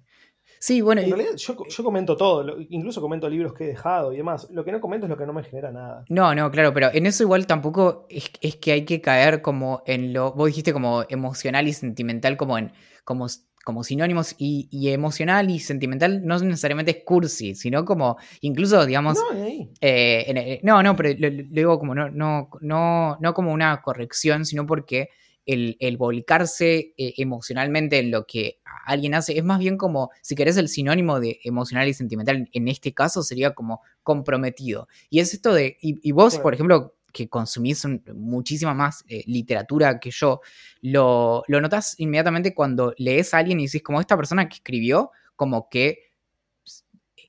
Sí, 0.58 0.80
bueno. 0.80 1.00
En 1.00 1.10
realidad 1.10 1.36
yo, 1.36 1.84
comento 1.84 2.16
todo, 2.16 2.58
incluso 2.70 3.00
comento 3.00 3.28
libros 3.28 3.52
que 3.52 3.64
he 3.64 3.68
dejado 3.68 4.12
y 4.12 4.18
demás. 4.18 4.48
Lo 4.50 4.64
que 4.64 4.72
no 4.72 4.80
comento 4.80 5.06
es 5.06 5.10
lo 5.10 5.16
que 5.16 5.26
no 5.26 5.32
me 5.32 5.44
genera 5.44 5.70
nada. 5.70 6.04
No, 6.08 6.34
no, 6.34 6.50
claro, 6.50 6.72
pero 6.72 6.90
en 6.92 7.06
eso 7.06 7.22
igual 7.22 7.46
tampoco 7.46 8.06
es, 8.08 8.56
que 8.56 8.72
hay 8.72 8.84
que 8.84 9.00
caer 9.00 9.42
como 9.42 9.82
en 9.86 10.12
lo. 10.12 10.32
Vos 10.32 10.46
dijiste 10.46 10.72
como 10.72 11.04
emocional 11.08 11.68
y 11.68 11.72
sentimental, 11.72 12.36
como 12.36 12.58
en. 12.58 12.72
como 13.04 13.26
como 13.64 13.82
sinónimos 13.82 14.36
y, 14.38 14.68
emocional 14.90 15.50
y 15.50 15.58
sentimental 15.58 16.24
no 16.24 16.38
necesariamente 16.38 16.92
es 16.92 17.04
cursi, 17.04 17.56
sino 17.56 17.84
como 17.84 18.16
incluso, 18.40 18.86
digamos... 18.86 19.18
No, 19.18 19.36
eh, 19.36 19.68
eh, 19.80 20.60
no, 20.62 20.84
no, 20.84 20.94
pero 20.94 21.18
lo, 21.18 21.28
digo 21.28 21.76
como 21.76 21.92
no, 21.92 22.08
no, 22.08 22.48
no, 22.60 23.18
no 23.18 23.34
como 23.34 23.52
una 23.52 23.82
corrección, 23.82 24.44
sino 24.44 24.66
porque 24.66 25.08
el, 25.46 25.96
volcarse 25.96 26.92
eh, 26.96 27.14
emocionalmente 27.16 27.98
en 27.98 28.10
lo 28.10 28.26
que 28.26 28.58
alguien 28.84 29.14
hace, 29.14 29.38
es 29.38 29.44
más 29.44 29.58
bien 29.58 29.78
como, 29.78 30.10
si 30.20 30.34
querés, 30.34 30.56
el 30.56 30.68
sinónimo 30.68 31.20
de 31.20 31.40
emocional 31.44 31.88
y 31.88 31.94
sentimental, 31.94 32.48
en 32.52 32.68
este 32.68 32.92
caso 32.92 33.22
sería 33.22 33.54
como 33.54 33.80
comprometido. 34.02 34.88
Y 35.08 35.20
es 35.20 35.32
esto 35.32 35.54
de, 35.54 35.78
y, 35.80 36.12
vos, 36.12 36.38
por 36.38 36.54
ejemplo, 36.54 36.94
que 37.12 37.28
consumís 37.28 37.86
muchísima 38.14 38.74
más 38.74 39.04
eh, 39.08 39.22
literatura 39.26 39.98
que 39.98 40.10
yo, 40.10 40.40
lo, 40.82 41.44
lo 41.46 41.60
notas 41.60 41.94
inmediatamente 41.98 42.54
cuando 42.54 42.92
lees 42.98 43.32
a 43.32 43.38
alguien 43.38 43.60
y 43.60 43.64
dices, 43.64 43.82
como 43.82 44.00
esta 44.00 44.16
persona 44.16 44.48
que 44.48 44.56
escribió, 44.56 45.12
como 45.36 45.68
que 45.68 46.05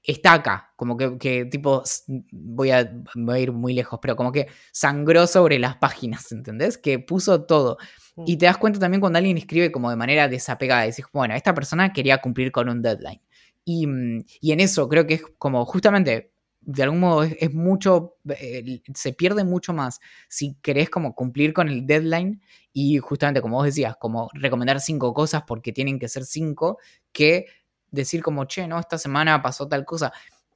está 0.07 0.33
acá, 0.33 0.73
como 0.77 0.95
que, 0.97 1.45
tipo, 1.45 1.83
voy 2.31 2.71
a, 2.71 2.89
voy 3.13 3.35
a, 3.35 3.39
ir 3.39 3.51
muy 3.51 3.73
lejos, 3.73 3.99
pero 4.01 4.15
como 4.15 4.31
que 4.31 4.47
sangró 4.71 5.27
sobre 5.27 5.59
las 5.59 5.75
páginas, 5.75 6.31
¿entendés? 6.31 6.77
Que 6.77 6.97
puso 6.97 7.43
todo. 7.43 7.77
Y 8.25 8.35
mm. 8.35 8.37
te 8.39 8.45
das 8.45 8.57
cuenta 8.57 8.79
también 8.79 9.01
cuando 9.01 9.17
alguien 9.17 9.37
escribe 9.37 9.69
como 9.69 9.89
de 9.89 9.97
manera 9.97 10.29
desapegada, 10.29 10.83
decís, 10.83 11.05
bueno, 11.11 11.35
esta 11.35 11.53
persona 11.53 11.91
quería 11.91 12.19
cumplir 12.19 12.53
con 12.53 12.69
un 12.69 12.81
deadline. 12.81 13.21
Y, 13.65 13.85
mm, 13.85 14.23
y 14.39 14.51
en 14.53 14.61
eso 14.61 14.87
creo 14.87 15.05
que 15.05 15.15
es 15.15 15.23
como 15.37 15.65
justamente, 15.65 16.31
de 16.61 16.83
algún 16.83 17.01
modo 17.01 17.23
es, 17.23 17.53
mucho, 17.53 18.15
eh, 18.29 18.81
se 18.93 19.11
pierde 19.11 19.43
mucho 19.43 19.73
más 19.73 19.99
si 20.29 20.55
querés 20.61 20.89
como 20.89 21.15
cumplir 21.15 21.53
con 21.53 21.67
el 21.67 21.85
deadline 21.85 22.41
y 22.71 22.97
justamente 22.99 23.41
como 23.41 23.57
vos 23.57 23.65
decías, 23.65 23.95
como 23.99 24.29
recomendar 24.33 24.79
cinco 24.79 25.13
cosas 25.13 25.43
porque 25.45 25.73
tienen 25.73 25.99
que 25.99 26.07
ser 26.07 26.23
cinco, 26.23 26.77
que 27.11 27.45
decir 27.91 28.21
como, 28.23 28.45
che, 28.45 28.67
no, 28.67 28.79
esta 28.79 28.97
semana 28.97 29.41
pasó 29.41 29.67
tal 29.67 29.85
cosa. 29.85 30.13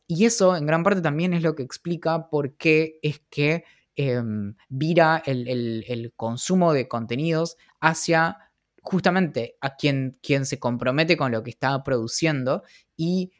Y 0.07 0.25
eso 0.25 0.55
en 0.55 0.65
gran 0.65 0.83
parte 0.83 1.01
también 1.01 1.33
es 1.33 1.43
lo 1.43 1.55
que 1.55 1.63
explica 1.63 2.29
por 2.29 2.57
qué 2.57 2.99
es 3.01 3.21
que 3.29 3.63
Em, 3.95 4.55
vira 4.69 5.21
el, 5.25 6.13
consumo 6.15 6.73
de 6.73 6.87
contenidos 6.87 7.57
hacia 7.81 8.37
justamente 8.81 9.57
a 9.59 9.75
quien, 9.75 10.17
quien 10.23 10.45
se 10.45 10.59
compromete 10.59 11.17
con 11.17 11.31
lo 11.31 11.43
que 11.43 11.49
está 11.49 11.83
produciendo 11.83 12.63
y 12.95 13.31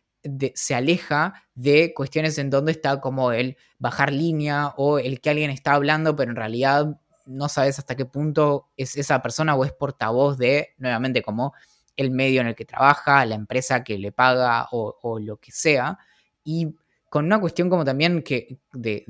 se 0.54 0.76
aleja 0.76 1.46
de 1.56 1.94
cuestiones 1.96 2.38
en 2.38 2.50
donde 2.50 2.74
está 2.74 3.00
como 3.02 3.32
el 3.32 3.58
bajar 3.80 4.12
línea 4.14 4.74
o 4.78 5.00
el 5.00 5.20
que 5.22 5.32
alguien 5.32 5.50
está 5.50 5.74
hablando, 5.74 6.16
pero 6.16 6.30
en 6.30 6.36
realidad 6.36 7.00
no 7.26 7.50
sabes 7.50 7.80
hasta 7.80 7.96
qué 7.96 8.06
punto 8.06 8.70
es 8.78 8.98
esa 8.98 9.22
persona 9.22 9.56
o 9.56 9.64
es 9.66 9.72
portavoz 9.72 10.38
de, 10.38 10.76
nuevamente, 10.78 11.24
como 11.24 11.54
el 12.02 12.12
medio 12.12 12.42
en 12.42 12.48
el 12.48 12.56
que 12.56 12.66
trabaja, 12.66 13.26
la 13.26 13.36
empresa 13.36 13.84
que 13.84 13.98
le 13.98 14.12
paga 14.12 14.68
o, 14.72 15.20
lo 15.20 15.38
que 15.38 15.52
sea. 15.52 15.98
Y 16.44 16.76
con 17.10 17.26
una 17.26 17.40
cuestión 17.40 17.70
como 17.70 17.86
también 17.86 18.24
que 18.24 18.60
de 18.74 19.06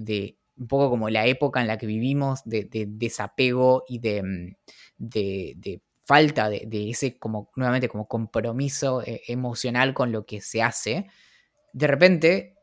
un 0.62 0.67
poco 0.67 0.91
como 0.91 1.10
la 1.10 1.25
época 1.25 1.60
en 1.60 1.67
la 1.67 1.77
que 1.77 1.88
vivimos 1.88 2.41
de, 2.45 2.67
desapego 2.88 3.84
y 3.88 3.99
de, 3.99 4.23
mm, 4.23 5.80
falta 6.04 6.49
de, 6.49 6.89
ese 6.89 7.17
como 7.17 7.49
nuevamente 7.56 7.89
como 7.89 8.08
compromiso 8.08 9.01
eh, 9.01 9.21
emocional 9.27 9.93
con 9.93 10.12
lo 10.12 10.25
que 10.25 10.39
se 10.39 10.62
hace, 10.62 11.08
de 11.73 11.88
repente, 11.88 12.56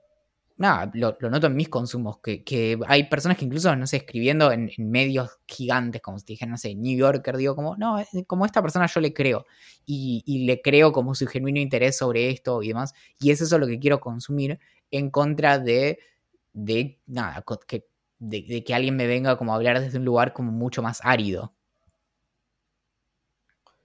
nada, 0.58 0.90
lo, 0.94 1.16
noto 1.30 1.46
en 1.46 1.56
mis 1.56 1.68
consumos, 1.68 2.18
que, 2.18 2.78
hay 2.86 3.04
personas 3.04 3.38
que 3.38 3.44
incluso, 3.46 3.74
no 3.74 3.86
sé, 3.86 3.98
escribiendo 3.98 4.52
en, 4.52 4.70
medios 4.78 5.38
gigantes, 5.46 6.02
como 6.02 6.18
si 6.18 6.26
te 6.26 6.32
dijeran, 6.34 6.52
no 6.52 6.58
sé, 6.58 6.74
New 6.74 6.98
Yorker, 6.98 7.36
digo, 7.36 7.56
como, 7.56 7.76
no, 7.76 7.96
como 8.26 8.44
esta 8.44 8.60
persona 8.60 8.86
yo 8.86 9.00
le 9.00 9.12
creo, 9.14 9.46
y, 9.86 10.22
y 10.26 10.44
le 10.44 10.60
creo 10.60 10.92
como 10.92 11.14
su 11.14 11.26
genuino 11.26 11.60
interés 11.60 11.96
sobre 11.96 12.30
esto 12.30 12.62
y 12.62 12.68
demás, 12.68 12.92
y 13.18 13.30
es 13.30 13.40
eso 13.40 13.58
lo 13.58 13.66
que 13.66 13.78
quiero 13.78 14.00
consumir 14.00 14.58
en 14.90 15.10
contra 15.10 15.58
de 15.58 15.98
de 16.64 16.98
nada, 17.06 17.44
que, 17.66 17.86
de, 18.18 18.64
que 18.64 18.74
alguien 18.74 18.96
me 18.96 19.06
venga 19.06 19.36
como 19.36 19.52
a 19.52 19.56
hablar 19.56 19.80
desde 19.80 19.98
un 19.98 20.04
lugar 20.04 20.32
como 20.32 20.50
mucho 20.50 20.82
más 20.82 21.00
árido. 21.04 21.52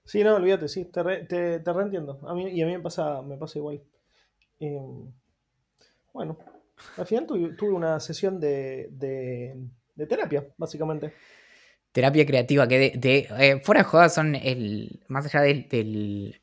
Sí, 0.05 0.23
no, 0.23 0.35
olvídate, 0.35 0.67
sí, 0.67 0.85
te, 0.85 1.03
reentiendo. 1.59 2.19
A 2.27 2.33
mí, 2.33 2.49
y 2.49 2.61
a 2.61 2.65
mí 2.65 2.73
me 2.73 2.79
pasa, 2.79 3.21
me 3.21 3.37
pasa 3.37 3.59
igual. 3.59 3.81
Em, 4.59 5.11
bueno, 6.13 6.37
al 6.97 7.05
final 7.05 7.25
tuve, 7.25 7.71
una 7.71 7.99
sesión 7.99 8.39
de, 8.39 8.89
de, 8.91 10.07
terapia, 10.07 10.47
básicamente. 10.57 11.13
Terapia 11.91 12.25
creativa, 12.25 12.67
que 12.67 12.91
de, 12.95 13.27
eh, 13.39 13.59
fuera 13.61 13.81
de 13.81 13.85
jodas 13.85 14.15
son 14.15 14.35
el. 14.35 15.03
Más 15.07 15.25
allá 15.25 15.41
del, 15.41 16.39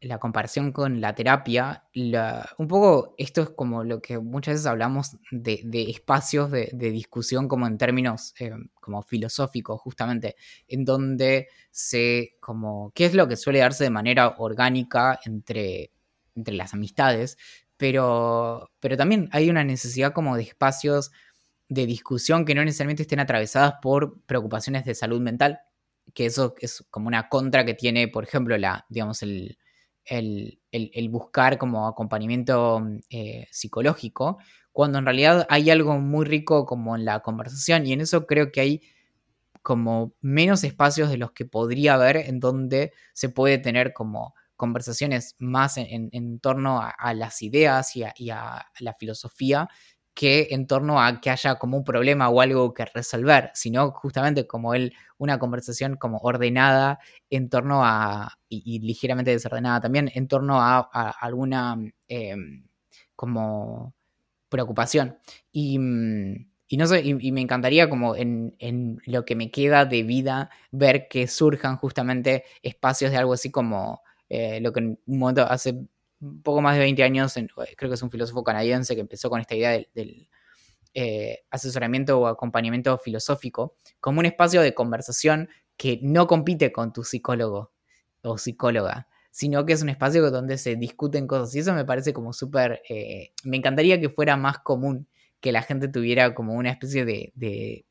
la 0.00 0.18
comparación 0.18 0.70
con 0.72 1.00
la 1.00 1.14
terapia, 1.14 1.84
un 2.58 2.68
poco 2.68 3.14
esto 3.18 3.42
es 3.42 3.50
como 3.50 3.82
lo 3.84 4.00
que 4.00 4.18
muchas 4.18 4.54
veces 4.54 4.66
hablamos 4.66 5.16
de, 5.30 5.60
espacios 5.90 6.50
de, 6.50 6.70
discusión 6.72 7.48
como 7.48 7.66
en 7.66 7.78
términos 7.78 8.34
eh, 8.38 8.52
como 8.74 9.02
filosóficos, 9.02 9.80
justamente, 9.80 10.36
en 10.68 10.84
donde 10.84 11.48
se, 11.70 12.36
como, 12.40 12.92
¿qué 12.94 13.06
es 13.06 13.14
lo 13.14 13.26
que 13.26 13.36
suele 13.36 13.58
darse 13.58 13.84
de 13.84 13.90
manera 13.90 14.36
orgánica 14.38 15.18
entre, 15.24 15.90
entre 16.34 16.54
las 16.54 16.74
amistades? 16.74 17.36
Pero, 17.78 18.70
pero 18.80 18.96
también 18.96 19.28
hay 19.32 19.48
una 19.50 19.64
necesidad 19.64 20.12
como 20.12 20.36
de 20.36 20.42
espacios 20.42 21.10
de 21.68 21.86
discusión 21.86 22.44
que 22.44 22.54
no 22.54 22.64
necesariamente 22.64 23.02
estén 23.02 23.20
atravesadas 23.20 23.74
por 23.80 24.20
preocupaciones 24.26 24.84
de 24.84 24.94
salud 24.94 25.20
mental, 25.20 25.60
que 26.14 26.26
eso 26.26 26.54
es 26.60 26.84
como 26.90 27.08
una 27.08 27.28
contra 27.28 27.64
que 27.64 27.74
tiene, 27.74 28.08
por 28.08 28.24
ejemplo, 28.24 28.58
la, 28.58 28.86
digamos, 28.88 29.22
el, 29.22 29.58
el, 30.04 31.08
buscar 31.10 31.58
como 31.58 31.86
acompañamiento 31.86 32.82
eh, 33.10 33.46
psicológico, 33.50 34.38
cuando 34.72 34.98
en 34.98 35.04
realidad 35.04 35.46
hay 35.50 35.70
algo 35.70 35.98
muy 35.98 36.24
rico 36.24 36.64
como 36.64 36.96
en 36.96 37.04
la 37.04 37.20
conversación 37.20 37.86
y 37.86 37.92
en 37.92 38.00
eso 38.00 38.26
creo 38.26 38.50
que 38.52 38.60
hay 38.60 38.82
como 39.62 40.14
menos 40.20 40.64
espacios 40.64 41.10
de 41.10 41.18
los 41.18 41.32
que 41.32 41.44
podría 41.44 41.94
haber 41.94 42.16
en 42.16 42.40
donde 42.40 42.92
se 43.12 43.28
puede 43.28 43.58
tener 43.58 43.92
como 43.92 44.34
conversaciones 44.58 45.36
más 45.38 45.76
en, 45.78 46.40
torno 46.40 46.82
a, 46.82 47.14
las 47.14 47.40
ideas 47.42 47.96
y 47.96 48.02
a, 48.02 48.66
la 48.80 48.94
filosofía 48.94 49.68
que 50.14 50.48
en 50.50 50.66
torno 50.66 51.00
a 51.00 51.20
que 51.20 51.30
haya 51.30 51.60
como 51.60 51.76
un 51.76 51.84
problema 51.84 52.28
o 52.28 52.40
algo 52.40 52.74
que 52.74 52.84
resolver, 52.86 53.52
sino 53.54 53.92
justamente 53.92 54.48
como 54.48 54.74
él, 54.74 54.92
una 55.16 55.38
conversación 55.38 55.94
como 55.96 56.18
ordenada 56.18 56.98
en 57.30 57.48
torno 57.48 57.84
a, 57.84 58.36
y, 58.48 58.80
ligeramente 58.80 59.30
desordenada 59.30 59.80
también, 59.80 60.10
en 60.12 60.26
torno 60.26 60.60
a, 60.60 60.80
alguna 61.20 61.76
em, 62.08 62.66
como 63.14 63.94
preocupación. 64.48 65.18
Y, 65.52 65.78
no 65.78 66.86
sé, 66.88 67.02
y, 67.04 67.30
me 67.30 67.40
encantaría 67.40 67.88
como 67.88 68.16
en, 68.16 69.00
lo 69.06 69.24
que 69.24 69.36
me 69.36 69.52
queda 69.52 69.84
de 69.84 70.02
vida 70.02 70.50
ver 70.72 71.06
que 71.08 71.28
surjan 71.28 71.76
justamente 71.76 72.44
espacios 72.62 73.12
de 73.12 73.18
algo 73.18 73.34
así 73.34 73.52
como 73.52 74.02
eh, 74.28 74.60
lo 74.60 74.72
que 74.72 74.98
hace 75.48 75.78
poco 76.42 76.60
más 76.60 76.74
de 76.74 76.80
20 76.80 77.02
años, 77.02 77.34
creo 77.76 77.90
que 77.90 77.94
es 77.94 78.02
un 78.02 78.10
filósofo 78.10 78.42
canadiense 78.42 78.94
que 78.94 79.00
empezó 79.00 79.30
con 79.30 79.40
esta 79.40 79.54
idea 79.54 79.70
del, 79.94 80.28
eh, 80.94 81.44
asesoramiento 81.50 82.18
o 82.18 82.26
acompañamiento 82.26 82.96
filosófico 82.98 83.76
como 84.00 84.20
un 84.20 84.26
espacio 84.26 84.62
de 84.62 84.74
conversación 84.74 85.48
que 85.76 86.00
no 86.02 86.26
compite 86.26 86.72
con 86.72 86.92
tu 86.92 87.04
psicólogo 87.04 87.72
o 88.22 88.36
psicóloga, 88.36 89.06
sino 89.30 89.64
que 89.64 89.74
es 89.74 89.82
un 89.82 89.90
espacio 89.90 90.28
donde 90.30 90.58
se 90.58 90.74
discuten 90.76 91.26
cosas. 91.26 91.54
Y 91.54 91.60
eso 91.60 91.72
me 91.72 91.84
parece 91.84 92.12
como 92.12 92.32
súper... 92.32 92.82
Eh, 92.88 93.32
me 93.44 93.58
encantaría 93.58 94.00
que 94.00 94.08
fuera 94.08 94.36
más 94.36 94.58
común 94.58 95.06
que 95.40 95.52
la 95.52 95.62
gente 95.62 95.88
tuviera 95.88 96.34
como 96.34 96.54
una 96.54 96.70
especie 96.70 97.04
de, 97.04 97.84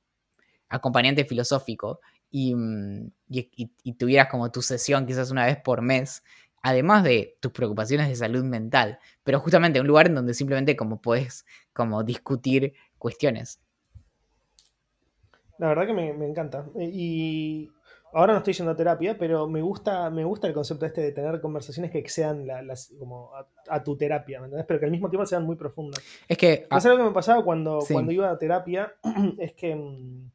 acompañante 0.69 1.23
filosófico 1.23 2.01
y, 2.29 2.55
mm, 2.55 3.11
y, 3.29 3.71
y, 3.83 3.93
tuvieras 3.93 4.27
como 4.29 4.51
tu 4.51 4.61
sesión 4.61 5.05
quizás 5.05 5.31
una 5.31 5.45
vez 5.45 5.57
por 5.57 5.81
mes 5.81 6.23
además 6.67 7.03
de 7.03 7.37
tus 7.39 7.53
preocupaciones 7.53 8.09
de 8.09 8.15
salud 8.15 8.43
mental, 8.43 8.99
pero 9.23 9.39
justamente 9.39 9.79
un 9.79 9.87
lugar 9.87 10.07
en 10.07 10.15
donde 10.15 10.33
simplemente 10.33 10.75
como 10.75 11.01
puedes 11.01 11.45
como 11.71 12.03
discutir 12.03 12.73
cuestiones. 12.97 13.61
La 15.59 15.69
verdad 15.69 15.87
que 15.87 15.93
me, 15.93 16.09
encanta. 16.27 16.65
Y 16.77 17.69
ahora 18.13 18.33
no 18.33 18.39
estoy 18.39 18.53
yendo 18.53 18.73
a 18.73 18.75
terapia, 18.75 19.17
pero 19.17 19.47
me 19.47 19.61
gusta, 19.61 20.09
me 20.09 20.23
gusta 20.23 20.47
el 20.47 20.53
concepto 20.53 20.85
este 20.85 21.01
de 21.01 21.11
tener 21.13 21.39
conversaciones 21.39 21.89
que 21.89 21.99
excedan 21.99 22.45
las, 22.45 22.93
como 22.99 23.31
a, 23.69 23.83
tu 23.83 23.95
terapia, 23.95 24.39
¿me 24.39 24.45
entendés? 24.45 24.67
Pero 24.67 24.79
que 24.79 24.85
al 24.85 24.91
mismo 24.91 25.09
tiempo 25.09 25.25
sean 25.25 25.45
muy 25.45 25.55
profundas. 25.55 26.03
Es 26.27 26.37
que... 26.37 26.67
lo 26.69 26.97
que 26.97 27.03
me 27.03 27.11
pasaba 27.11 27.43
cuando, 27.45 27.79
cuando 27.89 28.11
iba 28.11 28.29
a 28.29 28.37
terapia 28.37 28.93
es 29.39 29.53
que 29.53 29.73
mm, 29.73 30.31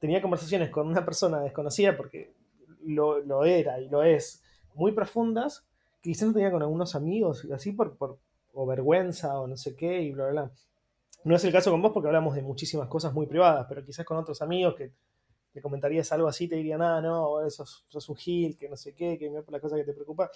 tenía 0.00 0.20
conversaciones 0.20 0.70
con 0.70 0.88
una 0.88 1.04
persona 1.04 1.40
desconocida 1.40 1.96
porque 1.96 2.34
lo, 2.84 3.44
era 3.44 3.80
y 3.80 3.88
lo 3.88 4.02
es 4.02 4.42
muy 4.74 4.90
profundas, 4.90 5.64
quizás 6.00 6.26
no 6.28 6.34
tenía 6.34 6.50
con 6.50 6.62
algunos 6.62 6.96
amigos, 6.96 7.46
así 7.52 7.70
por, 7.70 7.96
por 7.96 8.18
o 8.52 8.66
vergüenza 8.66 9.38
o 9.38 9.46
no 9.46 9.56
sé 9.56 9.76
qué, 9.76 10.02
y 10.02 10.10
bla, 10.10 10.28
bla. 10.28 10.50
No 11.22 11.36
es 11.36 11.44
el 11.44 11.52
caso 11.52 11.70
con 11.70 11.82
vos 11.82 11.92
porque 11.92 12.08
hablamos 12.08 12.34
de 12.34 12.42
muchísimas 12.42 12.88
cosas 12.88 13.12
muy 13.12 13.26
privadas, 13.26 13.66
pero 13.68 13.84
quizás 13.84 14.04
con 14.04 14.16
otros 14.16 14.42
amigos 14.42 14.74
que 14.74 14.92
te 15.52 15.60
comentarías 15.60 16.10
algo 16.12 16.28
así, 16.28 16.48
te 16.48 16.56
dirían, 16.56 16.80
ah, 16.82 17.00
no, 17.00 17.38
sos, 17.50 17.84
sos 17.88 18.08
un 18.08 18.16
gil, 18.16 18.56
que 18.56 18.68
no 18.68 18.76
sé 18.76 18.94
qué, 18.94 19.18
que 19.18 19.28
mira 19.28 19.42
por 19.42 19.52
la 19.52 19.60
cosa 19.60 19.76
que 19.76 19.84
te 19.84 19.92
preocupa. 19.92 20.30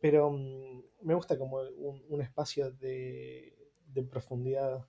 Pero 0.00 0.30
mm, 0.30 0.82
me 1.02 1.14
gusta 1.14 1.38
como 1.38 1.58
un, 1.58 2.22
espacio 2.22 2.70
de, 2.70 3.54
profundidad. 4.10 4.86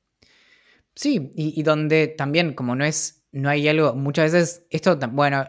Sí, 0.95 1.31
y, 1.35 1.63
donde 1.63 2.07
también, 2.07 2.53
como 2.53 2.75
no 2.75 2.83
es, 2.83 3.23
no 3.31 3.49
hay 3.49 3.67
algo, 3.67 3.93
muchas 3.95 4.33
veces, 4.33 4.65
esto, 4.69 4.97
bueno, 5.11 5.47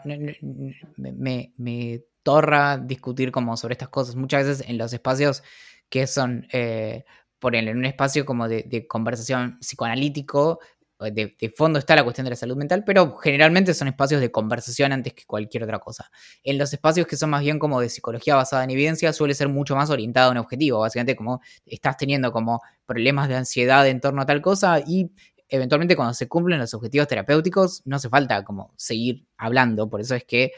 me, 0.95 2.03
torra 2.23 2.77
discutir 2.77 3.31
como 3.31 3.57
sobre 3.57 3.73
estas 3.73 3.89
cosas. 3.89 4.15
Muchas 4.15 4.47
veces 4.47 4.69
en 4.69 4.77
los 4.77 4.93
espacios 4.93 5.43
que 5.89 6.07
son, 6.07 6.47
eh, 6.53 7.03
por 7.39 7.55
en 7.55 7.77
un 7.77 7.85
espacio 7.85 8.25
como 8.25 8.47
de, 8.47 8.87
conversación 8.87 9.59
psicoanalítico, 9.59 10.59
de, 10.99 11.53
fondo 11.55 11.79
está 11.79 11.95
la 11.95 12.03
cuestión 12.03 12.25
de 12.25 12.31
la 12.31 12.35
salud 12.35 12.55
mental, 12.55 12.83
pero 12.85 13.17
generalmente 13.17 13.73
son 13.73 13.87
espacios 13.89 14.21
de 14.21 14.31
conversación 14.31 14.91
antes 14.93 15.13
que 15.13 15.25
cualquier 15.25 15.63
otra 15.63 15.79
cosa. 15.79 16.09
En 16.43 16.57
los 16.57 16.71
espacios 16.73 17.07
que 17.07 17.17
son 17.17 17.29
más 17.29 17.41
bien 17.41 17.59
como 17.59 17.81
de 17.81 17.89
psicología 17.89 18.35
basada 18.35 18.63
en 18.63 18.71
evidencia, 18.71 19.11
suele 19.13 19.33
ser 19.33 19.49
mucho 19.49 19.75
más 19.75 19.89
orientado 19.89 20.29
a 20.29 20.31
un 20.31 20.37
objetivo, 20.37 20.79
básicamente 20.79 21.15
como 21.15 21.41
estás 21.65 21.97
teniendo 21.97 22.31
como 22.31 22.61
problemas 22.85 23.27
de 23.27 23.35
ansiedad 23.35 23.87
en 23.87 23.99
torno 23.99 24.21
a 24.21 24.25
tal 24.25 24.41
cosa 24.41 24.79
y 24.79 25.11
eventualmente 25.49 25.95
cuando 25.95 26.13
se 26.13 26.27
cumplen 26.27 26.59
los 26.59 26.73
objetivos 26.73 27.07
terapéuticos 27.07 27.81
no 27.85 27.95
hace 27.95 28.09
falta 28.09 28.43
como 28.43 28.73
seguir 28.77 29.25
hablando, 29.37 29.89
por 29.89 30.01
eso 30.01 30.15
es 30.15 30.23
que 30.23 30.51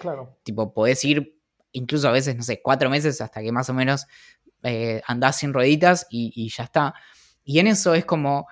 tipo 0.44 0.74
podés 0.74 1.04
ir 1.06 1.36
incluso 1.76 2.08
a 2.08 2.12
veces, 2.12 2.36
no 2.36 2.44
sé, 2.44 2.62
cuatro 2.62 2.90
meses 2.90 3.20
hasta 3.22 3.42
que 3.42 3.52
más 3.52 3.70
o 3.70 3.74
menos 3.74 4.08
eh, 4.64 5.02
andás 5.06 5.38
sin 5.38 5.54
rueditas 5.54 6.08
y, 6.10 6.50
ya 6.50 6.64
está. 6.64 6.94
Y 7.44 7.60
en 7.60 7.68
eso 7.68 7.94
es 7.94 8.06
como, 8.06 8.48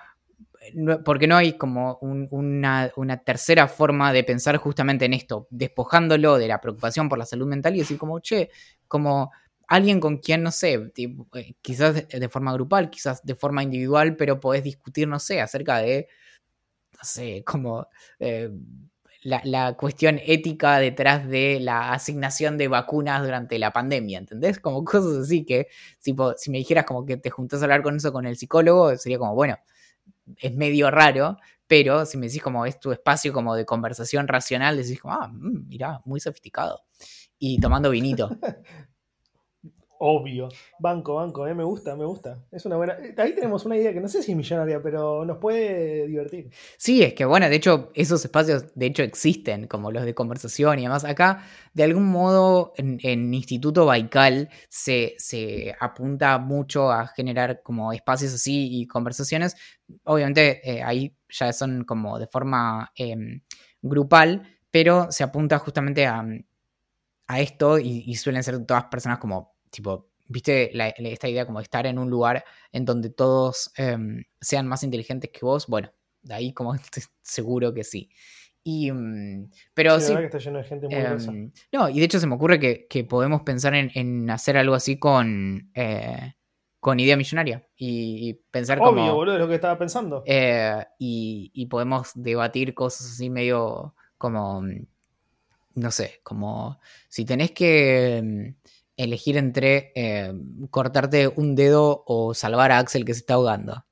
porque 1.04 1.26
no 1.26 1.36
hay 1.36 1.54
como 1.56 1.98
una, 2.00 2.92
tercera 3.24 3.66
forma 3.66 4.12
de 4.12 4.24
pensar 4.24 4.56
justamente 4.58 5.06
en 5.06 5.14
esto, 5.14 5.48
despojándolo 5.50 6.38
de 6.38 6.48
la 6.48 6.60
preocupación 6.60 7.08
por 7.08 7.18
la 7.18 7.26
salud 7.26 7.46
mental 7.46 7.74
y 7.74 7.80
decir 7.80 7.98
como, 7.98 8.20
che, 8.20 8.50
como 8.86 9.32
alguien 9.66 9.98
con 9.98 10.18
quien, 10.18 10.42
no 10.42 10.50
sé, 10.50 10.92
eh, 10.96 11.54
quizás 11.62 12.06
de, 12.08 12.28
forma 12.28 12.52
grupal, 12.52 12.90
quizás 12.90 13.24
de 13.24 13.34
forma 13.34 13.62
individual, 13.62 14.16
pero 14.16 14.38
podés 14.38 14.62
discutir, 14.62 15.08
no 15.08 15.18
sé, 15.18 15.40
acerca 15.40 15.78
de, 15.78 16.08
como... 17.44 17.86
Eh, 18.18 18.50
la, 19.24 19.74
cuestión 19.74 20.20
ética 20.24 20.78
detrás 20.78 21.26
de 21.26 21.58
la 21.60 21.92
asignación 21.92 22.58
de 22.58 22.68
vacunas 22.68 23.22
durante 23.22 23.58
la 23.58 23.72
pandemia, 23.72 24.18
¿entendés? 24.18 24.60
Como 24.60 24.84
cosas 24.84 25.16
así 25.16 25.44
que, 25.44 25.68
si 25.98 26.14
me 26.50 26.58
dijeras 26.58 26.84
como 26.84 27.06
que 27.06 27.16
te 27.16 27.30
juntás 27.30 27.60
a 27.60 27.64
hablar 27.64 27.82
con 27.82 27.96
eso 27.96 28.12
con 28.12 28.26
el 28.26 28.36
psicólogo, 28.36 28.94
sería 28.96 29.18
como, 29.18 29.34
bueno, 29.34 29.56
es 30.38 30.54
medio 30.54 30.90
raro, 30.90 31.38
pero 31.66 32.04
si 32.06 32.18
me 32.18 32.26
decís 32.26 32.42
como 32.42 32.66
es 32.66 32.78
tu 32.78 32.92
espacio 32.92 33.32
como 33.32 33.54
de 33.54 33.64
conversación 33.64 34.28
racional, 34.28 34.76
decís 34.76 35.00
como, 35.00 35.14
ah, 35.14 35.28
mm, 35.28 35.68
mirá, 35.68 36.00
muy 36.04 36.20
sofisticado. 36.20 36.82
Y 37.38 37.58
tomando 37.60 37.90
vinito. 37.90 38.30
Obvio. 39.98 40.48
Banco, 40.78 41.14
banco, 41.14 41.46
eh, 41.46 41.54
me 41.54 41.64
gusta, 41.64 41.94
me 41.96 42.04
gusta. 42.04 42.38
Es 42.50 42.66
una 42.66 42.76
buena. 42.76 42.96
Ahí 43.16 43.34
tenemos 43.34 43.64
una 43.64 43.76
idea 43.76 43.92
que 43.92 44.00
no 44.00 44.08
sé 44.08 44.22
si 44.22 44.32
es 44.32 44.36
millonaria, 44.36 44.82
pero 44.82 45.24
nos 45.24 45.38
puede 45.38 46.06
divertir. 46.06 46.50
Sí, 46.76 47.02
es 47.02 47.14
que 47.14 47.24
bueno, 47.24 47.48
de 47.48 47.56
hecho, 47.56 47.90
esos 47.94 48.24
espacios 48.24 48.74
de 48.74 48.86
hecho 48.86 49.02
existen, 49.02 49.66
como 49.66 49.92
los 49.92 50.04
de 50.04 50.14
conversación 50.14 50.78
y 50.78 50.82
demás. 50.82 51.04
Acá, 51.04 51.44
de 51.72 51.84
algún 51.84 52.06
modo, 52.06 52.72
en, 52.76 53.32
Instituto 53.34 53.86
Baikal 53.86 54.48
se, 54.68 55.14
se, 55.18 55.74
apunta 55.80 56.38
mucho 56.38 56.90
a 56.90 57.06
generar 57.08 57.62
como 57.62 57.92
espacios 57.92 58.34
así 58.34 58.80
y 58.80 58.86
conversaciones. 58.86 59.56
Obviamente, 60.04 60.60
eh, 60.68 60.82
ahí 60.82 61.16
ya 61.28 61.52
son 61.52 61.84
como 61.84 62.18
de 62.18 62.26
forma 62.26 62.92
em, 62.96 63.42
grupal, 63.82 64.42
pero 64.70 65.10
se 65.10 65.24
apunta 65.24 65.58
justamente 65.58 66.06
a, 66.06 66.24
a 67.26 67.40
esto 67.40 67.78
y, 67.78 68.04
y 68.06 68.16
suelen 68.16 68.42
ser 68.42 68.64
todas 68.66 68.84
personas 68.84 69.18
como 69.18 69.53
tipo, 69.74 70.08
viste 70.26 70.72
esta 71.12 71.28
idea 71.28 71.46
como 71.46 71.58
de 71.58 71.64
estar 71.64 71.86
en 71.86 71.98
un 71.98 72.08
lugar 72.08 72.44
en 72.72 72.84
donde 72.84 73.10
todos 73.10 73.72
em, 73.76 74.24
sean 74.40 74.66
más 74.66 74.82
inteligentes 74.82 75.30
que 75.30 75.40
vos, 75.44 75.66
bueno, 75.66 75.90
de 76.22 76.34
ahí 76.34 76.52
como 76.52 76.74
seguro 77.22 77.74
que 77.74 77.84
sí. 77.84 78.08
Y, 78.62 78.90
mm, 78.90 79.50
pero 79.74 80.00
sí. 80.00 80.14
que 80.16 80.24
está 80.24 80.38
lleno 80.38 80.58
de 80.58 80.64
gente 80.64 80.88
muy 80.88 80.96
em, 80.96 81.52
no, 81.70 81.88
y 81.90 81.98
de 81.98 82.04
hecho 82.04 82.18
se 82.18 82.26
me 82.26 82.34
ocurre 82.34 82.58
que, 82.58 83.04
podemos 83.04 83.42
pensar 83.42 83.74
en, 83.74 84.30
hacer 84.30 84.56
algo 84.56 84.74
así 84.74 84.98
con, 84.98 85.70
eh, 85.74 86.34
con 86.80 86.98
idea 86.98 87.16
millonaria. 87.16 87.66
Y, 87.76 88.32
pensar 88.50 88.78
Obvio, 88.78 88.90
como. 88.90 89.14
boludo, 89.14 89.34
es 89.34 89.40
lo 89.40 89.48
que 89.48 89.56
estaba 89.56 89.76
pensando. 89.76 90.22
Eh, 90.24 90.82
y, 90.98 91.50
y, 91.52 91.66
podemos 91.66 92.12
debatir 92.14 92.72
cosas 92.72 93.06
así 93.08 93.28
medio 93.28 93.94
como. 94.16 94.62
No 95.74 95.90
sé, 95.90 96.20
como 96.22 96.78
si 97.08 97.24
tenés 97.24 97.50
que 97.50 98.54
elegir 98.96 99.36
entre 99.36 99.92
eh, 99.94 100.32
cortarte 100.70 101.28
un 101.28 101.54
dedo 101.54 102.04
o 102.06 102.34
salvar 102.34 102.72
a 102.72 102.78
Axel 102.78 103.04
que 103.04 103.14
se 103.14 103.20
está 103.20 103.34
ahogando. 103.34 103.84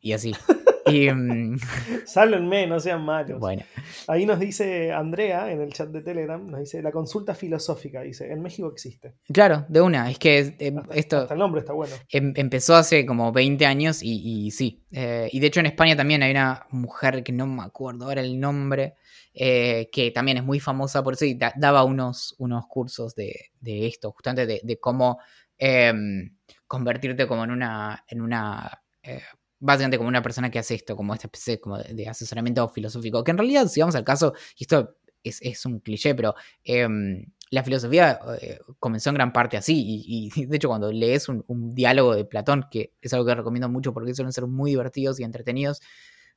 Y 0.00 0.12
así. 0.12 0.32
Y, 0.84 1.06
Sálvenme, 2.06 2.66
no 2.66 2.80
sean 2.80 3.04
malos. 3.04 3.38
bueno, 3.38 3.62
Ahí 4.08 4.26
nos 4.26 4.40
dice 4.40 4.92
Andrea 4.92 5.52
en 5.52 5.60
el 5.60 5.72
chat 5.72 5.88
de 5.90 6.02
Telegram, 6.02 6.44
nos 6.44 6.58
dice, 6.58 6.82
la 6.82 6.90
consulta 6.90 7.36
filosófica, 7.36 8.02
dice, 8.02 8.30
en 8.32 8.42
México 8.42 8.68
existe. 8.68 9.14
claro, 9.32 9.64
de 9.68 9.80
una. 9.80 10.10
Es 10.10 10.18
que 10.18 10.56
eh, 10.58 10.74
Hasta, 10.76 10.94
esto 10.94 11.18
hasta 11.18 11.34
el 11.34 11.38
nombre 11.40 11.60
está 11.60 11.72
bueno. 11.72 11.94
em- 12.10 12.32
empezó 12.36 12.74
hace 12.74 13.06
como 13.06 13.30
20 13.32 13.64
años 13.64 14.02
y, 14.02 14.46
y 14.46 14.50
sí. 14.50 14.84
Eh, 14.90 15.28
y 15.30 15.38
de 15.40 15.46
hecho 15.46 15.60
en 15.60 15.66
España 15.66 15.96
también 15.96 16.22
hay 16.24 16.32
una 16.32 16.66
mujer 16.70 17.22
que 17.22 17.32
no 17.32 17.46
me 17.46 17.62
acuerdo 17.62 18.06
ahora 18.06 18.20
el 18.20 18.40
nombre, 18.40 18.94
eh, 19.34 19.88
que 19.92 20.10
también 20.10 20.38
es 20.38 20.44
muy 20.44 20.60
famosa 20.60 21.02
por 21.02 21.14
eso 21.14 21.24
y 21.24 21.34
da- 21.34 21.54
daba 21.56 21.84
unos, 21.84 22.34
unos 22.38 22.66
cursos 22.66 23.14
de, 23.14 23.50
de 23.60 23.86
esto, 23.86 24.12
justamente 24.12 24.60
de, 24.62 24.80
cómo 24.80 25.18
em, 25.58 26.36
convertirte 26.66 27.26
como 27.26 27.44
en 27.44 27.50
una, 27.50 28.04
en 28.08 28.20
una 28.20 28.82
eh, 29.02 29.22
básicamente 29.62 29.96
como 29.96 30.08
una 30.08 30.22
persona 30.22 30.50
que 30.50 30.58
hace 30.58 30.74
esto, 30.74 30.96
como 30.96 31.14
esta 31.14 31.28
especie 31.28 31.60
como 31.60 31.78
de, 31.78 32.08
asesoramiento 32.08 32.68
filosófico, 32.68 33.22
que 33.22 33.30
en 33.30 33.38
realidad, 33.38 33.68
si 33.68 33.80
vamos 33.80 33.94
al 33.94 34.04
caso, 34.04 34.34
y 34.56 34.64
esto 34.64 34.96
es, 35.22 35.64
un 35.66 35.78
cliché, 35.78 36.16
pero 36.16 36.34
em, 36.64 37.24
la 37.50 37.62
filosofía 37.62 38.18
eh, 38.40 38.58
comenzó 38.80 39.10
en 39.10 39.14
gran 39.14 39.32
parte 39.32 39.56
así, 39.56 39.84
y, 39.86 40.30
de 40.46 40.56
hecho 40.56 40.68
cuando 40.68 40.90
lees 40.90 41.28
un, 41.28 41.74
diálogo 41.74 42.16
de 42.16 42.24
Platón, 42.24 42.66
que 42.70 42.92
es 43.00 43.12
algo 43.14 43.24
que 43.24 43.34
recomiendo 43.36 43.68
mucho 43.68 43.94
porque 43.94 44.14
suelen 44.14 44.32
ser 44.32 44.46
muy 44.48 44.72
divertidos 44.72 45.20
y 45.20 45.22
entretenidos, 45.22 45.80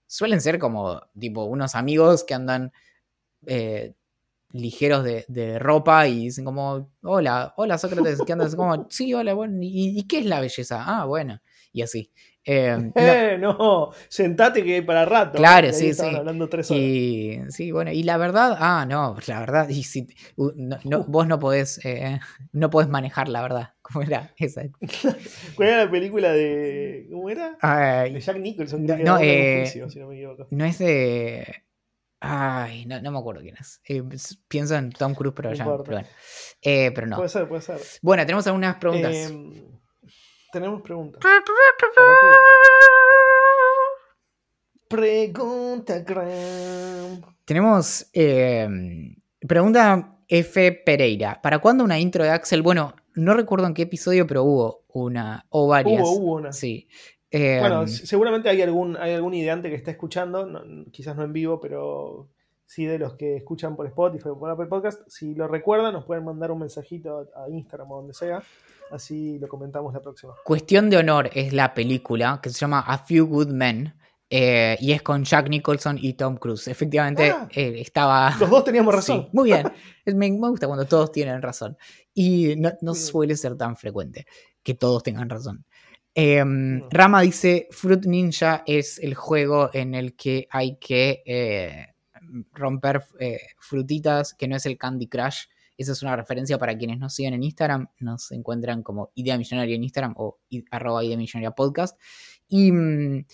suelen 0.08 0.42
ser 0.42 0.60
como 0.60 1.02
tipo 1.20 1.46
unos 1.46 1.76
amigos 1.76 2.24
que 2.24 2.34
andan... 2.34 2.72
Eh, 3.48 3.96
ligeros 4.56 5.04
de, 5.04 5.26
de, 5.28 5.60
ropa 5.60 6.08
y 6.08 6.26
dicen 6.26 6.46
como, 6.46 6.90
hola, 7.04 7.54
hola 7.58 7.78
Sócrates, 7.78 8.20
¿qué 8.26 8.34
andas? 8.34 8.56
Como, 8.56 8.88
sí, 8.90 9.14
hola, 9.14 9.34
bueno, 9.34 9.58
¿y, 9.62 10.00
¿y, 10.00 10.04
qué 10.08 10.20
es 10.20 10.26
la 10.26 10.40
belleza? 10.40 10.84
Ah, 10.86 11.06
bueno, 11.06 11.42
y 11.74 11.82
así. 11.82 12.12
Eh, 12.46 12.92
eh 12.96 13.38
no. 13.40 13.54
no. 13.54 13.90
sentate 14.08 14.64
que 14.64 14.76
hay 14.76 14.82
para 14.82 15.04
rato. 15.04 15.38
Claro, 15.38 15.74
sí, 15.74 15.94
sí. 15.94 16.06
Hablando 16.06 16.48
tres 16.48 16.72
horas. 16.72 16.82
Y, 16.82 17.40
sí, 17.50 17.72
bueno, 17.72 17.92
y 17.92 18.04
la 18.04 18.18
verdad, 18.18 18.56
ah, 18.60 18.86
no, 18.88 19.18
la 19.28 19.40
verdad, 19.40 19.70
y 19.70 19.84
si, 19.84 20.08
no, 20.38 20.78
no, 20.84 21.04
vos 21.08 21.28
no 21.28 21.40
podés, 21.40 21.84
eh, 21.84 22.20
no 22.52 22.70
podés 22.70 22.88
manejar 22.88 23.28
la 23.28 23.42
verdad. 23.42 23.75
¿Cómo 23.86 24.04
era 24.04 24.34
esa? 24.38 24.64
¿Cuál 25.56 25.70
era 25.70 25.86
la 25.86 25.92
película 25.92 26.32
de. 26.32 27.08
¿Cómo 27.12 27.30
era? 27.30 27.58
De 28.10 28.20
Jack 28.20 28.38
Nicholson. 28.38 28.86
No, 28.86 28.98
no, 28.98 29.20
eh, 29.20 29.62
juicio, 29.62 29.90
si 29.90 30.00
no, 30.00 30.08
me 30.08 30.16
equivoco. 30.16 30.48
no 30.50 30.66
es 30.66 30.80
de. 30.80 31.64
Ay, 32.20 32.86
no, 32.88 33.00
no, 33.02 33.12
me 33.12 33.20
acuerdo 33.20 33.42
quién 33.42 33.56
es. 33.60 33.82
Eh, 33.88 34.02
pienso 34.48 34.76
en 34.76 34.90
Tom 34.92 35.14
Cruise, 35.14 35.34
pero, 35.36 35.50
No 35.50 35.56
ya, 35.56 35.66
pero, 35.66 35.84
bueno. 35.84 36.08
Eh, 36.62 36.92
pero 36.96 37.06
no. 37.06 37.18
Puede 37.18 37.30
ser, 37.30 37.48
puede 37.48 37.62
ser. 37.62 37.80
Bueno, 38.02 38.26
tenemos 38.26 38.48
algunas 38.48 38.78
preguntas. 38.78 39.14
Eh, 39.14 39.64
tenemos 40.52 40.82
preguntas. 40.82 41.22
Pregunta 44.88 46.00
Gram. 46.00 47.22
Tenemos 47.44 48.10
eh, 48.14 48.68
pregunta 49.48 50.18
F. 50.28 50.72
Pereira. 50.72 51.40
¿Para 51.44 51.60
cuándo 51.60 51.84
una 51.84 52.00
intro 52.00 52.24
de 52.24 52.32
Axel? 52.32 52.64
Bueno, 52.64 52.96
no 53.16 53.34
recuerdo 53.34 53.68
en 53.68 53.74
qué 53.74 53.84
episodio, 53.84 54.26
pero 54.28 54.44
hubo 54.44 54.84
una 54.90 55.46
o 55.50 55.68
varias. 55.68 56.02
Hubo, 56.02 56.12
hubo 56.12 56.34
una. 56.36 56.52
Sí. 56.54 56.88
Eh, 57.32 57.58
Bueno, 57.60 57.88
seguramente 57.88 58.50
hay 58.50 58.62
algún, 58.62 58.96
hay 58.98 59.14
algún 59.14 59.34
ideante 59.34 59.70
que 59.70 59.76
está 59.76 59.92
escuchando, 59.92 60.46
no- 60.46 60.86
quizás 60.92 61.16
no 61.16 61.24
en 61.24 61.34
vivo, 61.34 61.60
pero 61.60 62.30
sí 62.66 62.86
de 62.86 62.98
los 62.98 63.14
que 63.16 63.36
escuchan 63.38 63.76
por 63.76 63.86
Spotify 63.88 64.30
o 64.30 64.40
por 64.40 64.50
Apple 64.50 64.68
Podcast. 64.68 65.02
Si 65.08 65.36
lo 65.36 65.48
recuerdan, 65.48 65.94
nos 65.94 66.06
pueden 66.06 66.24
mandar 66.24 66.52
un 66.52 66.60
mensajito 66.60 67.28
a, 67.36 67.44
a 67.46 67.50
Instagram 67.50 67.92
o 67.92 67.98
donde 67.98 68.14
sea. 68.14 68.42
Así 68.92 69.40
lo 69.40 69.48
comentamos 69.48 69.94
la 69.94 70.00
próxima. 70.02 70.34
Cuestión 70.44 70.90
de 70.90 70.98
Honor 70.98 71.30
es 71.34 71.52
la 71.54 71.74
película 71.74 72.40
que 72.42 72.50
se 72.50 72.60
llama 72.60 72.80
A 72.82 73.00
Few 73.00 73.26
Good 73.26 73.50
Men. 73.50 73.94
Eh, 74.30 74.78
y 74.80 74.92
es 74.92 75.02
con 75.02 75.24
Jack 75.24 75.50
Nicholson 75.50 75.98
y 76.02 76.14
Tom 76.14 76.38
Cruise. 76.38 76.68
Efectivamente, 76.68 77.30
Ah. 77.32 77.48
eh, 77.52 77.76
estaba. 77.80 78.36
Los 78.40 78.50
dos 78.50 78.64
teníamos 78.64 78.94
razón. 78.96 79.24
Sí, 79.24 79.30
muy 79.34 79.52
bien. 79.52 79.64
Me, 80.06 80.32
me 80.32 80.50
gusta 80.50 80.68
cuando 80.68 80.86
todos 80.86 81.12
tienen 81.12 81.42
razón. 81.42 81.78
Y 82.14 82.56
no, 82.58 82.94
suele 82.96 83.36
ser 83.36 83.56
tan 83.58 83.76
frecuente 83.76 84.26
que 84.64 84.74
todos 84.74 85.04
tengan 85.04 85.30
razón. 85.30 85.66
Eh, 86.14 86.44
No. 86.46 86.88
Rama 86.92 87.22
dice: 87.22 87.68
Fruit 87.72 88.06
Ninja 88.06 88.64
es 88.66 89.00
el 89.00 89.16
juego 89.16 89.70
en 89.74 89.94
el 89.96 90.16
que 90.16 90.48
hay 90.50 90.78
que 90.78 91.24
eh, 91.26 91.88
romper 92.54 93.04
frutitas, 93.60 94.34
que 94.34 94.48
no 94.48 94.56
es 94.56 94.66
el 94.66 94.78
Candy 94.78 95.08
Crush. 95.08 95.46
Esa 95.78 95.92
es 95.92 96.02
una 96.04 96.16
referencia 96.16 96.58
para 96.58 96.78
quienes 96.78 97.00
nos 97.00 97.14
siguen 97.14 97.34
en 97.34 97.44
Instagram. 97.44 97.90
Nos 98.00 98.32
encuentran 98.32 98.82
como 98.82 99.12
Idea 99.16 99.38
Millonaria 99.38 99.76
en 99.76 99.84
Instagram 99.84 100.14
o 100.18 100.40
arroba 100.72 101.04
Idea 101.04 101.18
Millonaria 101.18 101.52
Podcast. 101.52 102.00
Y, 102.48 102.72
mm, 102.72 103.26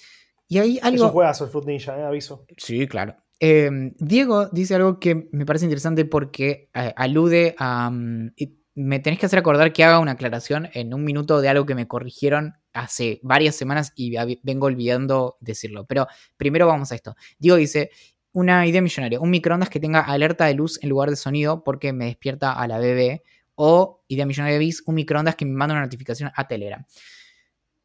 y 0.52 0.58
hay 0.58 0.78
Es 0.80 0.84
algo. 0.84 1.06
un 1.06 1.12
juegazo 1.12 1.46
el 1.46 1.50
Fruit 1.50 1.66
Ninja, 1.66 1.98
eh, 1.98 2.04
aviso. 2.04 2.46
Sí, 2.58 2.86
claro. 2.86 3.16
Eh, 3.40 3.70
Diego 4.00 4.48
dice 4.48 4.76
algo 4.76 5.00
que 5.00 5.30
me 5.32 5.46
parece 5.46 5.64
interesante 5.64 6.04
porque 6.04 6.70
eh, 6.74 6.94
alude 6.98 7.56
a... 7.58 7.90
y 8.36 8.58
me 8.76 9.00
tenés 9.00 9.18
que 9.18 9.28
hacer 9.28 9.40
acordar 9.40 9.72
que 9.72 9.86
haga 9.86 10.00
una 10.00 10.12
aclaración 10.12 10.68
en 10.74 10.94
un 10.94 11.06
minuto 11.06 11.40
de 11.40 11.48
algo 11.48 11.66
que 11.66 11.74
me 11.74 11.88
corrigieron 11.88 12.56
hace 12.74 13.22
varias 13.24 13.56
semanas 13.56 13.94
y 13.96 14.14
vengo 14.44 14.66
olvidando 14.68 15.38
decirlo. 15.40 15.86
Pero 15.86 16.08
primero 16.36 16.68
vamos 16.68 16.92
a 16.92 16.96
esto. 16.96 17.16
Diego 17.40 17.56
dice, 17.56 17.90
una 18.34 18.68
idea 18.68 18.82
millonaria, 18.82 19.22
un 19.22 19.30
microondas 19.30 19.70
que 19.70 19.80
tenga 19.80 20.02
alerta 20.02 20.48
de 20.48 20.54
luz 20.54 20.84
en 20.84 20.90
lugar 20.90 21.10
de 21.10 21.16
sonido 21.16 21.64
porque 21.64 21.94
me 21.94 22.08
despierta 22.08 22.52
a 22.52 22.68
la 22.68 22.78
bebé. 22.78 23.24
O 23.56 24.04
idea 24.10 24.26
millonaria 24.26 24.60
bis, 24.60 24.84
un 24.86 24.96
microondas 24.96 25.38
que 25.38 25.46
me 25.46 25.54
manda 25.54 25.76
una 25.76 25.84
notificación 25.84 26.30
a 26.36 26.46
Telegram. 26.46 26.86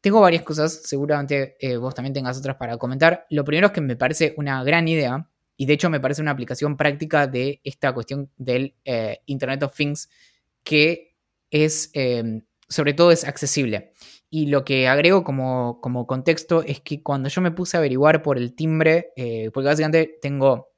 Tengo 0.01 0.21
varias 0.21 0.43
cosas, 0.43 0.81
seguramente 0.83 1.57
eh, 1.59 1.77
vos 1.77 1.95
también 1.95 2.13
tengas 2.13 2.37
otras 2.37 2.55
para 2.55 2.77
comentar. 2.77 3.25
Lo 3.29 3.43
primero 3.43 3.67
es 3.67 3.73
que 3.73 3.81
me 3.81 3.95
parece 3.95 4.33
una 4.37 4.63
gran 4.63 4.87
idea 4.87 5.27
y 5.57 5.65
de 5.65 5.73
hecho 5.73 5.89
me 5.89 5.99
parece 5.99 6.21
una 6.21 6.31
aplicación 6.31 6.77
práctica 6.77 7.25
de 7.27 7.59
esta 7.63 7.91
cuestión 7.93 8.31
del 8.37 8.75
eh, 8.85 9.21
Internet 9.25 9.63
of 9.63 9.75
Things 9.75 10.07
que 10.63 11.15
es, 11.49 11.89
eh, 11.93 12.43
sobre 12.69 12.93
todo 12.93 13.11
es 13.11 13.25
accesible. 13.25 13.91
Y 14.29 14.47
lo 14.47 14.63
que 14.63 14.87
agrego 14.87 15.23
como, 15.23 15.81
como 15.81 16.05
contexto 16.05 16.61
es 16.61 16.81
que 16.81 17.01
cuando 17.01 17.29
yo 17.29 17.41
me 17.41 17.51
puse 17.51 17.75
a 17.75 17.79
averiguar 17.79 18.21
por 18.21 18.37
el 18.37 18.53
timbre, 18.53 19.13
eh, 19.15 19.49
porque 19.53 19.67
básicamente 19.67 20.19
tengo 20.21 20.69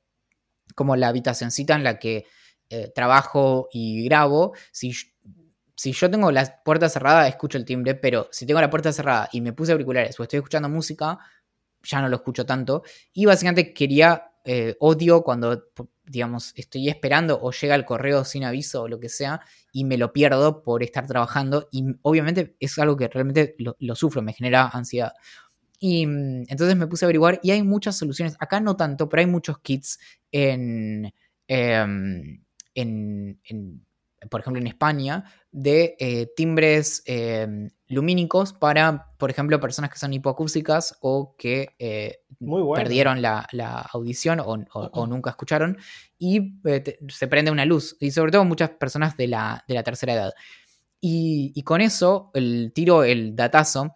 como 0.76 0.96
la 0.96 1.10
habitacioncita 1.10 1.76
en 1.76 1.84
la 1.84 2.00
que 2.00 2.26
trabajo 2.94 3.68
y 3.74 4.04
grabo, 4.04 4.54
si, 4.72 4.94
si 5.80 5.94
yo 5.94 6.12
tengo 6.12 6.30
la 6.30 6.62
puerta 6.62 6.90
cerrada, 6.90 7.26
escucho 7.26 7.58
el 7.58 7.64
timbre, 7.64 7.96
pero 7.96 8.28
si 8.34 8.46
tengo 8.46 8.60
la 8.60 8.70
puerta 8.70 8.92
cerrada 8.92 9.30
y 9.32 9.40
me 9.40 9.54
puse 9.54 9.72
auriculares 9.72 10.20
o 10.20 10.24
estoy 10.24 10.40
escuchando 10.40 10.68
música, 10.68 11.18
ya 11.82 12.02
no 12.02 12.10
lo 12.10 12.18
escucho 12.18 12.46
tanto. 12.46 12.84
Y 13.14 13.26
básicamente 13.26 13.74
quería, 13.74 14.34
eh, 14.44 14.76
odio 14.82 15.24
cuando, 15.24 15.68
digamos, 16.04 16.52
estoy 16.58 16.90
esperando 16.90 17.40
o 17.42 17.54
llega 17.54 17.76
el 17.76 17.86
correo 17.86 18.26
sin 18.26 18.44
aviso 18.44 18.82
o 18.82 18.88
lo 18.90 19.00
que 19.00 19.08
sea 19.08 19.40
y 19.72 19.86
me 19.86 19.98
lo 19.98 20.12
pierdo 20.12 20.64
por 20.64 20.84
estar 20.84 21.08
trabajando. 21.08 21.70
Y 21.72 21.86
obviamente 22.02 22.58
es 22.60 22.78
algo 22.78 22.98
que 22.98 23.08
realmente 23.08 23.56
lo, 23.58 23.96
sufro, 23.96 24.22
me 24.22 24.34
genera 24.34 24.68
ansiedad. 24.68 25.14
Y 25.80 26.06
mm, 26.06 26.44
entonces 26.50 26.76
me 26.76 26.88
puse 26.88 27.06
a 27.06 27.08
averiguar 27.08 27.40
y 27.42 27.52
hay 27.52 27.64
muchas 27.64 27.98
soluciones. 27.98 28.36
Acá 28.42 28.60
no 28.60 28.76
tanto, 28.76 29.08
pero 29.08 29.22
hay 29.22 29.28
muchos 29.28 29.60
kits 29.60 29.98
en, 30.30 31.14
em, 31.48 32.44
en 32.76 33.40
por 34.30 34.42
ejemplo, 34.42 34.60
en 34.62 34.68
España, 34.68 35.24
de 35.52 35.96
eh, 36.00 36.28
timbres 36.36 37.02
eh, 37.06 37.70
lumínicos 37.88 38.54
para, 38.54 39.08
por 39.18 39.30
ejemplo, 39.30 39.60
personas 39.60 39.90
que 39.92 39.98
son 39.98 40.14
hipoacústicas 40.14 40.98
o 41.02 41.36
que 41.38 41.76
eh, 41.80 42.20
Muy 42.40 42.62
bueno. 42.62 42.84
perdieron 42.84 43.22
la, 43.22 43.48
la 43.52 43.80
audición 43.94 44.40
o, 44.40 44.46
o- 44.46 44.90
o 44.94 45.08
nunca 45.08 45.30
escucharon 45.32 45.78
y 46.18 46.60
eh, 46.66 46.80
te- 46.82 47.00
se 47.10 47.28
prende 47.28 47.50
una 47.52 47.66
luz. 47.66 47.96
Y 48.00 48.12
sobre 48.12 48.32
todo 48.32 48.46
muchas 48.46 48.72
personas 48.72 49.16
de 49.18 49.28
la, 49.28 49.64
de 49.68 49.74
la 49.74 49.84
tercera 49.84 50.14
edad. 50.14 50.34
Y, 51.02 51.52
y 51.56 51.64
con 51.64 51.80
eso, 51.82 52.30
el 52.34 52.72
tiro, 52.76 53.04
el 53.04 53.36
datazo, 53.36 53.96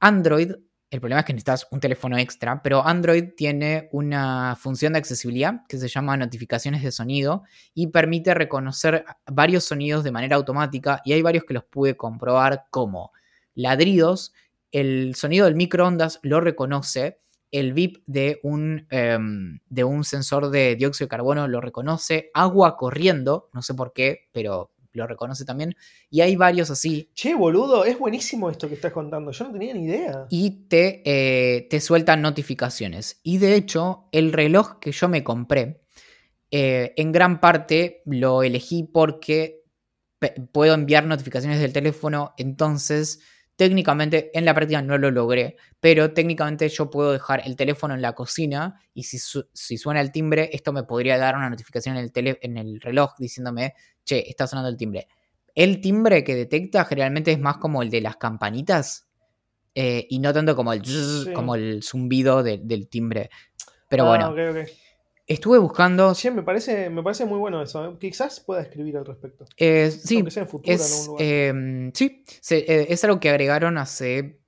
Android, 0.00 0.52
el 0.92 1.00
problema 1.00 1.20
es 1.20 1.24
que 1.24 1.32
necesitas 1.32 1.66
un 1.70 1.80
teléfono 1.80 2.18
extra, 2.18 2.62
pero 2.62 2.86
Android 2.86 3.30
tiene 3.34 3.88
una 3.92 4.56
función 4.60 4.92
de 4.92 4.98
accesibilidad 4.98 5.62
que 5.66 5.78
se 5.78 5.88
llama 5.88 6.18
notificaciones 6.18 6.82
de 6.82 6.92
sonido 6.92 7.44
y 7.72 7.86
permite 7.86 8.34
reconocer 8.34 9.06
varios 9.26 9.64
sonidos 9.64 10.04
de 10.04 10.12
manera 10.12 10.36
automática 10.36 11.00
y 11.06 11.14
hay 11.14 11.22
varios 11.22 11.44
que 11.44 11.54
los 11.54 11.64
pude 11.64 11.96
comprobar 11.96 12.66
como 12.68 13.10
ladridos, 13.54 14.34
el 14.70 15.14
sonido 15.14 15.46
del 15.46 15.54
microondas 15.56 16.20
lo 16.22 16.42
reconoce, 16.42 17.20
el 17.50 17.72
VIP 17.72 18.02
de 18.04 18.40
un, 18.42 18.86
em, 18.90 19.60
de 19.70 19.84
un 19.84 20.04
sensor 20.04 20.50
de 20.50 20.76
dióxido 20.76 21.06
de 21.06 21.10
carbono 21.10 21.48
lo 21.48 21.62
reconoce, 21.62 22.30
agua 22.34 22.76
corriendo, 22.76 23.48
no 23.54 23.62
sé 23.62 23.72
por 23.72 23.94
qué, 23.94 24.28
pero 24.30 24.70
lo 24.92 25.06
reconoce 25.06 25.44
también, 25.44 25.74
y 26.10 26.20
hay 26.20 26.36
varios 26.36 26.70
así, 26.70 27.10
Che, 27.14 27.34
boludo, 27.34 27.84
es 27.84 27.98
buenísimo 27.98 28.50
esto 28.50 28.68
que 28.68 28.74
estás 28.74 28.92
contando. 28.92 29.30
Yo 29.32 29.44
no 29.46 29.52
tenía 29.52 29.74
ni 29.74 29.84
idea. 29.84 30.26
y 30.30 30.66
te, 30.68 31.02
eh, 31.04 31.66
te 31.68 31.80
sueltan 31.80 32.22
notificaciones. 32.22 33.20
Y 33.22 33.38
de 33.38 33.54
hecho, 33.54 34.08
el 34.12 34.32
reloj 34.32 34.78
que 34.78 34.92
yo 34.92 35.08
me 35.08 35.24
compré, 35.24 35.82
eh, 36.50 36.92
en 36.96 37.12
gran 37.12 37.40
parte 37.40 38.02
lo 38.04 38.42
elegí 38.42 38.82
porque 38.84 39.62
puedo 40.52 40.74
enviar 40.74 41.04
notificaciones 41.06 41.60
del 41.60 41.72
teléfono, 41.72 42.34
entonces 42.36 43.20
técnicamente 43.64 44.30
en 44.36 44.44
la 44.44 44.54
práctica 44.54 44.82
no 44.82 44.98
lo 44.98 45.10
logré, 45.10 45.56
pero 45.80 46.12
técnicamente 46.12 46.68
yo 46.68 46.90
puedo 46.90 47.12
dejar 47.12 47.42
el 47.44 47.56
teléfono 47.56 47.94
en 47.94 48.02
la 48.02 48.14
cocina 48.14 48.80
y 48.94 49.04
si, 49.04 49.18
si 49.52 49.78
suena 49.78 50.00
el 50.00 50.12
timbre, 50.12 50.50
esto 50.52 50.72
me 50.72 50.84
podría 50.84 51.18
dar 51.18 51.36
una 51.36 51.50
notificación 51.50 51.96
en 51.96 52.10
el, 52.14 52.38
en 52.40 52.56
el 52.56 52.80
reloj 52.80 53.14
diciéndome, 53.18 53.74
che, 54.04 54.28
está 54.28 54.46
sonando 54.46 54.68
el 54.68 54.76
timbre. 54.76 55.08
El 55.54 55.80
timbre 55.80 56.24
que 56.24 56.34
detecta 56.34 56.84
generalmente 56.84 57.32
es 57.32 57.38
más 57.38 57.58
como 57.58 57.82
el 57.82 57.90
de 57.90 58.00
las 58.00 58.16
campanitas 58.16 59.08
eh, 59.74 60.06
y 60.08 60.18
no 60.18 60.32
tanto 60.32 60.54
como 60.56 60.72
el, 60.72 60.82
como 61.34 61.54
el 61.54 61.82
zumbido 61.82 62.42
del 62.42 62.88
timbre. 62.88 63.30
Pero 63.88 64.04
ah, 64.10 64.30
bueno. 64.30 64.64
Estuve 65.32 65.58
buscando. 65.58 66.14
Sí, 66.14 66.30
me 66.30 66.42
parece, 66.42 66.90
me 66.90 67.02
parece 67.02 67.24
muy 67.24 67.38
bueno 67.38 67.62
eso. 67.62 67.82
¿eh? 67.86 67.96
Quizás 67.98 68.40
pueda 68.40 68.60
escribir 68.60 68.98
al 68.98 69.06
respecto. 69.06 69.46
Eh, 69.56 69.90
sí, 69.90 70.22
es, 70.64 71.08
em, 71.18 71.90
sí 71.94 72.22
eh, 72.50 72.86
es 72.90 73.02
algo 73.04 73.18
que 73.18 73.30
agregaron 73.30 73.78
hace 73.78 74.38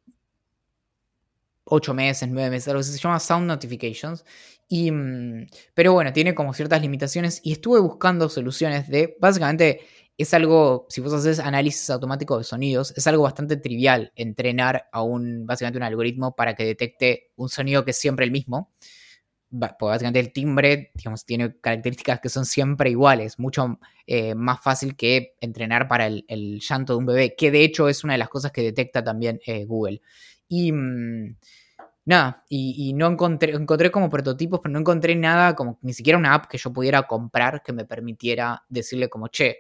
ocho 1.65 1.95
meses, 1.95 2.29
nueve 2.29 2.51
meses, 2.51 2.69
algo 2.69 2.81
que 2.81 2.85
se 2.85 2.99
llama 2.99 3.19
Sound 3.19 3.47
Notifications. 3.47 4.27
Y, 4.69 4.91
mm, 4.91 5.47
pero 5.73 5.95
bueno, 5.95 6.13
tiene 6.13 6.35
como 6.35 6.53
ciertas 6.53 6.83
limitaciones 6.83 7.41
y 7.43 7.53
estuve 7.53 7.81
buscando 7.81 8.29
soluciones 8.29 8.87
de, 8.87 9.17
básicamente, 9.19 9.81
es 10.19 10.35
algo, 10.35 10.87
si 10.91 11.01
vos 11.01 11.15
haces 11.15 11.39
análisis 11.39 11.89
automático 11.89 12.37
de 12.37 12.45
sonidos, 12.45 12.93
es 12.95 13.07
algo 13.07 13.23
bastante 13.23 13.57
trivial 13.57 14.13
entrenar 14.17 14.91
a 14.93 15.03
un, 15.03 15.47
básicamente 15.47 15.79
un 15.79 15.85
algoritmo 15.85 16.37
para 16.37 16.55
que 16.55 16.67
detecte 16.67 17.33
un 17.37 17.49
sonido 17.49 17.87
que 17.87 17.93
es 17.93 17.99
siempre 17.99 18.27
el 18.27 18.31
mismo 18.31 18.71
pues 19.59 19.91
básicamente 19.91 20.21
el 20.21 20.33
timbre, 20.33 20.91
digamos, 20.95 21.25
tiene 21.25 21.57
características 21.61 22.21
que 22.21 22.29
son 22.29 22.45
siempre 22.45 22.91
iguales, 22.91 23.39
mucho 23.39 23.79
eh, 24.07 24.35
más 24.35 24.61
fácil 24.61 24.97
que 24.97 25.35
entrenar 25.41 25.87
para 25.89 26.07
el, 26.07 26.61
llanto 26.61 26.95
de 26.95 26.99
un 26.99 27.07
bebé, 27.07 27.35
que 27.37 27.51
de 27.51 27.63
hecho 27.63 27.89
es 27.89 28.05
una 28.05 28.15
de 28.15 28.19
las 28.19 28.29
cosas 28.29 28.53
que 28.53 28.63
detecta 28.63 29.05
también 29.05 29.41
eh, 29.47 29.65
Google. 29.65 30.01
Y 30.49 30.73
mm, 30.73 31.37
nada, 32.07 32.45
y, 32.49 32.93
no 32.95 33.07
encontré, 33.07 33.53
encontré 33.53 33.91
como 33.91 34.11
prototipos, 34.11 34.61
pero 34.63 34.73
no 34.73 34.81
encontré 34.81 35.15
nada, 35.15 35.55
como 35.55 35.79
ni 35.83 35.93
siquiera 35.93 36.19
una 36.19 36.35
app 36.35 36.47
que 36.47 36.59
yo 36.59 36.73
pudiera 36.73 37.03
comprar 37.05 37.63
que 37.63 37.73
me 37.73 37.85
permitiera 37.85 38.65
decirle 38.69 39.09
como, 39.09 39.29
che, 39.29 39.59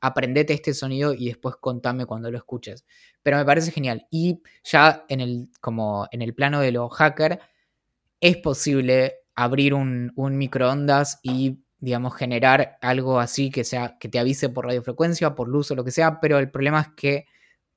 aprendete 0.00 0.52
este 0.54 0.74
sonido 0.74 1.14
y 1.14 1.26
después 1.26 1.56
contame 1.56 2.06
cuando 2.06 2.30
lo 2.30 2.38
escuches. 2.38 2.84
Pero 3.22 3.38
me 3.38 3.44
parece 3.44 3.70
genial. 3.72 4.06
Y 4.10 4.42
ya 4.64 5.04
en 5.08 5.20
el, 5.20 5.48
como 5.60 6.06
en 6.10 6.22
el 6.22 6.34
plano 6.34 6.60
de 6.60 6.72
los 6.72 6.92
hackers, 6.92 7.38
es 8.20 8.36
posible 8.38 9.25
abrir 9.36 9.74
un, 9.74 10.12
microondas 10.16 11.20
y, 11.22 11.62
digamos, 11.78 12.16
generar 12.16 12.78
algo 12.80 13.20
así 13.20 13.50
que, 13.50 13.64
sea, 13.64 13.98
que 13.98 14.08
te 14.08 14.18
avise 14.18 14.48
por 14.48 14.66
radiofrecuencia, 14.66 15.34
por 15.34 15.48
luz 15.48 15.70
o 15.70 15.74
lo 15.74 15.84
que 15.84 15.90
sea, 15.90 16.20
pero 16.20 16.38
el 16.38 16.50
problema 16.50 16.80
es 16.80 16.88
que 16.96 17.26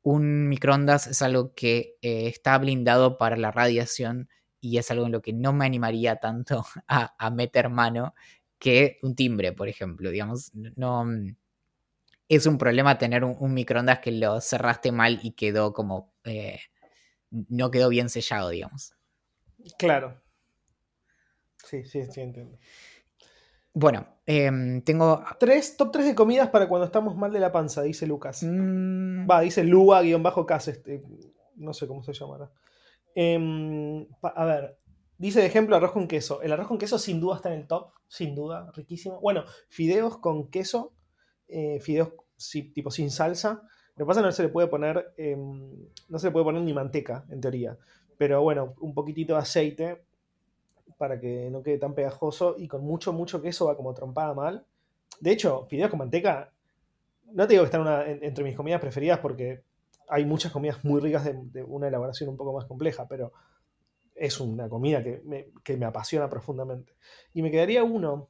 un 0.02 0.48
microondas 0.48 1.08
es 1.08 1.22
algo 1.22 1.54
que 1.54 1.98
eh, 2.02 2.28
está 2.28 2.58
blindado 2.58 3.18
para 3.18 3.36
la 3.36 3.52
radiación 3.52 4.30
y 4.62 4.78
es 4.78 4.90
algo 4.92 5.06
en 5.06 5.12
lo 5.12 5.22
que 5.22 5.34
no 5.34 5.54
me 5.54 5.66
animaría 5.66 6.16
tanto 6.16 6.66
a, 6.88 7.30
meter 7.30 7.70
mano 7.70 8.16
que 8.58 8.98
un 9.04 9.16
timbre, 9.16 9.52
por 9.54 9.68
ejemplo. 9.68 10.10
Digamos, 10.10 10.52
no. 10.54 11.06
Es 12.28 12.46
un 12.46 12.58
problema 12.58 12.98
tener 12.98 13.24
un, 13.24 13.54
microondas 13.54 14.00
que 14.00 14.12
lo 14.12 14.40
cerraste 14.42 14.92
mal 14.92 15.20
y 15.24 15.32
quedó 15.32 15.74
como. 15.74 16.14
Eh, 16.24 16.60
no 17.32 17.70
quedó 17.72 17.90
bien 17.90 18.10
sellado, 18.10 18.50
digamos. 18.50 18.94
Claro. 19.78 20.22
Sí, 21.70 21.84
sí, 21.84 22.04
sí, 22.10 22.22
entiendo. 22.22 22.58
Bueno, 23.74 24.08
em, 24.26 24.82
tengo. 24.82 25.24
Tres, 25.40 25.78
top 25.78 25.92
3 25.92 26.08
de 26.08 26.16
comidas 26.16 26.50
para 26.50 26.68
cuando 26.68 26.86
estamos 26.86 27.16
mal 27.16 27.32
de 27.32 27.40
la 27.40 27.52
panza, 27.52 27.84
dice 27.84 28.08
Lucas. 28.08 28.42
Mm. 28.42 29.30
Va, 29.30 29.42
dice 29.42 29.64
Lua-Cas, 29.64 30.68
este, 30.70 31.04
no 31.58 31.74
sé 31.74 31.88
cómo 31.88 32.02
se 32.02 32.14
llamará. 32.14 32.52
Em, 33.14 34.08
a 34.24 34.46
ver, 34.46 34.80
dice 35.20 35.42
de 35.42 35.46
ejemplo 35.46 35.76
arroz 35.76 35.92
con 35.92 36.08
queso. 36.08 36.42
El 36.42 36.54
arroz 36.54 36.68
con 36.68 36.80
queso 36.80 36.98
sin 36.98 37.20
duda 37.20 37.36
está 37.36 37.54
en 37.54 37.60
el 37.60 37.68
top, 37.68 37.92
sin 38.08 38.34
duda, 38.34 38.72
riquísimo. 38.76 39.20
Bueno, 39.22 39.44
fideos 39.70 40.18
con 40.18 40.50
queso, 40.50 40.94
eh, 41.48 41.80
fideos 41.82 42.14
tipo 42.74 42.90
sin 42.90 43.12
salsa. 43.12 43.62
Lo 43.96 44.06
que 44.06 44.08
pasa 44.08 44.22
es 44.22 44.24
que 44.24 44.28
no 44.28 44.32
se 44.32 44.44
le 44.44 44.50
puede 44.50 44.68
poner, 44.68 45.14
em, 45.18 45.88
no 46.08 46.18
se 46.18 46.28
le 46.28 46.32
puede 46.32 46.46
poner 46.46 46.64
ni 46.64 46.74
manteca, 46.74 47.26
en 47.30 47.42
teoría. 47.42 47.78
Pero 48.18 48.42
bueno, 48.42 48.74
un 48.80 48.96
poquitito 48.96 49.34
de 49.34 49.40
aceite 49.40 50.09
para 51.00 51.18
que 51.18 51.50
no 51.50 51.64
quede 51.64 51.78
tan 51.78 51.96
pegajoso 51.96 52.56
y 52.58 52.68
con 52.68 52.84
mucho, 52.84 53.14
mucho 53.14 53.42
queso 53.42 53.68
va 53.68 53.78
como 53.78 53.94
trompada 53.94 54.34
mal. 54.34 54.66
De 55.22 55.32
hecho, 55.32 55.66
fideos 55.70 55.90
con 55.90 56.00
manteca, 56.00 56.52
no 57.32 57.48
te 57.48 57.54
digo 57.54 57.64
que 57.64 57.72
están 57.74 58.20
entre 58.22 58.44
mis 58.44 58.56
comidas 58.56 58.82
preferidas 58.82 59.20
porque 59.20 59.64
hay 60.10 60.26
muchas 60.26 60.52
comidas 60.52 60.84
muy 60.84 61.00
ricas 61.00 61.24
de, 61.24 61.64
una 61.64 61.88
elaboración 61.88 62.30
un 62.30 62.36
poco 62.36 62.52
más 62.52 62.66
compleja, 62.66 63.08
pero 63.08 63.32
es 64.14 64.42
una 64.42 64.68
comida 64.68 65.02
que 65.02 65.22
me, 65.24 65.86
apasiona 65.86 66.30
profundamente. 66.30 66.94
Y 67.34 67.42
me 67.42 67.50
quedaría 67.50 67.82
uno. 67.86 68.28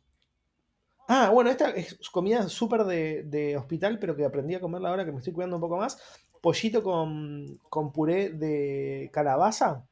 Ah, 1.08 1.32
bueno, 1.34 1.50
esta 1.50 1.72
es 1.72 1.98
comida 2.12 2.48
súper 2.50 2.84
de, 2.84 3.58
hospital, 3.58 3.98
pero 3.98 4.16
que 4.16 4.26
aprendí 4.26 4.54
a 4.54 4.62
comerla 4.62 4.90
ahora 4.90 5.06
que 5.06 5.12
me 5.12 5.18
estoy 5.18 5.34
cuidando 5.34 5.56
un 5.56 5.62
poco 5.62 5.78
más. 5.78 6.00
Pollito 6.40 6.84
con, 6.84 7.60
con 7.68 7.92
puré 7.92 8.30
de 8.30 9.10
calabaza 9.12 9.89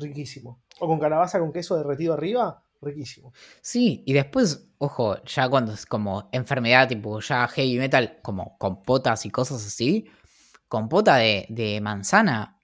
riquísimo. 0.00 0.62
O 0.78 0.86
con 0.86 0.98
calabaza 0.98 1.38
con 1.38 1.52
queso 1.52 1.76
derretido 1.76 2.14
arriba, 2.14 2.62
riquísimo. 2.80 3.32
Sí, 3.60 4.02
y 4.06 4.12
después, 4.12 4.70
ojo, 4.78 5.22
ya 5.24 5.48
cuando 5.48 5.72
es 5.72 5.86
como 5.86 6.28
enfermedad, 6.32 6.88
tipo 6.88 7.20
ya 7.20 7.46
heavy 7.48 7.78
metal, 7.78 8.18
como 8.22 8.56
compotas 8.58 9.26
y 9.26 9.30
cosas 9.30 9.66
así, 9.66 10.06
compota 10.68 11.16
de, 11.16 11.46
de 11.48 11.80
manzana 11.80 12.60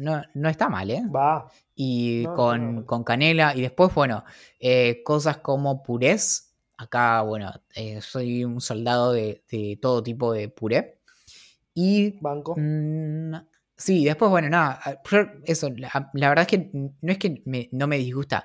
no, 0.00 0.22
no, 0.32 0.48
está 0.48 0.68
mal, 0.70 0.90
¿eh? 0.90 1.02
Va. 1.14 1.46
Y 1.74 2.24
con, 2.24 2.86
canela, 3.04 3.54
y 3.54 3.60
después, 3.60 3.94
bueno, 3.94 4.24
eh, 4.58 5.02
cosas 5.04 5.38
como 5.38 5.82
purés. 5.82 6.54
Acá, 6.78 7.20
bueno, 7.20 7.52
eh, 7.74 8.00
soy 8.00 8.44
un 8.44 8.62
soldado 8.62 9.12
de, 9.12 9.42
todo 9.80 10.02
tipo 10.02 10.32
de 10.32 10.48
puré. 10.48 11.00
Y. 11.74 12.18
Banco. 12.20 12.54
Mm, 12.56 13.34
Sí, 13.80 14.04
después, 14.04 14.30
bueno, 14.30 14.50
nada, 14.50 14.78
ah, 14.84 15.00
eso, 15.44 15.70
la, 15.70 16.28
verdad 16.28 16.42
es 16.42 16.46
que 16.48 16.70
no 16.74 17.12
es 17.12 17.16
que 17.16 17.42
no 17.72 17.86
me 17.86 17.96
disgusta, 17.96 18.44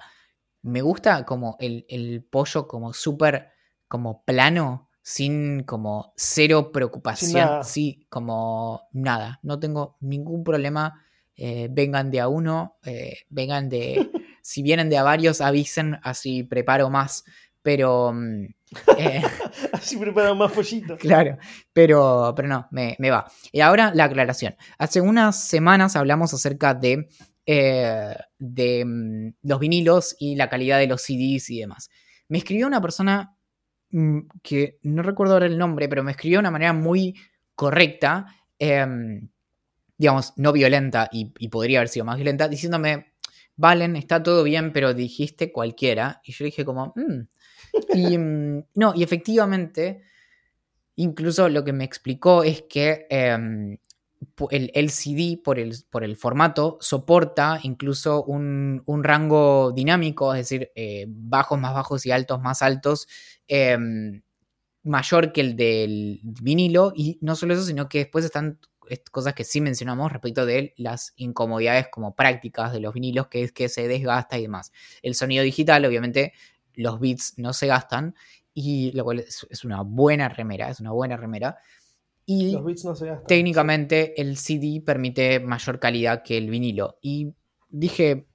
me 0.62 0.82
gusta 0.82 1.26
como 1.26 1.58
el, 1.60 2.26
pollo 2.30 2.70
como 2.70 2.94
súper, 2.94 3.50
como 3.90 4.24
plano, 4.24 4.90
sin 5.02 5.64
como 5.64 6.14
cero 6.16 6.72
preocupación, 6.72 7.66
sí, 7.66 8.08
como 8.10 8.88
nada, 8.94 9.42
no 9.44 9.60
tengo 9.60 9.98
ningún 10.00 10.46
problema, 10.46 11.04
eh, 11.36 11.68
vengan 11.70 12.12
de 12.12 12.22
a 12.22 12.30
uno, 12.30 12.78
eh, 12.86 13.18
vengan 13.30 13.68
de, 13.68 14.10
si 14.42 14.64
vienen 14.64 14.90
de 14.90 14.98
a 14.98 15.04
varios, 15.04 15.42
avisen, 15.42 16.00
así 16.02 16.44
preparo 16.44 16.90
más, 16.90 17.26
pero... 17.66 18.14
Mm, 18.14 18.46
eh, 19.00 19.24
Así 19.72 19.98
preparan 19.98 20.38
más 20.38 20.52
pollitos. 20.52 21.00
Claro, 21.02 21.38
pero, 21.74 22.32
pero 22.36 22.48
no, 22.48 22.68
me, 22.70 22.96
va. 23.10 23.26
Y 23.52 23.62
ahora 23.62 23.92
la 23.96 24.04
aclaración. 24.04 24.56
Hace 24.78 25.02
unas 25.02 25.48
semanas 25.48 25.96
hablamos 25.96 26.32
acerca 26.32 26.76
de, 26.76 27.10
eh, 27.48 28.16
de 28.38 28.86
mm, 28.86 29.34
los 29.42 29.60
vinilos 29.60 30.16
y 30.20 30.36
la 30.36 30.48
calidad 30.48 30.78
de 30.78 30.86
los 30.86 31.02
CDs 31.02 31.50
y 31.50 31.62
demás. 31.62 31.90
Me 32.28 32.38
escribió 32.38 32.68
una 32.68 32.82
persona 32.82 33.36
mm, 33.90 34.20
que 34.44 34.78
no 34.84 35.02
recuerdo 35.02 35.34
ahora 35.34 35.48
el 35.48 35.58
nombre, 35.58 35.90
pero 35.90 36.04
me 36.04 36.12
escribió 36.12 36.38
de 36.38 36.42
una 36.42 36.52
manera 36.52 36.74
muy 36.74 37.16
correcta, 37.56 38.28
em, 38.60 39.30
digamos, 39.98 40.34
no 40.36 40.52
violenta 40.52 41.10
y, 41.12 41.48
podría 41.50 41.80
haber 41.80 41.90
sido 41.90 42.06
más 42.06 42.18
violenta, 42.18 42.48
diciéndome, 42.48 43.16
Valen, 43.58 43.96
está 43.96 44.22
todo 44.22 44.44
bien, 44.44 44.74
pero 44.74 44.94
dijiste 44.94 45.52
cualquiera. 45.52 46.22
Y 46.26 46.34
yo 46.34 46.44
dije 46.46 46.66
como, 46.66 46.94
y 47.94 48.18
mm, 48.18 48.64
no, 48.76 48.94
y 48.96 49.04
efectivamente, 49.04 50.02
incluso 50.96 51.50
lo 51.50 51.64
que 51.64 51.74
me 51.74 51.84
explicó 51.84 52.44
es 52.44 52.64
que 52.64 53.08
em, 53.10 53.78
el 54.52 54.72
LCD, 54.74 55.42
por 55.44 55.60
el, 55.60 55.76
por 55.90 56.04
el 56.04 56.16
formato, 56.18 56.78
soporta 56.82 57.60
incluso 57.64 58.24
un, 58.24 58.84
rango 59.04 59.72
dinámico, 59.72 60.34
es 60.34 60.42
decir, 60.50 60.72
eh, 60.76 61.06
bajos 61.08 61.60
más 61.60 61.74
bajos 61.74 62.06
y 62.06 62.12
altos 62.12 62.42
más 62.42 62.62
altos, 62.62 63.08
em, 63.48 64.22
mayor 64.84 65.32
que 65.32 65.42
el 65.42 65.56
del 65.56 66.20
vinilo. 66.24 66.94
Y 66.96 67.18
no 67.22 67.36
solo 67.36 67.54
eso, 67.54 67.64
sino 67.64 67.88
que 67.90 68.00
después 68.00 68.26
están 68.26 68.60
cosas 69.12 69.34
que 69.34 69.44
sí 69.44 69.62
mencionamos 69.62 70.12
respecto 70.12 70.46
de 70.46 70.74
las 70.78 71.14
incomodidades 71.16 71.88
como 71.92 72.16
prácticas 72.16 72.72
de 72.72 72.80
los 72.80 72.94
vinilos, 72.94 73.28
que 73.28 73.44
es 73.44 73.52
que 73.52 73.70
se 73.70 73.88
desgasta 73.88 74.38
y 74.38 74.44
demás. 74.44 74.72
El 75.02 75.16
sonido 75.16 75.44
digital, 75.44 75.86
obviamente, 75.86 76.34
los 76.76 77.00
bits 77.00 77.34
no 77.38 77.54
se 77.54 77.68
gastan, 77.68 78.16
y 78.54 78.92
lo 78.94 79.04
cual 79.04 79.20
es, 79.20 79.64
una 79.64 79.82
buena 79.82 80.30
remera, 80.30 80.70
es 80.70 80.80
una 80.80 80.92
buena 80.92 81.18
remera. 81.18 81.58
Y 82.26 82.54
los 82.54 82.66
bits 82.66 82.86
no 82.86 82.96
se 82.96 83.08
gastan. 83.08 83.28
técnicamente 83.28 84.20
el 84.20 84.38
CD 84.38 84.82
permite 84.84 85.40
mayor 85.40 85.80
calidad 85.80 86.24
que 86.24 86.38
el 86.38 86.50
vinilo. 86.50 86.98
Y 87.02 87.34
dije, 87.70 88.28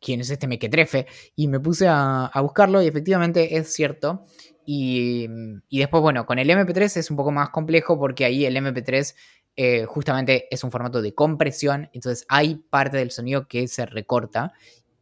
¿quién 0.00 0.20
es 0.20 0.30
este 0.30 0.46
mequetrefe? 0.46 1.06
Y 1.34 1.48
me 1.48 1.60
puse 1.60 1.86
a, 1.88 2.30
buscarlo 2.40 2.82
y 2.82 2.86
efectivamente 2.86 3.56
es 3.56 3.72
cierto. 3.72 4.24
Y, 4.64 5.28
después, 5.70 6.02
bueno, 6.02 6.26
con 6.26 6.38
el 6.38 6.48
MP3 6.48 6.96
es 6.96 7.10
un 7.10 7.16
poco 7.16 7.30
más 7.30 7.50
complejo 7.50 7.98
porque 7.98 8.24
ahí 8.24 8.44
el 8.44 8.56
MP3 8.56 9.14
eh, 9.56 9.84
justamente 9.84 10.46
es 10.50 10.64
un 10.64 10.70
formato 10.70 11.00
de 11.00 11.14
compresión, 11.14 11.88
entonces 11.92 12.26
hay 12.28 12.56
parte 12.56 12.98
del 12.98 13.10
sonido 13.10 13.48
que 13.48 13.68
se 13.68 13.86
recorta. 13.86 14.52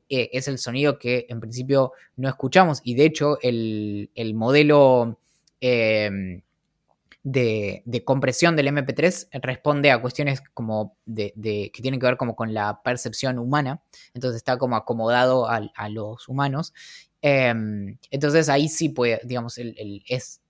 Eh, 0.08 0.30
es 0.32 0.48
el 0.48 0.58
sonido 0.58 0.98
que 0.98 1.26
en 1.28 1.40
principio 1.40 1.92
no 2.16 2.28
escuchamos. 2.28 2.80
Y 2.84 2.94
de 2.94 3.04
hecho 3.04 3.38
el, 3.42 4.10
modelo 4.34 5.18
em, 5.60 6.42
de, 7.22 8.02
compresión 8.04 8.56
del 8.56 8.68
MP3 8.68 9.28
responde 9.40 9.90
a 9.90 10.00
cuestiones 10.00 10.42
como 10.52 10.96
de, 11.06 11.32
que 11.72 11.82
tienen 11.82 11.98
que 11.98 12.06
ver 12.06 12.16
como 12.16 12.36
con 12.36 12.52
la 12.52 12.82
percepción 12.82 13.38
humana, 13.38 13.82
entonces 14.12 14.36
está 14.36 14.58
como 14.58 14.76
acomodado 14.76 15.48
a, 15.48 15.62
a 15.74 15.88
los 15.88 16.28
humanos. 16.28 16.72
Em, 17.26 17.96
entonces 18.10 18.50
ahí 18.50 18.68
sí 18.68 18.90
puede, 18.90 19.18
digamos, 19.24 19.56
el, 19.56 20.02
es, 20.06 20.42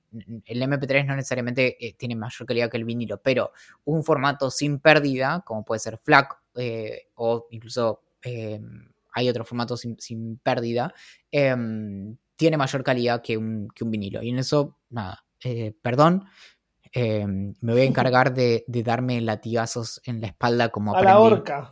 el 0.44 0.60
MP3 0.60 1.06
no 1.06 1.14
necesariamente 1.14 1.76
eh, 1.86 1.94
tiene 1.94 2.16
mayor 2.16 2.48
calidad 2.48 2.68
que 2.68 2.76
el 2.76 2.84
vinilo, 2.84 3.22
pero 3.22 3.52
un 3.84 4.02
formato 4.02 4.50
sin 4.50 4.80
pérdida, 4.80 5.42
como 5.46 5.64
puede 5.64 5.78
ser 5.78 5.98
FLAC 5.98 6.36
eh, 6.56 7.06
o 7.14 7.46
incluso 7.50 8.02
em, 8.22 8.88
hay 9.14 9.28
otros 9.28 9.48
formatos 9.48 9.86
sin, 9.98 10.38
pérdida, 10.42 10.92
em, 11.30 12.16
tiene 12.36 12.56
mayor 12.56 12.82
calidad 12.82 13.22
que 13.22 13.36
un, 13.36 13.68
vinilo. 13.80 14.22
Y 14.22 14.30
en 14.30 14.38
eso, 14.38 14.78
nada, 14.90 15.24
eh, 15.42 15.74
perdón, 15.82 16.24
me 16.94 17.72
voy 17.72 17.80
a 17.80 17.84
encargar 17.84 18.34
de, 18.34 18.64
darme 18.68 19.20
latigazos 19.20 20.00
en 20.04 20.20
la 20.20 20.28
espalda 20.28 20.68
como 20.68 20.92
aprendí. 20.92 21.10
A 21.10 21.14
la 21.14 21.20
horca. 21.20 21.70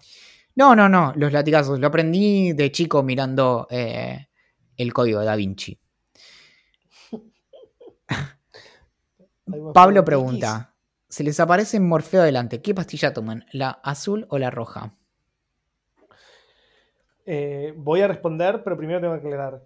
No, 0.55 0.75
no, 0.75 0.89
no, 0.89 1.13
los 1.17 1.33
latigazos. 1.33 1.79
Lo 1.79 1.87
aprendí 1.87 2.53
de 2.53 2.73
chico 2.73 3.03
mirando 3.03 3.67
el 3.71 4.93
código 4.93 5.21
de 5.21 5.27
Da 5.27 5.37
Vinci. 5.37 5.79
Pablo 9.75 10.05
pregunta, 10.05 10.75
se 11.09 11.25
les 11.25 11.39
aparece 11.41 11.79
Morfeo 11.81 12.23
delante, 12.23 12.63
¿qué 12.63 12.75
pastilla 12.75 13.13
toman? 13.13 13.45
¿La 13.53 13.71
azul 13.71 14.27
o 14.31 14.39
la 14.39 14.51
roja? 14.51 14.95
Eh, 17.27 17.73
voy 17.77 18.01
a 18.01 18.09
responder, 18.09 18.63
pero 18.65 18.77
primero 18.77 19.01
tengo 19.01 19.15
que 19.15 19.21
aclarar. 19.21 19.63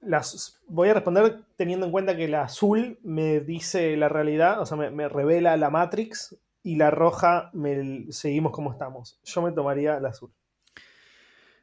Las, 0.00 0.60
voy 0.66 0.90
a 0.90 0.94
responder 0.94 1.42
teniendo 1.56 1.86
en 1.86 1.92
cuenta 1.92 2.16
que 2.16 2.28
la 2.28 2.42
azul 2.42 2.98
me 3.02 3.40
dice 3.40 3.96
la 3.96 4.08
realidad, 4.08 4.60
o 4.60 4.66
sea, 4.66 4.76
me, 4.76 5.08
revela 5.08 5.56
la 5.56 5.70
Matrix 5.70 6.36
y 6.62 6.76
la 6.76 6.90
roja 6.90 7.50
me 7.52 8.12
seguimos 8.12 8.52
como 8.52 8.72
estamos. 8.72 9.18
Yo 9.24 9.42
me 9.42 9.52
tomaría 9.52 9.98
la 10.00 10.10
azul. 10.10 10.32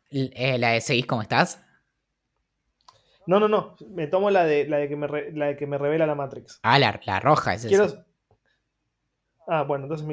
Eh, 0.10 0.58
¿La 0.58 0.72
de 0.72 0.82
seguís 0.82 1.06
como 1.06 1.22
estás? 1.22 1.64
No, 3.28 3.40
no, 3.40 3.48
no. 3.48 3.76
Me 3.90 4.08
tomo 4.08 4.30
la 4.30 4.46
de, 4.46 4.68
la 4.68 4.78
de, 4.78 4.90
que, 4.90 4.96
me 4.96 5.08
la 5.32 5.48
de 5.48 5.58
que 5.58 5.68
me 5.68 5.78
revela 5.78 6.08
la 6.08 6.16
Matrix. 6.16 6.60
Ah, 6.64 6.80
la, 6.80 7.20
roja 7.20 7.54
es 7.54 7.66
esa. 7.66 8.06
Ah, 9.48 9.64
bueno, 9.64 9.86
entonces 9.86 10.08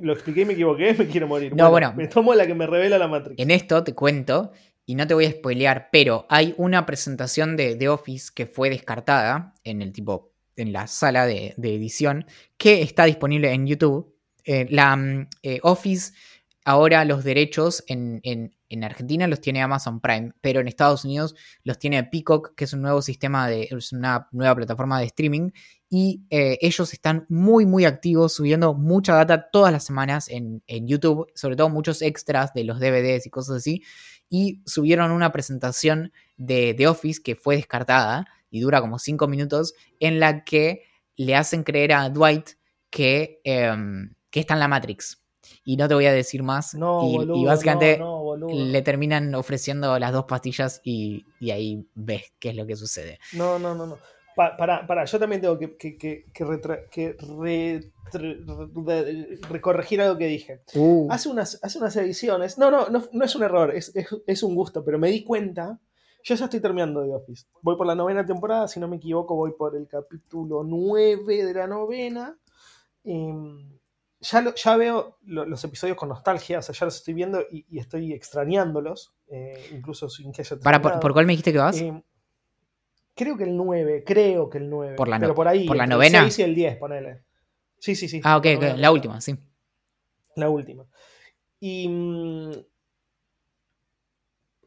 lo 0.00 0.12
expliqué 0.12 0.42
y 0.42 0.44
me 0.44 0.52
equivoqué, 0.54 0.94
me 0.98 1.06
quiero 1.06 1.26
morir. 1.26 1.54
No, 1.54 1.70
bueno, 1.70 1.92
Me 1.96 2.08
tomo 2.08 2.34
la 2.34 2.46
que 2.46 2.54
me 2.54 2.66
revela 2.66 2.98
la 2.98 3.08
Matrix. 3.08 3.40
En 3.40 3.50
esto 3.50 3.82
te 3.84 3.94
cuento, 3.94 4.52
y 4.90 4.96
no 4.96 5.06
te 5.06 5.14
voy 5.14 5.26
a 5.26 5.30
spoilear, 5.30 5.88
pero 5.92 6.26
hay 6.28 6.52
una 6.56 6.84
presentación 6.84 7.56
de, 7.56 7.76
The 7.76 7.88
Office 7.88 8.32
que 8.34 8.46
fue 8.46 8.70
descartada 8.70 9.54
en 9.62 9.82
el 9.82 9.92
tipo, 9.92 10.32
en 10.56 10.72
la 10.72 10.88
sala 10.88 11.26
de, 11.26 11.54
edición, 11.56 12.26
que 12.56 12.82
está 12.82 13.04
disponible 13.04 13.52
en 13.52 13.68
YouTube. 13.68 14.12
Eh, 14.44 14.66
la 14.68 14.96
mm, 14.96 15.28
eh, 15.44 15.60
Office 15.62 16.12
ahora 16.64 17.04
los 17.04 17.24
derechos 17.24 17.84
en, 17.86 18.52
Argentina 18.82 19.26
los 19.26 19.40
tiene 19.40 19.62
Amazon 19.62 20.00
Prime, 20.00 20.32
pero 20.40 20.60
en 20.60 20.68
Estados 20.68 21.04
Unidos 21.04 21.34
los 21.64 21.78
tiene 21.78 22.04
Peacock, 22.04 22.54
que 22.54 22.64
es 22.64 22.72
un 22.72 22.82
nuevo 22.82 23.02
sistema 23.02 23.48
de, 23.48 23.68
es 23.70 23.92
una 23.92 24.28
nueva 24.32 24.54
plataforma 24.54 25.00
de 25.00 25.06
streaming. 25.06 25.50
Y 25.88 26.22
eh, 26.30 26.58
ellos 26.60 26.92
están 26.92 27.26
muy, 27.28 27.66
muy 27.66 27.84
activos, 27.84 28.34
subiendo 28.34 28.74
mucha 28.74 29.14
data 29.14 29.50
todas 29.50 29.72
las 29.72 29.84
semanas 29.84 30.28
en, 30.28 30.62
YouTube, 30.86 31.26
sobre 31.34 31.56
todo 31.56 31.68
muchos 31.68 32.00
extras 32.02 32.52
de 32.54 32.64
los 32.64 32.78
DVDs 32.78 33.26
y 33.26 33.30
cosas 33.30 33.56
así. 33.56 33.82
Y 34.28 34.62
subieron 34.66 35.10
una 35.10 35.32
presentación 35.32 36.12
de 36.36 36.74
The 36.74 36.86
Office 36.86 37.20
que 37.22 37.34
fue 37.34 37.56
descartada 37.56 38.26
y 38.50 38.60
dura 38.60 38.80
como 38.80 38.98
5 38.98 39.26
minutos, 39.26 39.74
en 39.98 40.20
la 40.20 40.44
que 40.44 40.82
le 41.16 41.34
hacen 41.34 41.64
creer 41.64 41.92
a 41.92 42.08
Dwight 42.08 42.50
que, 42.90 43.40
em, 43.44 44.14
que 44.30 44.40
está 44.40 44.54
en 44.54 44.60
la 44.60 44.68
Matrix 44.68 45.19
y 45.64 45.76
no 45.76 45.88
te 45.88 45.94
voy 45.94 46.06
a 46.06 46.12
decir 46.12 46.42
más. 46.42 46.74
y, 46.74 47.44
básicamente 47.44 48.00
le 48.52 48.82
terminan 48.82 49.34
ofreciendo 49.34 49.98
las 49.98 50.12
dos 50.12 50.24
pastillas 50.24 50.80
y, 50.84 51.24
ahí 51.50 51.86
ves 51.94 52.32
qué 52.38 52.50
es 52.50 52.56
lo 52.56 52.66
que 52.66 52.76
sucede. 52.76 53.18
No, 53.32 53.58
no, 53.58 53.74
no, 53.74 53.86
no. 53.86 53.98
para, 54.36 54.86
para, 54.86 55.04
yo 55.04 55.18
también 55.18 55.40
tengo 55.40 55.58
que, 55.58 55.76
que, 55.76 55.96
que, 55.96 56.24
recorregir 59.48 60.00
algo 60.00 60.18
que 60.18 60.26
dije. 60.26 60.62
Uh. 60.74 61.08
Hace, 61.10 61.28
unas, 61.28 61.58
hace 61.62 61.78
unas 61.78 61.96
ediciones, 61.96 62.58
no, 62.58 62.70
no, 62.70 62.86
no, 62.88 63.24
es 63.24 63.36
un 63.36 63.42
error, 63.42 63.74
es, 63.74 63.92
es, 64.26 64.42
un 64.42 64.54
gusto, 64.54 64.84
pero 64.84 64.98
me 64.98 65.10
di 65.10 65.24
cuenta, 65.24 65.78
yo 66.22 66.34
ya 66.34 66.44
estoy 66.44 66.60
terminando 66.60 67.04
The 67.04 67.14
Office. 67.14 67.46
Voy 67.62 67.76
por 67.76 67.86
la 67.86 67.94
novena 67.94 68.24
temporada, 68.24 68.68
si 68.68 68.80
no 68.80 68.88
me 68.88 68.96
equivoco, 68.96 69.34
voy 69.34 69.52
por 69.52 69.76
el 69.76 69.86
capítulo 69.86 70.62
9 70.64 71.44
de 71.44 71.54
la 71.54 71.66
novena. 71.66 72.36
Em, 73.04 73.79
ya, 74.20 74.76
veo 74.76 75.18
los 75.22 75.64
episodios 75.64 75.96
con 75.96 76.08
nostalgia, 76.08 76.58
o 76.58 76.62
sea, 76.62 76.74
ya 76.74 76.84
los 76.84 76.96
estoy 76.96 77.14
viendo 77.14 77.42
y, 77.50 77.78
estoy 77.78 78.12
extrañándolos, 78.12 79.14
eh, 79.28 79.70
incluso 79.72 80.08
sin 80.10 80.32
que 80.32 80.42
haya 80.42 80.58
Para, 80.58 80.82
por, 80.82 81.12
cuál 81.12 81.26
me 81.26 81.32
dijiste 81.32 81.52
que 81.52 81.58
vas? 81.58 81.80
Eh, 81.80 82.02
creo 83.14 83.36
que 83.36 83.44
el 83.44 83.56
9, 83.56 84.04
creo 84.04 84.50
que 84.50 84.58
el 84.58 84.68
9. 84.68 84.96
Por 84.96 85.08
la, 85.08 85.18
pero 85.18 85.34
por 85.34 85.48
ahí, 85.48 85.66
por 85.66 85.76
la 85.76 85.86
novena. 85.86 86.18
El 86.18 86.24
6 86.24 86.38
y 86.38 86.42
el 86.42 86.54
10, 86.54 86.76
ponele. 86.76 87.22
Sí, 87.78 87.94
sí, 87.94 88.08
sí. 88.08 88.20
Ah, 88.24 88.36
ok, 88.36 88.46
la, 88.76 88.92
última, 88.92 89.20
sí. 89.20 89.36
La 90.36 90.50
última. 90.50 90.84
Y. 91.58 91.88
Mm, 91.88 92.52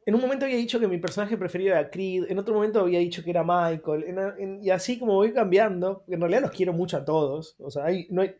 en 0.05 0.15
un 0.15 0.19
momento 0.19 0.43
había 0.43 0.57
dicho 0.57 0.81
que 0.81 0.87
mi 0.87 0.97
personaje 0.97 1.37
preferido 1.37 1.71
era 1.71 1.89
Creed, 1.89 2.25
en 2.29 2.37
otro 2.37 2.53
momento 2.53 2.81
había 2.81 2.99
dicho 2.99 3.23
que 3.23 3.29
era 3.29 3.43
Michael, 3.43 4.59
y 4.61 4.69
así 4.69 4.99
como 4.99 5.13
voy 5.13 5.31
cambiando, 5.31 6.03
en 6.09 6.19
realidad 6.19 6.41
los 6.41 6.51
quiero 6.51 6.73
mucho 6.73 6.97
a 6.97 7.05
todos, 7.05 7.55
o 7.59 7.71
sea, 7.71 7.85
hay, 7.85 8.07
no 8.09 8.21
hay, 8.21 8.35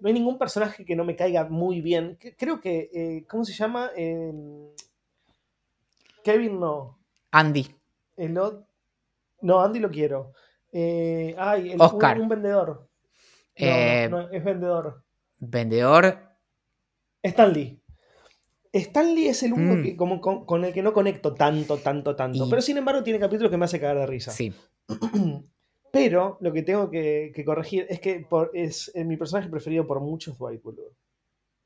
no 0.00 0.08
hay 0.08 0.14
ningún 0.14 0.38
personaje 0.38 0.84
que 0.84 0.96
no 0.96 1.04
me 1.04 1.16
caiga 1.16 1.44
muy 1.44 1.80
bien. 1.80 2.18
Creo 2.36 2.60
que, 2.60 2.90
eh, 2.92 3.26
¿cómo 3.28 3.44
se 3.44 3.52
llama? 3.52 3.90
Kevin 6.22 6.60
no. 6.60 6.98
Andy. 7.30 7.66
El 8.16 8.34
no, 8.34 9.60
Andy 9.60 9.78
lo 9.78 9.90
quiero. 9.90 10.32
Eh, 10.72 11.34
ay, 11.38 11.72
el, 11.72 11.80
Oscar. 11.80 12.20
Un, 12.20 12.28
vendedor. 12.28 12.88
Eh, 13.54 14.08
no, 14.10 14.28
es 14.30 14.44
vendedor. 14.44 15.02
Vendedor. 15.38 16.18
Stanley. 17.22 17.80
Stanley 18.72 19.26
es 19.28 19.42
el 19.42 19.52
único 19.52 19.76
mm. 19.76 19.82
que, 19.82 19.96
como, 19.96 20.20
con, 20.20 20.64
el 20.64 20.72
que 20.72 20.82
no 20.82 20.92
conecto 20.92 21.34
tanto, 21.34 21.78
tanto, 21.78 22.14
tanto. 22.14 22.48
Pero 22.48 22.62
sin 22.62 22.76
embargo 22.76 23.02
tiene 23.02 23.18
capítulos 23.18 23.50
que 23.50 23.56
me 23.56 23.64
hace 23.64 23.80
cagar 23.80 23.98
de 23.98 24.06
risa. 24.06 24.30
Sí. 24.30 24.52
Pero 25.92 26.38
lo 26.40 26.52
que 26.52 26.62
tengo 26.62 26.90
que, 26.90 27.32
corregir 27.44 27.86
es 27.88 28.00
que 28.00 28.26
es 28.54 28.92
mi 28.94 29.16
personaje 29.16 29.48
preferido 29.48 29.86
por 29.86 30.00
muchos 30.00 30.38
Dwight, 30.38 30.62
boludo. 30.62 30.94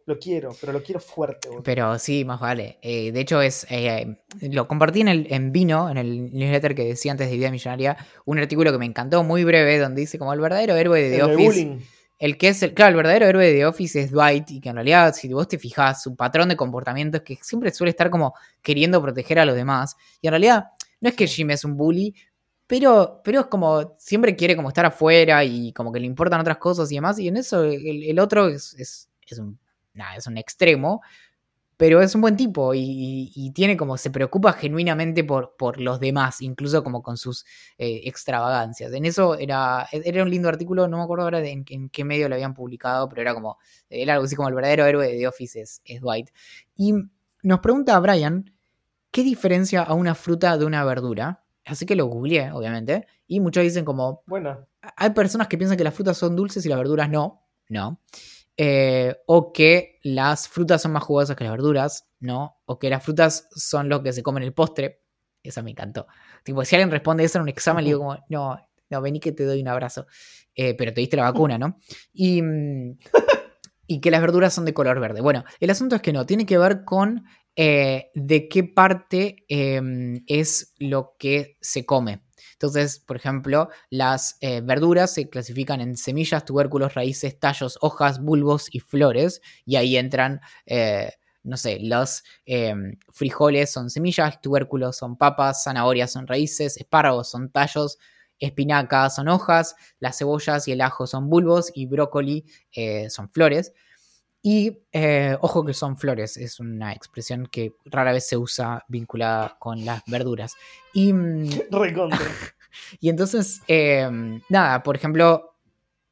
Lo 0.06 0.18
quiero, 0.18 0.54
pero 0.60 0.72
lo 0.72 0.82
quiero 0.82 1.00
fuerte, 1.00 1.48
boludo. 1.48 1.62
Pero 1.62 1.98
sí, 1.98 2.24
más 2.24 2.40
vale. 2.40 2.78
Eh, 2.82 3.10
de 3.10 3.20
hecho, 3.20 3.40
es 3.40 3.66
eh, 3.70 4.18
lo 4.42 4.68
compartí 4.68 5.00
en, 5.00 5.08
el, 5.08 5.26
en 5.30 5.50
Vino, 5.50 5.90
en 5.90 5.96
el 5.96 6.32
newsletter 6.32 6.74
que 6.74 6.84
decía 6.84 7.12
antes 7.12 7.28
de 7.28 7.36
Idea 7.36 7.50
Millonaria, 7.50 7.96
un 8.26 8.38
artículo 8.38 8.70
que 8.70 8.78
me 8.78 8.86
encantó, 8.86 9.22
muy 9.24 9.44
breve, 9.44 9.78
donde 9.78 10.02
dice 10.02 10.18
como 10.18 10.32
el 10.32 10.40
verdadero 10.40 10.76
héroe 10.76 11.02
de 11.02 11.16
The 11.16 11.22
Office. 11.22 11.78
el 12.18 12.36
que 12.36 12.48
es 12.48 12.62
el, 12.62 12.74
claro, 12.74 12.90
el 12.90 12.96
verdadero 12.96 13.26
héroe 13.28 13.46
de 13.46 13.54
The 13.54 13.66
Office 13.66 14.00
es 14.00 14.10
Dwight, 14.10 14.50
y 14.50 14.60
que 14.60 14.68
en 14.70 14.76
realidad, 14.76 15.14
si 15.14 15.32
vos 15.32 15.48
te 15.48 15.58
fijas, 15.58 16.02
su 16.02 16.14
patrón 16.16 16.50
de 16.50 16.56
comportamiento 16.56 17.18
es 17.18 17.22
que 17.22 17.38
siempre 17.40 17.70
suele 17.72 17.90
estar 17.90 18.10
como 18.10 18.34
queriendo 18.62 19.00
proteger 19.00 19.38
a 19.38 19.46
los 19.46 19.56
demás. 19.56 19.96
Y 20.20 20.26
en 20.26 20.32
realidad, 20.32 20.64
no 21.00 21.08
es 21.08 21.14
que 21.14 21.26
Jim 21.26 21.50
es 21.50 21.64
un 21.64 21.76
bully, 21.78 22.14
pero, 22.66 23.20
pero 23.22 23.40
es 23.40 23.46
como, 23.46 23.94
siempre 23.98 24.36
quiere 24.36 24.56
como 24.56 24.68
estar 24.68 24.86
afuera 24.86 25.44
y 25.44 25.72
como 25.72 25.92
que 25.92 26.00
le 26.00 26.06
importan 26.06 26.40
otras 26.40 26.56
cosas 26.58 26.90
y 26.90 26.94
demás. 26.94 27.18
Y 27.18 27.28
en 27.28 27.36
eso 27.36 27.64
el, 27.64 28.18
otro 28.18 28.48
es, 28.48 28.74
es, 28.74 29.10
es, 29.26 29.38
un, 29.38 29.58
es 30.16 30.26
un 30.26 30.38
extremo, 30.38 31.02
pero 31.76 32.00
es 32.00 32.14
un 32.14 32.22
buen 32.22 32.36
tipo 32.36 32.72
y, 32.74 33.52
tiene 33.54 33.76
como, 33.76 33.98
se 33.98 34.10
preocupa 34.10 34.54
genuinamente 34.54 35.24
por, 35.24 35.56
por 35.56 35.78
los 35.80 36.00
demás, 36.00 36.40
incluso 36.40 36.82
como 36.82 37.02
con 37.02 37.18
sus 37.18 37.44
eh, 37.76 38.02
extravagancias. 38.04 38.92
En 38.94 39.04
eso 39.04 39.34
era, 39.36 39.86
era 39.92 40.22
un 40.22 40.30
lindo 40.30 40.48
artículo, 40.48 40.88
no 40.88 40.96
me 40.98 41.02
acuerdo 41.04 41.24
ahora 41.24 41.40
en, 41.46 41.64
qué 41.64 42.04
medio 42.04 42.28
lo 42.28 42.34
habían 42.34 42.54
publicado, 42.54 43.08
pero 43.10 43.22
era 43.22 43.34
como, 43.34 43.58
era 43.90 44.14
algo 44.14 44.24
así 44.24 44.36
como 44.36 44.48
el 44.48 44.54
verdadero 44.54 44.86
héroe 44.86 45.06
de 45.08 45.18
The 45.18 45.28
Office 45.28 45.60
es, 45.60 45.82
es 45.84 46.00
Dwight. 46.00 46.30
Y 46.76 46.94
nos 47.42 47.60
pregunta 47.60 47.94
a 47.94 48.00
Brian, 48.00 48.50
¿qué 49.10 49.22
diferencia 49.22 49.82
a 49.82 49.92
una 49.94 50.14
fruta 50.14 50.56
de 50.56 50.64
una 50.64 50.82
verdura? 50.84 51.43
Así 51.64 51.86
que 51.86 51.96
lo 51.96 52.06
googleé, 52.06 52.52
obviamente. 52.52 53.06
Y 53.26 53.40
muchos 53.40 53.62
dicen 53.62 53.84
como... 53.84 54.22
Bueno. 54.26 54.66
Hay 54.96 55.10
personas 55.10 55.48
que 55.48 55.56
piensan 55.56 55.78
que 55.78 55.84
las 55.84 55.94
frutas 55.94 56.16
son 56.16 56.36
dulces 56.36 56.64
y 56.66 56.68
las 56.68 56.78
verduras 56.78 57.08
no. 57.08 57.46
No. 57.68 58.00
Eh, 58.56 59.16
o 59.26 59.52
que 59.52 59.98
las 60.02 60.48
frutas 60.48 60.82
son 60.82 60.92
más 60.92 61.02
jugosas 61.02 61.36
que 61.36 61.44
las 61.44 61.52
verduras. 61.52 62.08
No. 62.20 62.58
O 62.66 62.78
que 62.78 62.90
las 62.90 63.02
frutas 63.02 63.48
son 63.54 63.88
lo 63.88 64.02
que 64.02 64.12
se 64.12 64.22
come 64.22 64.40
en 64.40 64.44
el 64.44 64.52
postre. 64.52 65.02
Esa 65.42 65.62
me 65.62 65.70
encantó. 65.70 66.06
Tipo, 66.42 66.64
si 66.64 66.76
alguien 66.76 66.90
responde 66.90 67.24
eso 67.24 67.38
en 67.38 67.42
un 67.42 67.48
examen, 67.48 67.84
le 67.84 67.90
digo 67.90 68.00
como, 68.00 68.18
no, 68.28 68.58
no, 68.90 69.02
vení 69.02 69.20
que 69.20 69.32
te 69.32 69.44
doy 69.44 69.60
un 69.60 69.68
abrazo. 69.68 70.06
Eh, 70.54 70.74
pero 70.74 70.92
te 70.92 71.00
diste 71.00 71.16
la 71.16 71.24
vacuna, 71.24 71.58
¿no? 71.58 71.78
Y, 72.12 72.42
mm, 72.42 72.98
y 73.86 74.00
que 74.00 74.10
las 74.10 74.20
verduras 74.20 74.52
son 74.54 74.64
de 74.64 74.74
color 74.74 75.00
verde. 75.00 75.20
Bueno, 75.20 75.44
el 75.60 75.70
asunto 75.70 75.96
es 75.96 76.02
que 76.02 76.12
no, 76.12 76.26
tiene 76.26 76.46
que 76.46 76.58
ver 76.58 76.84
con 76.84 77.24
eh, 77.56 78.10
de 78.14 78.48
qué 78.48 78.64
parte 78.64 79.44
em, 79.48 80.24
es 80.26 80.74
lo 80.78 81.14
que 81.18 81.56
se 81.60 81.86
come. 81.86 82.22
Entonces, 82.52 82.98
por 82.98 83.16
ejemplo, 83.16 83.68
las 83.90 84.36
eh, 84.40 84.60
verduras 84.60 85.12
se 85.14 85.28
clasifican 85.28 85.80
en 85.80 85.96
semillas, 85.96 86.44
tubérculos, 86.44 86.94
raíces, 86.94 87.38
tallos, 87.38 87.78
hojas, 87.80 88.20
bulbos 88.22 88.68
y 88.72 88.80
flores. 88.80 89.40
Y 89.64 89.76
ahí 89.76 89.96
entran, 89.96 90.40
eh, 90.66 91.12
no 91.42 91.56
sé, 91.56 91.78
los 91.80 92.24
em, 92.46 92.96
frijoles 93.12 93.70
son 93.70 93.90
semillas, 93.90 94.40
tubérculos 94.40 94.96
son 94.96 95.16
papas, 95.16 95.62
zanahorias 95.64 96.12
son 96.12 96.26
raíces, 96.26 96.76
espárragos 96.76 97.30
son 97.30 97.50
tallos, 97.50 97.98
espinacas 98.40 99.14
son 99.16 99.28
hojas, 99.28 99.76
las 100.00 100.18
cebollas 100.18 100.66
y 100.68 100.72
el 100.72 100.80
ajo 100.80 101.06
son 101.06 101.28
bulbos 101.30 101.70
y 101.74 101.86
brócoli 101.86 102.44
son 103.08 103.30
flores. 103.30 103.72
Y 104.46 104.82
ojo 105.40 105.64
que 105.64 105.72
son 105.72 105.96
flores, 105.96 106.36
es 106.36 106.60
una 106.60 106.92
expresión 106.92 107.46
que 107.46 107.72
rara 107.86 108.12
vez 108.12 108.26
se 108.26 108.36
usa 108.36 108.84
vinculada 108.88 109.56
con 109.58 109.86
las 109.86 110.02
verduras. 110.06 110.54
Y, 110.92 111.14
mm, 111.14 111.48
y 113.00 113.08
entonces, 113.08 113.62
em, 113.66 114.42
nada, 114.50 114.82
por 114.82 114.96
ejemplo, 114.96 115.54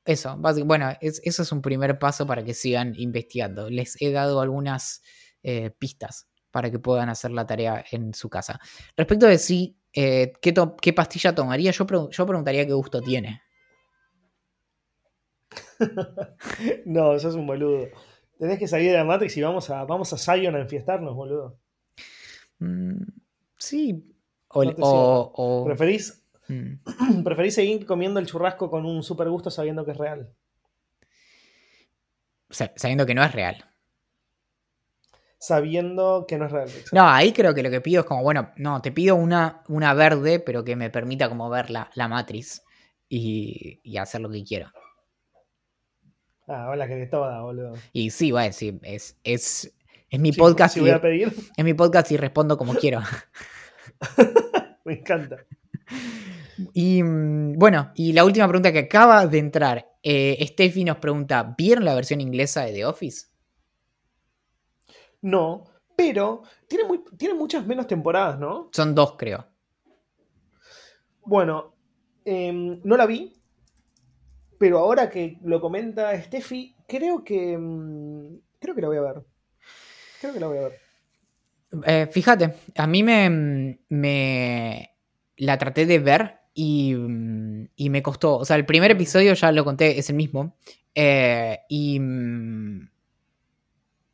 eso, 0.05 0.37
bueno, 0.65 0.93
eso 1.01 1.43
es 1.43 1.53
un 1.53 1.63
primer 1.63 1.99
paso 1.99 2.27
para 2.27 2.43
que 2.43 2.55
sigan 2.55 2.95
investigando. 2.97 3.71
Les 3.71 4.01
he 4.01 4.11
dado 4.11 4.41
algunas 4.41 5.03
eh, 5.43 5.71
pistas 5.71 6.29
para 6.51 6.71
que 6.71 6.79
puedan 6.79 7.09
hacer 7.09 7.31
la 7.31 7.47
tarea 7.47 7.85
en 7.91 8.15
su 8.15 8.29
casa. 8.29 8.61
Respecto 8.97 9.27
de 9.27 9.39
si, 9.39 9.77
eh, 9.93 10.33
¿qué, 10.41 10.93
pastilla 10.93 11.35
tomaría? 11.35 11.71
Yo, 11.71 11.87
yo 12.11 12.27
preguntaría 12.27 12.67
qué 12.67 12.73
gusto 12.73 13.01
tiene. 13.01 13.43
no, 16.85 17.15
eso 17.15 17.29
es 17.29 17.35
un 17.35 17.47
boludo. 17.47 17.89
Tenés 18.39 18.59
que 18.59 18.69
salir 18.69 18.91
de 18.91 18.97
la 18.97 19.05
Matrix 19.05 19.37
y 19.37 19.43
vamos 19.43 19.71
a, 19.71 19.85
vamos 19.85 20.13
a 20.13 20.19
Zion 20.19 20.57
a 20.57 20.61
enfiestarnos, 20.61 21.15
boludo. 21.15 21.59
Mm, 22.59 23.03
sí. 23.57 24.05
O, 24.49 25.65
¿Preferís, 25.65 26.23
mm. 26.49 27.23
¿Preferís 27.25 27.55
seguir 27.55 27.87
comiendo 27.87 28.21
el 28.21 28.27
churrasco 28.27 28.71
con 28.71 28.85
un 28.85 29.03
super 29.03 29.29
gusto 29.29 29.51
sabiendo 29.51 29.85
que 29.85 29.93
es 29.93 29.97
real? 29.97 30.33
sabiendo 32.53 33.07
que 33.07 33.15
no 33.15 33.25
es 33.25 33.33
real. 33.33 33.65
Sabiendo 35.39 36.27
que 36.29 36.37
no 36.37 36.47
es 36.47 36.53
real. 36.53 36.69
No, 36.93 37.09
ahí 37.09 37.33
creo 37.33 37.55
que 37.55 37.63
lo 37.63 37.71
que 37.71 37.81
pido 37.81 38.03
es 38.03 38.07
como, 38.07 38.23
bueno, 38.23 38.53
no, 38.57 38.83
te 38.83 38.93
pido 38.93 39.17
una, 39.17 39.63
una 39.69 39.95
verde, 39.95 40.39
pero 40.39 40.63
que 40.63 40.77
me 40.77 40.91
permita 40.91 41.31
como 41.31 41.49
ver 41.49 41.71
la, 41.71 41.91
la 41.95 42.09
matriz 42.09 42.63
y, 43.09 43.81
y 43.83 43.97
hacer 43.97 44.21
lo 44.21 44.31
que 44.31 44.45
quiero. 44.45 44.71
Ah, 46.49 46.69
hola, 46.71 46.89
que 46.89 46.97
de 46.97 47.07
toda, 47.07 47.41
boludo. 47.43 47.75
Y 47.93 48.11
sí, 48.11 48.33
bueno, 48.33 48.53
sí, 48.53 48.79
es, 48.83 49.17
es, 49.23 49.73
es 50.11 50.21
mi 50.21 50.33
podcast. 50.33 50.77
voy 50.79 50.91
a 50.91 51.01
pedir. 51.01 51.33
Es 51.57 51.65
mi 51.65 51.75
podcast 51.75 52.11
y 52.11 52.17
respondo 52.17 52.59
como 52.59 52.75
quiero. 52.75 53.01
Me 54.85 54.95
encanta. 54.95 55.47
Y 56.75 57.03
mm, 57.03 57.59
bueno, 57.59 57.93
y 57.95 58.13
la 58.13 58.25
última 58.25 58.49
pregunta 58.49 58.73
que 58.73 58.81
acaba 58.81 59.27
de 59.27 59.39
entrar. 59.39 59.89
Eh, 60.03 60.45
Steffi 60.49 60.85
nos 60.85 60.97
pregunta: 60.97 61.55
¿Vieron 61.57 61.85
la 61.85 61.95
versión 61.95 62.21
inglesa 62.21 62.65
de 62.65 62.73
The 62.73 62.87
Office? 62.87 63.27
No, 65.23 65.65
pero 65.97 66.43
tiene, 66.67 66.85
tiene 67.17 67.35
muchas 67.35 67.65
menos 67.65 67.87
temporadas, 67.87 68.39
¿no? 68.39 68.69
Son 68.73 68.95
dos, 68.95 69.15
creo. 69.17 69.47
Bueno, 71.25 71.77
em, 72.25 72.81
no 72.83 72.97
la 72.97 73.07
vi, 73.07 73.33
pero 74.63 74.79
ahora 74.79 75.11
que 75.11 75.39
lo 75.43 75.61
comenta 75.61 76.17
Steffi, 76.23 76.77
creo 76.87 77.25
que. 77.25 77.59
Mm, 77.59 78.39
creo 78.61 78.77
que 78.77 78.81
la 78.81 78.87
voy 78.87 78.97
a 78.97 79.01
ver. 79.01 79.23
Creo 80.21 80.33
que 80.33 80.39
la 80.39 80.47
voy 80.47 80.59
a 80.59 80.61
ver. 80.61 80.79
Eh, 81.85 82.07
fíjate, 82.09 82.55
a 82.77 82.87
mí 82.87 83.03
me, 83.03 83.81
me, 83.89 84.97
la 85.39 85.59
traté 85.59 85.85
de 85.85 85.99
ver 85.99 86.43
y, 86.55 86.95
y, 87.75 87.91
me 87.91 88.03
costó. 88.05 88.37
O 88.37 88.45
sea, 88.45 88.55
el 88.55 88.65
primer 88.65 88.93
episodio, 88.93 89.35
ya 89.35 89.51
lo 89.51 89.65
conté, 89.65 89.99
es 89.99 90.11
el 90.11 90.15
mismo. 90.15 90.55
Eh, 90.95 91.59
y, 91.69 91.97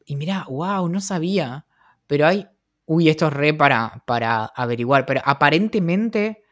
y 0.07 0.17
mira, 0.17 0.47
wow, 0.49 0.89
no 0.89 1.03
sabía. 1.03 1.67
Pero 2.07 2.27
hay. 2.27 2.49
Uy, 2.87 3.11
esto 3.11 3.27
es 3.27 3.35
re 3.35 3.53
para, 3.53 4.03
para 4.07 4.47
averiguar. 4.47 5.05
Pero 5.05 5.21
aparentemente 5.27 6.43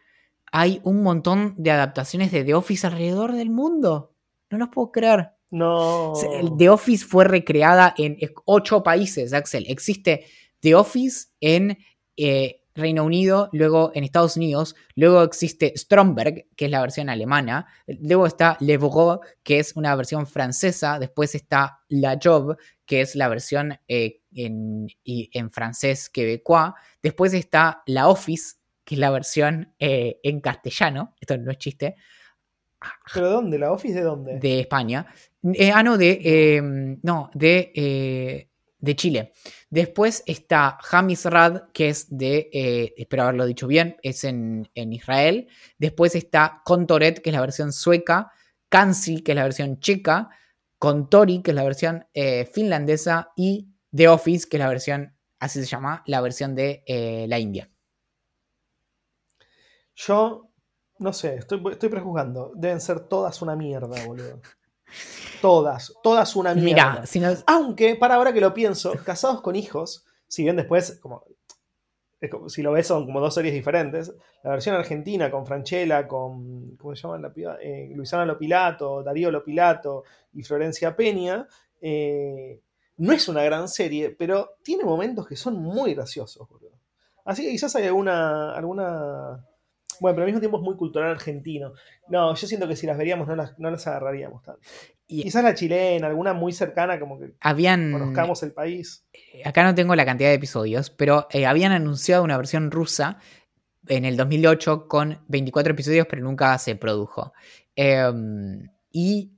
hay 0.58 0.80
un 0.84 1.02
montón 1.02 1.54
de 1.58 1.70
adaptaciones 1.70 2.32
de 2.32 2.42
The 2.42 2.54
Office 2.54 2.86
alrededor 2.86 3.34
del 3.34 3.50
mundo. 3.50 4.14
No 4.48 4.56
los 4.56 4.70
puedo 4.70 4.90
creer. 4.90 5.32
No. 5.50 6.14
The 6.56 6.70
Office 6.70 7.04
fue 7.04 7.24
recreada 7.26 7.94
en 7.98 8.16
ocho 8.46 8.82
países, 8.82 9.34
Axel. 9.34 9.66
Existe 9.68 10.24
The 10.60 10.74
Office 10.74 11.26
en 11.40 11.76
eh, 12.16 12.62
Reino 12.74 13.04
Unido, 13.04 13.50
luego 13.52 13.92
en 13.94 14.04
Estados 14.04 14.38
Unidos, 14.38 14.76
luego 14.94 15.22
existe 15.24 15.74
Stromberg, 15.76 16.46
que 16.56 16.64
es 16.64 16.70
la 16.70 16.80
versión 16.80 17.10
alemana, 17.10 17.66
luego 17.86 18.26
está 18.26 18.56
Le 18.60 18.78
Bourreau, 18.78 19.20
que 19.42 19.58
es 19.58 19.76
una 19.76 19.94
versión 19.94 20.26
francesa, 20.26 20.98
después 20.98 21.34
está 21.34 21.80
La 21.88 22.18
Job, 22.22 22.56
que 22.86 23.02
es 23.02 23.14
la 23.14 23.28
versión 23.28 23.78
eh, 23.88 24.22
en, 24.32 24.86
en 25.04 25.50
francés 25.50 26.08
quebecois, 26.08 26.72
después 27.02 27.34
está 27.34 27.82
La 27.84 28.08
Office, 28.08 28.54
que 28.86 28.94
es 28.94 29.00
la 29.00 29.10
versión 29.10 29.74
eh, 29.80 30.20
en 30.22 30.40
castellano, 30.40 31.16
esto 31.20 31.36
no 31.36 31.50
es 31.50 31.58
chiste. 31.58 31.96
¿Pero 33.12 33.30
dónde? 33.30 33.58
¿La 33.58 33.72
Office 33.72 33.94
de 33.94 34.02
dónde? 34.02 34.38
De 34.38 34.60
España. 34.60 35.06
Eh, 35.42 35.72
ah, 35.74 35.82
no, 35.82 35.98
de. 35.98 36.20
Em, 36.22 37.00
no, 37.02 37.28
de, 37.34 37.72
eh, 37.74 38.48
de 38.78 38.96
Chile. 38.96 39.32
Después 39.68 40.22
está 40.24 40.78
Hamis 40.92 41.24
Rad, 41.24 41.64
que 41.72 41.88
es 41.88 42.06
de. 42.16 42.94
espero 42.96 43.24
haberlo 43.24 43.44
dicho 43.44 43.66
bien, 43.66 43.96
es 44.02 44.22
en, 44.22 44.68
Israel. 44.74 45.48
Después 45.78 46.14
está 46.14 46.62
Contoret, 46.64 47.20
que 47.20 47.30
es 47.30 47.34
la 47.34 47.40
versión 47.40 47.72
sueca. 47.72 48.30
Kansi, 48.68 49.22
que 49.22 49.32
es 49.32 49.36
la 49.36 49.42
versión 49.42 49.80
checa. 49.80 50.28
Contori, 50.78 51.42
que 51.42 51.50
es 51.50 51.54
la 51.56 51.64
versión 51.64 52.06
finlandesa. 52.52 53.32
Y 53.34 53.68
The 53.92 54.08
Office, 54.08 54.48
que 54.48 54.58
es 54.58 54.60
la 54.60 54.68
versión, 54.68 55.16
así 55.40 55.58
se 55.58 55.66
llama, 55.66 56.04
la 56.06 56.20
versión 56.20 56.54
de 56.54 56.84
la 57.26 57.40
India. 57.40 57.68
Yo, 59.96 60.50
no 60.98 61.12
sé, 61.12 61.36
estoy, 61.36 61.62
estoy 61.72 61.88
prejuzgando. 61.88 62.52
Deben 62.54 62.80
ser 62.80 63.00
todas 63.00 63.42
una 63.42 63.56
mierda, 63.56 64.04
boludo. 64.04 64.40
Todas, 65.40 65.92
todas 66.02 66.36
una 66.36 66.54
mierda. 66.54 67.02
Mira, 67.02 67.06
si 67.06 67.22
Aunque, 67.46 67.96
para 67.96 68.14
ahora 68.14 68.32
que 68.32 68.40
lo 68.40 68.54
pienso, 68.54 68.92
Casados 69.04 69.40
con 69.40 69.56
Hijos, 69.56 70.04
si 70.28 70.44
bien 70.44 70.56
después, 70.56 70.98
como, 71.00 71.24
si 72.48 72.62
lo 72.62 72.72
ves, 72.72 72.86
son 72.86 73.06
como 73.06 73.20
dos 73.20 73.34
series 73.34 73.54
diferentes. 73.54 74.12
La 74.42 74.50
versión 74.50 74.74
argentina 74.74 75.30
con 75.30 75.46
Franchella, 75.46 76.06
con. 76.06 76.76
¿Cómo 76.76 76.94
se 76.94 77.02
llama 77.02 77.18
la 77.18 77.32
piba? 77.32 77.56
Eh, 77.60 77.90
Luisana 77.94 78.24
Lopilato, 78.24 79.02
Darío 79.02 79.30
Lopilato 79.30 80.04
y 80.32 80.42
Florencia 80.42 80.94
Peña. 80.94 81.46
Eh, 81.80 82.60
no 82.98 83.12
es 83.12 83.28
una 83.28 83.42
gran 83.42 83.68
serie, 83.68 84.10
pero 84.10 84.56
tiene 84.62 84.84
momentos 84.84 85.26
que 85.26 85.36
son 85.36 85.56
muy 85.56 85.94
graciosos, 85.94 86.48
boludo. 86.48 86.78
Así 87.24 87.44
que 87.44 87.50
quizás 87.50 87.74
hay 87.76 87.86
alguna. 87.86 88.52
alguna 88.52 89.44
bueno, 90.00 90.16
pero 90.16 90.22
al 90.24 90.26
mismo 90.26 90.40
tiempo 90.40 90.58
es 90.58 90.62
muy 90.62 90.76
cultural 90.76 91.10
argentino. 91.10 91.72
No, 92.08 92.34
yo 92.34 92.46
siento 92.46 92.68
que 92.68 92.76
si 92.76 92.86
las 92.86 92.98
veríamos 92.98 93.26
no 93.28 93.36
las, 93.36 93.58
no 93.58 93.70
las 93.70 93.86
agarraríamos 93.86 94.42
tanto. 94.42 94.60
Y 95.08 95.22
Quizás 95.22 95.44
la 95.44 95.54
chilena, 95.54 96.08
alguna 96.08 96.32
muy 96.32 96.52
cercana, 96.52 96.98
como 96.98 97.18
que 97.18 97.34
habían, 97.40 97.92
conozcamos 97.92 98.42
el 98.42 98.52
país. 98.52 99.06
Eh, 99.12 99.42
acá 99.44 99.62
no 99.62 99.74
tengo 99.74 99.94
la 99.94 100.04
cantidad 100.04 100.30
de 100.30 100.34
episodios, 100.34 100.90
pero 100.90 101.28
eh, 101.30 101.46
habían 101.46 101.72
anunciado 101.72 102.24
una 102.24 102.36
versión 102.36 102.70
rusa 102.70 103.18
en 103.86 104.04
el 104.04 104.16
2008 104.16 104.88
con 104.88 105.22
24 105.28 105.72
episodios, 105.72 106.06
pero 106.10 106.22
nunca 106.22 106.58
se 106.58 106.74
produjo. 106.74 107.32
Em, 107.76 108.68
y 108.90 109.32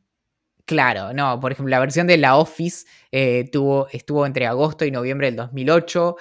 claro, 0.64 1.12
no, 1.12 1.38
por 1.38 1.52
ejemplo, 1.52 1.70
la 1.70 1.80
versión 1.80 2.06
de 2.06 2.16
La 2.16 2.36
Office 2.36 2.86
eh, 3.12 3.48
tuvo, 3.52 3.88
estuvo 3.92 4.24
entre 4.24 4.46
agosto 4.46 4.86
y 4.86 4.90
noviembre 4.90 5.26
del 5.26 5.36
2008. 5.36 6.16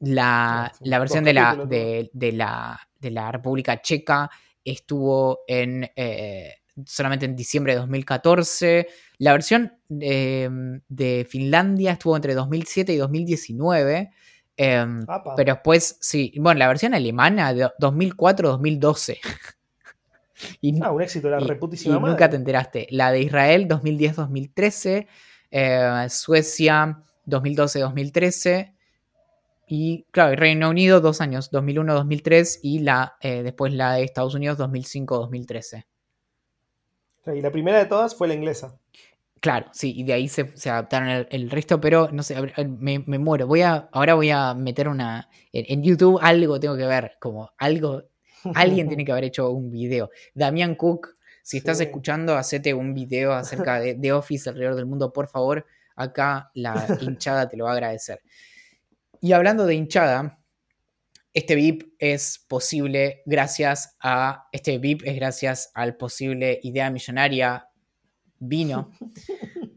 La, 0.00 0.72
versión 0.80 1.24
de 1.24 1.32
la, 1.34 1.56
de, 1.66 2.32
la, 2.32 2.80
de 2.98 3.10
la 3.10 3.30
República 3.30 3.80
Checa 3.82 4.30
estuvo 4.64 5.40
en 5.46 5.90
eh, 5.94 6.54
solamente 6.86 7.26
en 7.26 7.36
diciembre 7.36 7.74
de 7.74 7.80
2014. 7.80 8.88
La 9.18 9.32
versión 9.32 9.72
de, 9.88 11.26
Finlandia 11.28 11.92
estuvo 11.92 12.16
entre 12.16 12.34
2007 12.34 12.92
y 12.92 12.96
2019. 12.96 14.10
Em, 14.56 15.06
pero 15.36 15.54
después, 15.54 15.96
sí, 16.00 16.34
bueno, 16.36 16.58
la 16.58 16.68
versión 16.68 16.94
alemana 16.94 17.54
de 17.54 17.66
2004-2012. 17.80 19.18
ah, 20.82 20.90
un 20.90 21.02
éxito, 21.02 21.30
la 21.30 21.38
reputísima. 21.40 21.96
Y 21.96 22.00
nunca 22.00 22.28
te 22.28 22.36
enteraste. 22.36 22.86
La 22.90 23.10
de 23.10 23.20
Israel 23.20 23.68
2010-2013, 23.68 25.06
eh, 25.50 26.06
Suecia 26.08 27.02
2012-2013 27.26 28.74
Y 29.72 30.04
claro, 30.10 30.34
Reino 30.34 30.68
Unido 30.68 31.00
dos 31.00 31.20
años, 31.20 31.52
2001-2003 31.52 32.58
y 32.60 32.80
la, 32.80 33.16
eh, 33.20 33.44
después 33.44 33.72
la 33.72 33.92
de 33.92 34.02
Estados 34.02 34.34
Unidos 34.34 34.58
2005-2013. 34.58 35.86
Y 37.36 37.40
la 37.40 37.52
primera 37.52 37.78
de 37.78 37.86
todas 37.86 38.16
fue 38.16 38.26
la 38.26 38.34
inglesa. 38.34 38.76
Claro, 39.38 39.68
sí, 39.72 39.94
y 39.96 40.02
de 40.02 40.12
ahí 40.14 40.26
se, 40.26 40.52
adaptaron 40.68 41.24
el, 41.30 41.50
resto, 41.50 41.80
pero 41.80 42.08
no 42.10 42.24
sé, 42.24 42.34
me, 42.66 42.98
muero. 42.98 43.46
Voy 43.46 43.60
a, 43.62 43.88
ahora 43.92 44.14
voy 44.14 44.30
a 44.30 44.54
meter 44.54 44.88
una. 44.88 45.28
En, 45.52 45.84
YouTube 45.84 46.18
algo 46.20 46.58
tengo 46.58 46.76
que 46.76 46.86
ver, 46.86 47.12
como 47.20 47.52
algo. 47.56 48.02
Alguien 48.56 48.88
tiene 48.88 49.04
que 49.04 49.12
haber 49.12 49.24
hecho 49.24 49.50
un 49.50 49.70
video. 49.70 50.10
Damián 50.34 50.74
Cook, 50.74 51.14
si 51.44 51.58
estás 51.58 51.80
escuchando, 51.80 52.34
hacete 52.34 52.74
un 52.74 52.92
video 52.92 53.34
acerca 53.34 53.78
de, 53.78 53.94
de, 53.94 54.12
Office 54.12 54.50
alrededor 54.50 54.74
del 54.74 54.86
mundo, 54.86 55.12
por 55.12 55.28
favor. 55.28 55.64
Acá 55.94 56.50
la 56.54 56.88
hinchada 57.00 57.48
te 57.48 57.56
lo 57.56 57.66
va 57.66 57.70
a 57.70 57.74
agradecer. 57.74 58.20
Y 59.20 59.32
hablando 59.32 59.66
de 59.66 59.74
hinchada, 59.74 60.42
este 61.34 61.54
VIP 61.54 61.94
es 61.98 62.44
posible 62.48 63.22
gracias 63.26 63.96
a. 64.00 64.48
Este 64.52 64.78
VIP 64.78 65.02
es 65.04 65.14
gracias 65.16 65.70
al 65.74 65.96
posible 65.96 66.58
idea 66.62 66.90
millonaria 66.90 67.68
vino. 68.38 68.90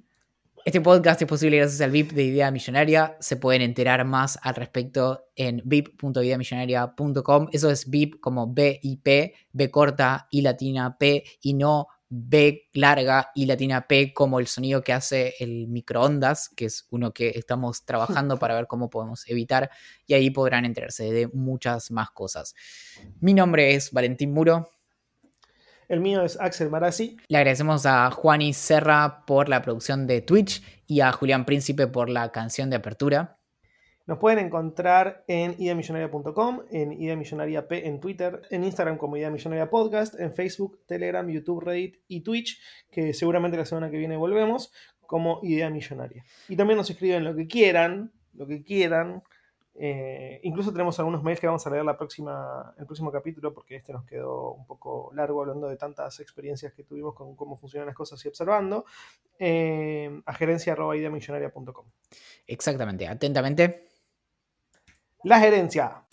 Este 0.65 0.79
podcast 0.79 1.21
es 1.21 1.27
posible 1.27 1.57
gracias 1.57 1.81
al 1.81 1.91
VIP 1.91 2.13
de 2.13 2.23
Idea 2.23 2.49
Millonaria. 2.49 3.17
Se 3.19 3.35
pueden 3.35 3.61
enterar 3.61 4.05
más 4.05 4.39
al 4.41 4.55
respecto 4.55 5.25
en 5.35 5.61
vip.ideamillonaria.com. 5.65 7.49
Eso 7.51 7.69
es 7.69 7.89
VIP 7.89 8.21
como 8.21 8.47
B 8.47 8.79
y 8.81 8.95
P, 8.95 9.33
B 9.51 9.69
corta 9.69 10.29
y 10.31 10.41
latina 10.41 10.97
P 10.97 11.25
y 11.41 11.55
no 11.55 11.87
B 12.15 12.69
larga 12.73 13.31
y 13.33 13.47
latina 13.47 13.87
P 13.87 14.13
como 14.13 14.39
el 14.39 14.45
sonido 14.45 14.83
que 14.83 14.93
hace 14.93 15.33
el 15.39 15.67
microondas, 15.67 16.47
que 16.49 16.65
es 16.65 16.85
uno 16.91 17.11
que 17.11 17.29
estamos 17.29 17.85
trabajando 17.85 18.37
para 18.37 18.53
ver 18.53 18.67
cómo 18.67 18.91
podemos 18.91 19.27
evitar 19.27 19.71
y 20.05 20.13
ahí 20.13 20.29
podrán 20.29 20.63
enterarse 20.63 21.11
de 21.11 21.27
muchas 21.29 21.89
más 21.89 22.11
cosas. 22.11 22.53
Mi 23.19 23.33
nombre 23.33 23.73
es 23.73 23.91
Valentín 23.91 24.31
Muro. 24.31 24.69
El 25.89 26.01
mío 26.01 26.23
es 26.23 26.39
Axel 26.39 26.69
Marazzi. 26.69 27.17
Le 27.29 27.37
agradecemos 27.39 27.87
a 27.87 28.11
Juani 28.11 28.53
Serra 28.53 29.25
por 29.25 29.49
la 29.49 29.63
producción 29.63 30.05
de 30.05 30.21
Twitch 30.21 30.61
y 30.85 31.01
a 31.01 31.11
Julián 31.11 31.45
Príncipe 31.45 31.87
por 31.87 32.09
la 32.09 32.31
canción 32.31 32.69
de 32.69 32.75
apertura. 32.75 33.39
Nos 34.05 34.17
pueden 34.17 34.39
encontrar 34.39 35.23
en 35.27 35.55
ideamillonaria.com, 35.57 36.61
en 36.71 36.91
Idea 36.93 37.67
P 37.67 37.87
en 37.87 37.99
Twitter, 37.99 38.41
en 38.49 38.63
Instagram 38.63 38.97
como 38.97 39.15
Idea 39.15 39.29
Millonaria 39.29 39.69
Podcast, 39.69 40.19
en 40.19 40.33
Facebook, 40.33 40.79
Telegram, 40.85 41.27
YouTube, 41.27 41.63
Reddit 41.63 41.97
y 42.07 42.21
Twitch, 42.21 42.59
que 42.91 43.13
seguramente 43.13 43.57
la 43.57 43.65
semana 43.65 43.89
que 43.89 43.97
viene 43.97 44.17
volvemos, 44.17 44.73
como 45.05 45.39
Idea 45.43 45.69
Millonaria. 45.69 46.25
Y 46.49 46.55
también 46.55 46.77
nos 46.77 46.89
escriben 46.89 47.23
lo 47.23 47.35
que 47.35 47.47
quieran, 47.47 48.11
lo 48.33 48.45
que 48.45 48.63
quieran, 48.63 49.23
eh, 49.75 50.39
incluso 50.43 50.71
tenemos 50.71 50.99
algunos 50.99 51.23
mails 51.23 51.39
que 51.39 51.47
vamos 51.47 51.65
a 51.65 51.69
leer 51.69 51.83
la 51.83 51.97
próxima, 51.97 52.73
el 52.77 52.85
próximo 52.85 53.11
capítulo, 53.11 53.53
porque 53.53 53.75
este 53.75 53.91
nos 53.91 54.05
quedó 54.05 54.53
un 54.53 54.67
poco 54.67 55.11
largo 55.15 55.41
hablando 55.41 55.67
de 55.67 55.77
tantas 55.77 56.19
experiencias 56.19 56.73
que 56.73 56.83
tuvimos 56.83 57.15
con 57.15 57.35
cómo 57.35 57.57
funcionan 57.57 57.87
las 57.87 57.95
cosas 57.95 58.23
y 58.23 58.27
observando. 58.27 58.85
Eh, 59.39 60.21
a 60.25 60.33
gerencia.ideamillonaria.com. 60.33 61.85
Exactamente, 62.45 63.07
atentamente. 63.07 63.92
La 65.25 65.39
gerencia. 65.39 66.03